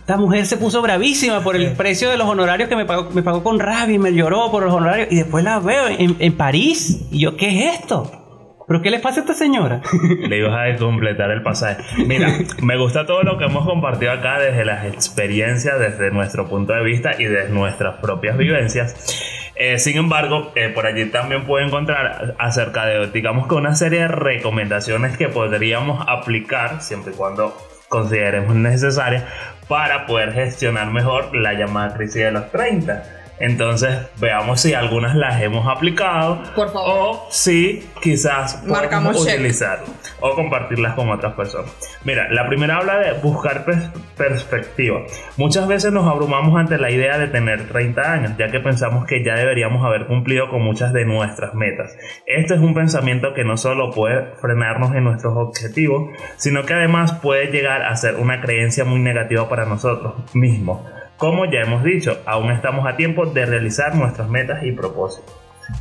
esta 0.00 0.16
mujer 0.16 0.46
se 0.46 0.56
puso 0.56 0.82
bravísima 0.82 1.42
por 1.42 1.56
el 1.56 1.72
precio 1.72 2.10
de 2.10 2.16
los 2.16 2.28
honorarios 2.28 2.68
que 2.68 2.76
me 2.76 2.84
pagó, 2.84 3.10
me 3.10 3.22
pagó 3.22 3.42
con 3.42 3.58
rabia 3.58 3.94
y 3.94 3.98
me 3.98 4.12
lloró 4.12 4.50
por 4.50 4.64
los 4.64 4.74
honorarios. 4.74 5.08
Y 5.10 5.16
después 5.16 5.44
la 5.44 5.60
veo 5.60 5.88
en, 5.88 6.16
en 6.18 6.36
París. 6.36 7.06
Y 7.10 7.20
yo, 7.20 7.36
¿qué 7.36 7.48
es 7.48 7.80
esto? 7.80 8.24
¿Pero 8.66 8.80
qué 8.80 8.90
le 8.90 8.98
pasa 8.98 9.20
a 9.20 9.22
esta 9.22 9.34
señora? 9.34 9.82
Le 10.28 10.38
ibas 10.38 10.54
a 10.54 10.76
completar 10.78 11.30
el 11.30 11.42
pasaje. 11.42 11.82
Mira, 12.06 12.28
me 12.62 12.76
gusta 12.78 13.06
todo 13.06 13.22
lo 13.22 13.38
que 13.38 13.44
hemos 13.44 13.66
compartido 13.66 14.12
acá 14.12 14.38
desde 14.38 14.64
las 14.64 14.86
experiencias, 14.86 15.78
desde 15.78 16.10
nuestro 16.10 16.48
punto 16.48 16.72
de 16.72 16.82
vista 16.82 17.12
y 17.18 17.24
desde 17.24 17.50
nuestras 17.50 17.96
propias 18.00 18.38
vivencias. 18.38 19.52
Eh, 19.56 19.78
sin 19.78 19.96
embargo, 19.96 20.50
eh, 20.56 20.70
por 20.70 20.86
allí 20.86 21.04
también 21.06 21.44
puede 21.44 21.66
encontrar 21.66 22.34
acerca 22.38 22.86
de, 22.86 23.06
digamos 23.08 23.46
que 23.46 23.54
una 23.54 23.74
serie 23.74 24.00
de 24.00 24.08
recomendaciones 24.08 25.16
que 25.16 25.28
podríamos 25.28 26.04
aplicar 26.08 26.82
siempre 26.82 27.12
y 27.12 27.16
cuando 27.16 27.56
consideremos 27.88 28.54
necesarias 28.56 29.24
para 29.68 30.06
poder 30.06 30.32
gestionar 30.32 30.90
mejor 30.90 31.34
la 31.34 31.54
llamada 31.54 31.94
crisis 31.94 32.22
de 32.22 32.30
los 32.32 32.50
30. 32.50 33.23
Entonces, 33.40 33.98
veamos 34.18 34.60
si 34.60 34.74
algunas 34.74 35.14
las 35.16 35.42
hemos 35.42 35.66
aplicado 35.66 36.42
Por 36.54 36.72
favor. 36.72 36.94
o 36.96 37.26
si 37.30 37.84
quizás 38.02 38.62
podemos 38.66 39.20
utilizar 39.34 39.80
o 40.20 40.34
compartirlas 40.34 40.94
con 40.94 41.10
otras 41.10 41.34
personas. 41.34 41.70
Mira, 42.04 42.28
la 42.30 42.46
primera 42.46 42.76
habla 42.76 42.98
de 42.98 43.12
buscar 43.20 43.64
pers- 43.66 43.90
perspectiva. 44.16 45.00
Muchas 45.36 45.66
veces 45.68 45.92
nos 45.92 46.06
abrumamos 46.06 46.58
ante 46.58 46.78
la 46.78 46.90
idea 46.90 47.18
de 47.18 47.26
tener 47.26 47.68
30 47.68 48.12
años, 48.12 48.32
ya 48.38 48.50
que 48.50 48.60
pensamos 48.60 49.04
que 49.06 49.24
ya 49.24 49.34
deberíamos 49.34 49.84
haber 49.84 50.06
cumplido 50.06 50.48
con 50.48 50.62
muchas 50.62 50.92
de 50.92 51.04
nuestras 51.04 51.54
metas. 51.54 51.94
Este 52.26 52.54
es 52.54 52.60
un 52.60 52.74
pensamiento 52.74 53.34
que 53.34 53.44
no 53.44 53.56
solo 53.56 53.90
puede 53.90 54.26
frenarnos 54.40 54.94
en 54.94 55.04
nuestros 55.04 55.34
objetivos, 55.36 56.10
sino 56.36 56.64
que 56.64 56.74
además 56.74 57.12
puede 57.14 57.46
llegar 57.46 57.82
a 57.82 57.96
ser 57.96 58.16
una 58.16 58.40
creencia 58.40 58.84
muy 58.84 59.00
negativa 59.00 59.48
para 59.48 59.64
nosotros 59.66 60.14
mismos. 60.34 60.80
Como 61.24 61.46
ya 61.46 61.60
hemos 61.62 61.82
dicho, 61.82 62.18
aún 62.26 62.50
estamos 62.50 62.86
a 62.86 62.96
tiempo 62.96 63.24
de 63.24 63.46
realizar 63.46 63.94
nuestras 63.94 64.28
metas 64.28 64.62
y 64.62 64.72
propósitos 64.72 65.34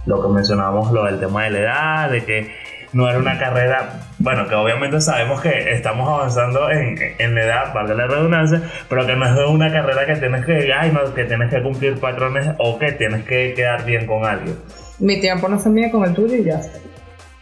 lo 0.06 0.22
que 0.22 0.30
mencionábamos, 0.30 0.94
lo 0.94 1.04
del 1.04 1.20
tema 1.20 1.44
de 1.44 1.50
la 1.50 1.60
edad, 1.60 2.10
de 2.12 2.24
que 2.24 2.56
no 2.94 3.10
era 3.10 3.20
una 3.20 3.38
carrera, 3.38 4.08
bueno, 4.20 4.48
que 4.48 4.56
obviamente 4.56 5.02
sabemos 5.02 5.42
que 5.42 5.74
estamos 5.74 6.08
avanzando 6.08 6.72
en, 6.72 6.98
en 7.20 7.36
la 7.36 7.44
edad, 7.44 7.74
valga 7.74 7.94
la 7.94 8.08
redundancia, 8.08 8.62
pero 8.88 9.06
que 9.06 9.18
no 9.18 9.26
es 9.26 9.50
una 9.50 9.70
carrera 9.70 10.06
que 10.06 10.16
tienes 10.16 10.46
que, 10.46 10.72
ay, 10.72 10.94
no, 10.94 11.14
que 11.14 11.26
tienes 11.26 11.50
que 11.50 11.62
cumplir 11.62 12.00
patrones 12.00 12.48
o 12.60 12.80
que 12.80 12.94
tienes 12.94 13.26
que 13.26 13.54
quedar 13.54 13.84
bien 13.84 14.08
con 14.08 14.24
alguien. 14.24 14.56
Mi 15.00 15.20
tiempo 15.20 15.50
no 15.50 15.60
se 15.60 15.70
mide 15.70 15.92
con 15.92 16.06
el 16.06 16.14
tuyo 16.14 16.38
y 16.38 16.46
ya 16.46 16.62
está. 16.62 16.80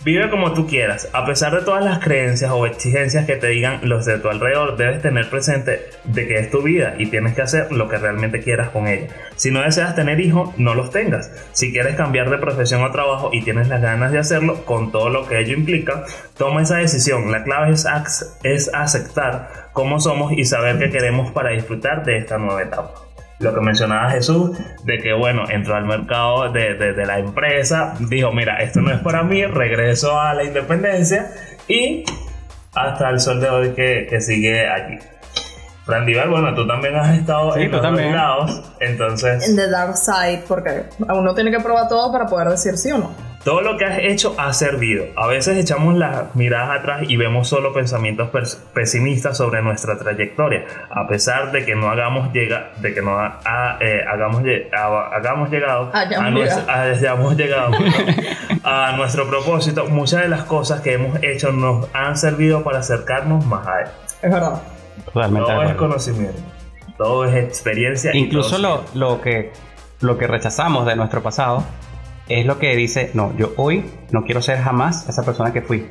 Vive 0.03 0.31
como 0.31 0.53
tú 0.53 0.65
quieras, 0.65 1.07
a 1.13 1.27
pesar 1.27 1.53
de 1.53 1.61
todas 1.61 1.85
las 1.85 1.99
creencias 1.99 2.49
o 2.49 2.65
exigencias 2.65 3.27
que 3.27 3.35
te 3.35 3.49
digan 3.49 3.81
los 3.83 4.03
de 4.03 4.17
tu 4.17 4.29
alrededor, 4.29 4.75
debes 4.75 4.99
tener 5.03 5.29
presente 5.29 5.89
de 6.05 6.27
que 6.27 6.39
es 6.39 6.49
tu 6.49 6.63
vida 6.63 6.95
y 6.97 7.05
tienes 7.05 7.35
que 7.35 7.43
hacer 7.43 7.71
lo 7.71 7.87
que 7.87 7.97
realmente 7.97 8.39
quieras 8.39 8.69
con 8.69 8.87
ella. 8.87 9.09
Si 9.35 9.51
no 9.51 9.61
deseas 9.61 9.93
tener 9.93 10.19
hijos, 10.19 10.57
no 10.57 10.73
los 10.73 10.89
tengas. 10.89 11.31
Si 11.51 11.71
quieres 11.71 11.95
cambiar 11.95 12.31
de 12.31 12.39
profesión 12.39 12.83
o 12.83 12.89
trabajo 12.89 13.29
y 13.31 13.43
tienes 13.43 13.67
las 13.67 13.83
ganas 13.83 14.11
de 14.11 14.17
hacerlo 14.17 14.65
con 14.65 14.91
todo 14.91 15.09
lo 15.09 15.27
que 15.27 15.37
ello 15.37 15.53
implica, 15.53 16.03
toma 16.35 16.63
esa 16.63 16.77
decisión. 16.77 17.31
La 17.31 17.43
clave 17.43 17.71
es, 17.71 17.85
es 18.41 18.73
aceptar 18.73 19.69
cómo 19.71 19.99
somos 19.99 20.31
y 20.31 20.45
saber 20.45 20.79
qué 20.79 20.89
queremos 20.89 21.31
para 21.31 21.51
disfrutar 21.51 22.03
de 22.03 22.17
esta 22.17 22.39
nueva 22.39 22.63
etapa 22.63 23.10
lo 23.41 23.53
que 23.53 23.61
mencionaba 23.61 24.09
Jesús, 24.11 24.57
de 24.83 24.97
que 24.99 25.13
bueno, 25.13 25.43
entró 25.49 25.75
al 25.75 25.85
mercado 25.85 26.51
de, 26.51 26.75
de- 26.75 26.93
de 26.93 27.05
la 27.05 27.19
empresa, 27.19 27.93
dijo, 27.99 28.31
mira, 28.31 28.57
esto 28.61 28.81
no 28.81 28.91
es 28.91 28.99
para 28.99 29.23
mí, 29.23 29.45
regreso 29.45 30.19
a 30.19 30.33
la 30.33 30.43
independencia 30.43 31.31
y 31.67 32.03
hasta 32.73 33.09
el 33.09 33.19
sol 33.19 33.39
de 33.41 33.49
hoy 33.49 33.69
que, 33.73 34.07
que 34.09 34.21
sigue 34.21 34.67
aquí. 34.69 34.97
Frandival, 35.85 36.29
bueno, 36.29 36.53
tú 36.53 36.65
también 36.67 36.95
has 36.95 37.17
estado 37.17 37.53
Sí, 37.53 37.61
en 37.63 37.71
los 37.71 37.81
también. 37.81 38.15
lados, 38.15 38.61
entonces 38.79 39.49
En 39.49 39.55
the 39.55 39.67
dark 39.69 39.97
side, 39.97 40.43
porque 40.47 40.83
uno 40.99 41.33
tiene 41.33 41.49
que 41.51 41.59
probar 41.59 41.87
todo 41.89 42.11
para 42.11 42.27
poder 42.27 42.49
decir 42.49 42.77
sí 42.77 42.91
o 42.91 42.99
no. 42.99 43.30
Todo 43.43 43.61
lo 43.61 43.77
que 43.77 43.85
has 43.85 43.97
hecho 43.99 44.35
ha 44.37 44.53
servido. 44.53 45.05
A 45.15 45.25
veces 45.27 45.57
echamos 45.57 45.95
las 45.95 46.35
miradas 46.35 46.79
atrás 46.79 47.01
y 47.07 47.17
vemos 47.17 47.47
solo 47.47 47.73
pensamientos 47.73 48.29
pesimistas 48.73 49.37
sobre 49.37 49.61
nuestra 49.63 49.97
trayectoria, 49.97 50.65
a 50.89 51.07
pesar 51.07 51.51
de 51.51 51.65
que 51.65 51.75
no 51.75 51.89
hagamos 51.89 52.31
llega, 52.33 52.71
de 52.77 52.93
que 52.93 53.01
no 53.01 53.17
ha- 53.17 53.39
ha- 53.45 53.77
eh, 53.81 54.01
hagamos, 54.07 54.43
ha- 54.73 55.15
hagamos 55.15 55.49
llegado 55.49 55.89
Hayamos 55.93 56.27
a, 56.27 56.29
nues- 56.31 56.43
llegado. 56.55 56.69
a- 56.71 56.81
hayamos 56.83 57.37
llegado 57.37 57.71
perdón, 57.77 58.15
a 58.63 58.91
nuestro 58.97 59.27
propósito. 59.27 59.85
Muchas 59.87 60.21
de 60.21 60.27
las 60.29 60.43
cosas 60.43 60.81
que 60.81 60.93
hemos 60.93 61.17
hecho 61.23 61.51
nos 61.51 61.87
han 61.93 62.17
servido 62.17 62.63
para 62.63 62.79
acercarnos 62.79 63.45
más 63.45 63.65
a 63.67 63.81
él. 63.81 63.87
Es 64.21 64.31
verdad. 64.31 64.61
Todo 65.13 65.63
es 65.63 65.73
conocimiento, 65.75 66.39
todo 66.97 67.25
es 67.25 67.35
experiencia. 67.35 68.11
Incluso 68.15 68.57
todo 68.61 68.83
lo, 68.93 69.09
lo 69.15 69.21
que, 69.21 69.51
lo 70.01 70.17
que 70.17 70.27
rechazamos 70.27 70.85
de 70.85 70.95
nuestro 70.95 71.23
pasado 71.23 71.63
es 72.39 72.45
lo 72.45 72.59
que 72.59 72.75
dice, 72.75 73.11
no, 73.13 73.35
yo 73.37 73.53
hoy 73.57 73.83
no 74.11 74.23
quiero 74.23 74.41
ser 74.41 74.59
jamás 74.59 75.07
esa 75.09 75.23
persona 75.23 75.51
que 75.51 75.61
fui. 75.61 75.85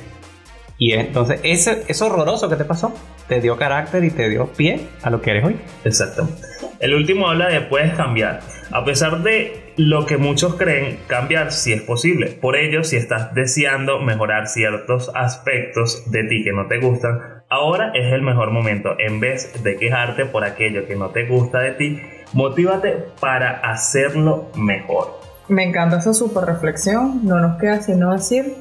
Y 0.78 0.92
entonces 0.92 1.40
ese, 1.42 1.84
eso 1.88 2.06
horroroso 2.06 2.48
que 2.48 2.56
te 2.56 2.64
pasó 2.64 2.94
te 3.28 3.40
dio 3.40 3.56
carácter 3.58 4.02
y 4.02 4.10
te 4.10 4.28
dio 4.28 4.46
pie 4.46 4.80
a 5.02 5.10
lo 5.10 5.20
que 5.20 5.30
eres 5.30 5.44
hoy. 5.44 5.56
Exactamente. 5.84 6.40
El 6.80 6.94
último 6.94 7.28
habla 7.28 7.48
de 7.48 7.60
puedes 7.60 7.92
cambiar. 7.92 8.40
A 8.72 8.84
pesar 8.86 9.22
de 9.22 9.74
lo 9.76 10.06
que 10.06 10.16
muchos 10.16 10.54
creen, 10.54 10.98
cambiar 11.06 11.52
si 11.52 11.74
es 11.74 11.82
posible. 11.82 12.28
Por 12.28 12.56
ello, 12.56 12.82
si 12.84 12.96
estás 12.96 13.34
deseando 13.34 14.00
mejorar 14.00 14.48
ciertos 14.48 15.10
aspectos 15.14 16.10
de 16.10 16.24
ti 16.24 16.42
que 16.42 16.52
no 16.52 16.66
te 16.68 16.78
gustan, 16.78 17.20
ahora 17.50 17.92
es 17.94 18.10
el 18.12 18.22
mejor 18.22 18.50
momento. 18.50 18.98
En 18.98 19.20
vez 19.20 19.62
de 19.62 19.76
quejarte 19.76 20.24
por 20.24 20.44
aquello 20.44 20.86
que 20.86 20.96
no 20.96 21.10
te 21.10 21.26
gusta 21.26 21.58
de 21.58 21.72
ti, 21.72 22.00
motívate 22.32 23.04
para 23.20 23.58
hacerlo 23.58 24.50
mejor. 24.56 25.19
Me 25.50 25.64
encanta 25.64 25.96
esa 25.98 26.14
super 26.14 26.44
reflexión. 26.44 27.22
No 27.24 27.40
nos 27.40 27.58
queda 27.58 27.82
sino 27.82 28.12
decir 28.12 28.54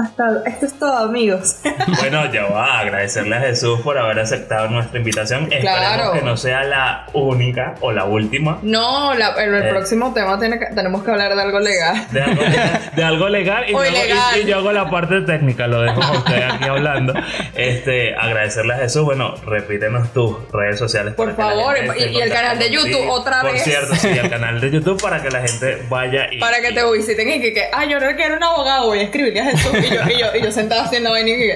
hasta 0.00 0.42
esto 0.46 0.66
es 0.66 0.78
todo, 0.78 0.96
amigos. 0.96 1.56
Bueno, 2.00 2.32
ya 2.32 2.44
va 2.44 2.76
a 2.76 2.78
agradecerle 2.80 3.36
a 3.36 3.40
Jesús 3.40 3.80
por 3.80 3.98
haber 3.98 4.20
aceptado 4.20 4.68
nuestra 4.68 4.98
invitación. 4.98 5.52
Esperemos 5.52 6.12
que 6.12 6.22
no 6.22 6.36
sea 6.36 6.62
la 6.64 7.06
única 7.12 7.74
o 7.80 7.92
la 7.92 8.04
última. 8.04 8.58
No, 8.62 9.12
la, 9.14 9.30
el, 9.42 9.54
el 9.54 9.62
eh. 9.62 9.68
próximo 9.70 10.12
tema 10.14 10.38
tiene 10.38 10.58
que, 10.58 10.66
tenemos 10.66 11.02
que 11.02 11.10
hablar 11.10 11.34
de 11.34 11.42
algo 11.42 11.58
legal. 11.58 12.06
De 12.10 12.22
algo, 12.22 12.42
de 12.96 13.04
algo 13.04 13.28
legal, 13.28 13.64
y, 13.68 14.40
y, 14.40 14.44
yo 14.46 14.58
hago 14.58 14.72
la 14.72 14.88
parte 14.88 15.20
técnica, 15.22 15.66
lo 15.66 15.82
dejo 15.82 16.02
a 16.02 16.12
usted 16.12 16.42
aquí 16.42 16.64
hablando. 16.64 17.14
Este, 17.54 18.14
agradecerle 18.14 18.74
a 18.74 18.78
Jesús. 18.78 19.04
Bueno, 19.04 19.34
repítenos 19.44 20.12
tus 20.12 20.36
redes 20.52 20.78
sociales. 20.78 21.14
Por 21.14 21.34
favor, 21.34 21.76
y, 21.76 22.20
el 22.20 22.32
canal 22.32 22.58
de 22.58 22.70
YouTube 22.70 23.08
otra 23.08 23.42
vez. 23.42 23.52
Por 23.52 23.60
cierto, 23.62 23.94
sí, 23.96 24.08
el 24.08 24.30
canal 24.30 24.60
de 24.60 24.70
YouTube 24.70 25.00
para 25.00 25.22
que 25.22 25.30
la 25.30 25.40
gente 25.40 25.82
vaya 25.88 26.28
y. 26.30 26.38
Para 26.38 26.60
que 26.60 26.72
te 26.72 26.90
visiten 26.92 27.28
y 27.28 27.40
que, 27.40 27.52
que 27.52 27.64
ah, 27.72 27.84
yo 27.84 28.00
no 28.00 28.14
quiero 28.16 28.36
un 28.36 28.42
abogado, 28.42 28.86
voy 28.86 29.00
a 29.00 29.02
escribirle 29.02 29.40
a 29.40 29.44
Jesús. 29.46 29.72
Y 29.90 29.94
yo, 29.94 30.00
y 30.16 30.20
yo, 30.20 30.26
y 30.38 30.42
yo 30.42 30.52
sentado 30.52 30.82
haciendo 30.82 31.10
vaina 31.10 31.30
y 31.30 31.50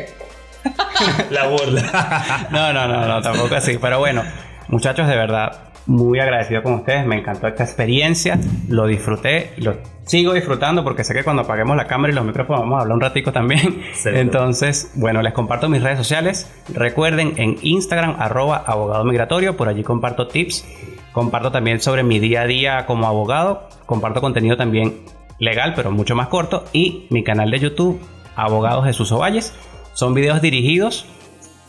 La 1.30 1.48
burla. 1.48 2.48
no, 2.50 2.72
no, 2.72 2.88
no, 2.88 3.06
no, 3.06 3.22
tampoco 3.22 3.54
así. 3.54 3.78
Pero 3.78 3.98
bueno, 3.98 4.22
muchachos, 4.68 5.06
de 5.08 5.16
verdad, 5.16 5.64
muy 5.86 6.18
agradecido 6.18 6.62
con 6.62 6.74
ustedes. 6.74 7.06
Me 7.06 7.16
encantó 7.16 7.46
esta 7.46 7.64
experiencia. 7.64 8.38
Lo 8.68 8.86
disfruté 8.86 9.52
y 9.56 9.62
lo 9.62 9.76
sigo 10.06 10.32
disfrutando 10.32 10.84
porque 10.84 11.04
sé 11.04 11.14
que 11.14 11.24
cuando 11.24 11.42
apaguemos 11.42 11.76
la 11.76 11.86
cámara 11.86 12.12
y 12.12 12.16
los 12.16 12.24
micrófonos 12.24 12.60
vamos 12.60 12.78
a 12.78 12.82
hablar 12.82 12.94
un 12.94 13.00
ratico 13.00 13.32
también. 13.32 13.82
Entonces, 14.04 14.92
bueno, 14.94 15.22
les 15.22 15.32
comparto 15.32 15.68
mis 15.68 15.82
redes 15.82 15.98
sociales. 15.98 16.50
Recuerden 16.72 17.34
en 17.36 17.56
Instagram, 17.62 18.16
arroba 18.18 18.62
abogado 18.66 19.04
migratorio. 19.04 19.56
Por 19.56 19.68
allí 19.68 19.82
comparto 19.82 20.28
tips. 20.28 20.64
Comparto 21.12 21.52
también 21.52 21.80
sobre 21.80 22.02
mi 22.02 22.18
día 22.18 22.42
a 22.42 22.46
día 22.46 22.86
como 22.86 23.06
abogado. 23.06 23.68
Comparto 23.86 24.20
contenido 24.20 24.56
también 24.56 25.02
legal, 25.38 25.74
pero 25.76 25.90
mucho 25.90 26.16
más 26.16 26.28
corto. 26.28 26.64
Y 26.72 27.06
mi 27.10 27.22
canal 27.22 27.50
de 27.50 27.60
YouTube, 27.60 28.00
Abogado 28.36 28.82
Jesús 28.82 29.12
Ovalles. 29.12 29.54
Son 29.92 30.14
videos 30.14 30.40
dirigidos 30.42 31.06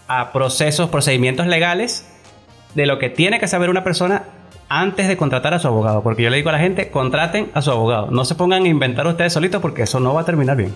a 0.08 0.32
procesos, 0.32 0.90
procedimientos 0.90 1.48
legales 1.48 2.08
de 2.74 2.86
lo 2.86 3.00
que 3.00 3.10
tiene 3.10 3.40
que 3.40 3.48
saber 3.48 3.70
una 3.70 3.84
persona 3.84 4.24
antes 4.70 5.08
de 5.08 5.18
contratar 5.18 5.54
a 5.54 5.60
su 5.60 5.68
abogado. 5.68 6.04
Porque 6.04 6.24
yo 6.24 6.30
le 6.30 6.38
digo 6.38 6.50
a 6.50 6.54
la 6.54 6.60
gente, 6.60 6.90
contraten 6.90 7.52
a 7.54 7.62
su 7.62 7.72
abogado. 7.72 8.08
No 8.12 8.26
se 8.26 8.36
pongan 8.36 8.64
a 8.64 8.68
inventar 8.68 9.08
ustedes 9.08 9.34
solitos 9.34 9.62
porque 9.62 9.84
eso 9.84 10.00
no 10.00 10.14
va 10.14 10.22
a 10.22 10.26
terminar 10.26 10.58
bien. 10.58 10.74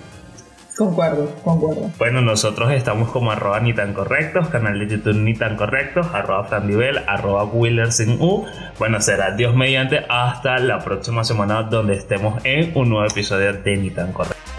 Concuerdo, 0.78 1.30
concuerdo. 1.44 1.92
Bueno, 1.98 2.22
nosotros 2.22 2.72
estamos 2.72 3.10
como 3.10 3.32
arroba 3.32 3.60
ni 3.60 3.74
tan 3.74 3.94
correctos, 3.94 4.48
canal 4.48 4.80
de 4.80 4.88
YouTube 4.88 5.18
ni 5.18 5.34
tan 5.34 5.58
correctos, 5.58 6.08
arroba 6.14 6.46
frandivel, 6.46 7.00
arroba 7.06 7.44
wheeler 7.44 7.92
sin 7.92 8.12
u. 8.22 8.46
Bueno, 8.78 9.02
será 9.02 9.32
Dios 9.32 9.54
mediante 9.54 10.06
hasta 10.08 10.58
la 10.60 10.80
próxima 10.80 11.26
semana 11.26 11.64
donde 11.64 11.96
estemos 11.96 12.40
en 12.46 12.72
un 12.78 12.88
nuevo 12.88 13.06
episodio 13.06 13.52
de 13.52 13.76
ni 13.76 13.90
tan 13.90 14.14
correctos. 14.14 14.59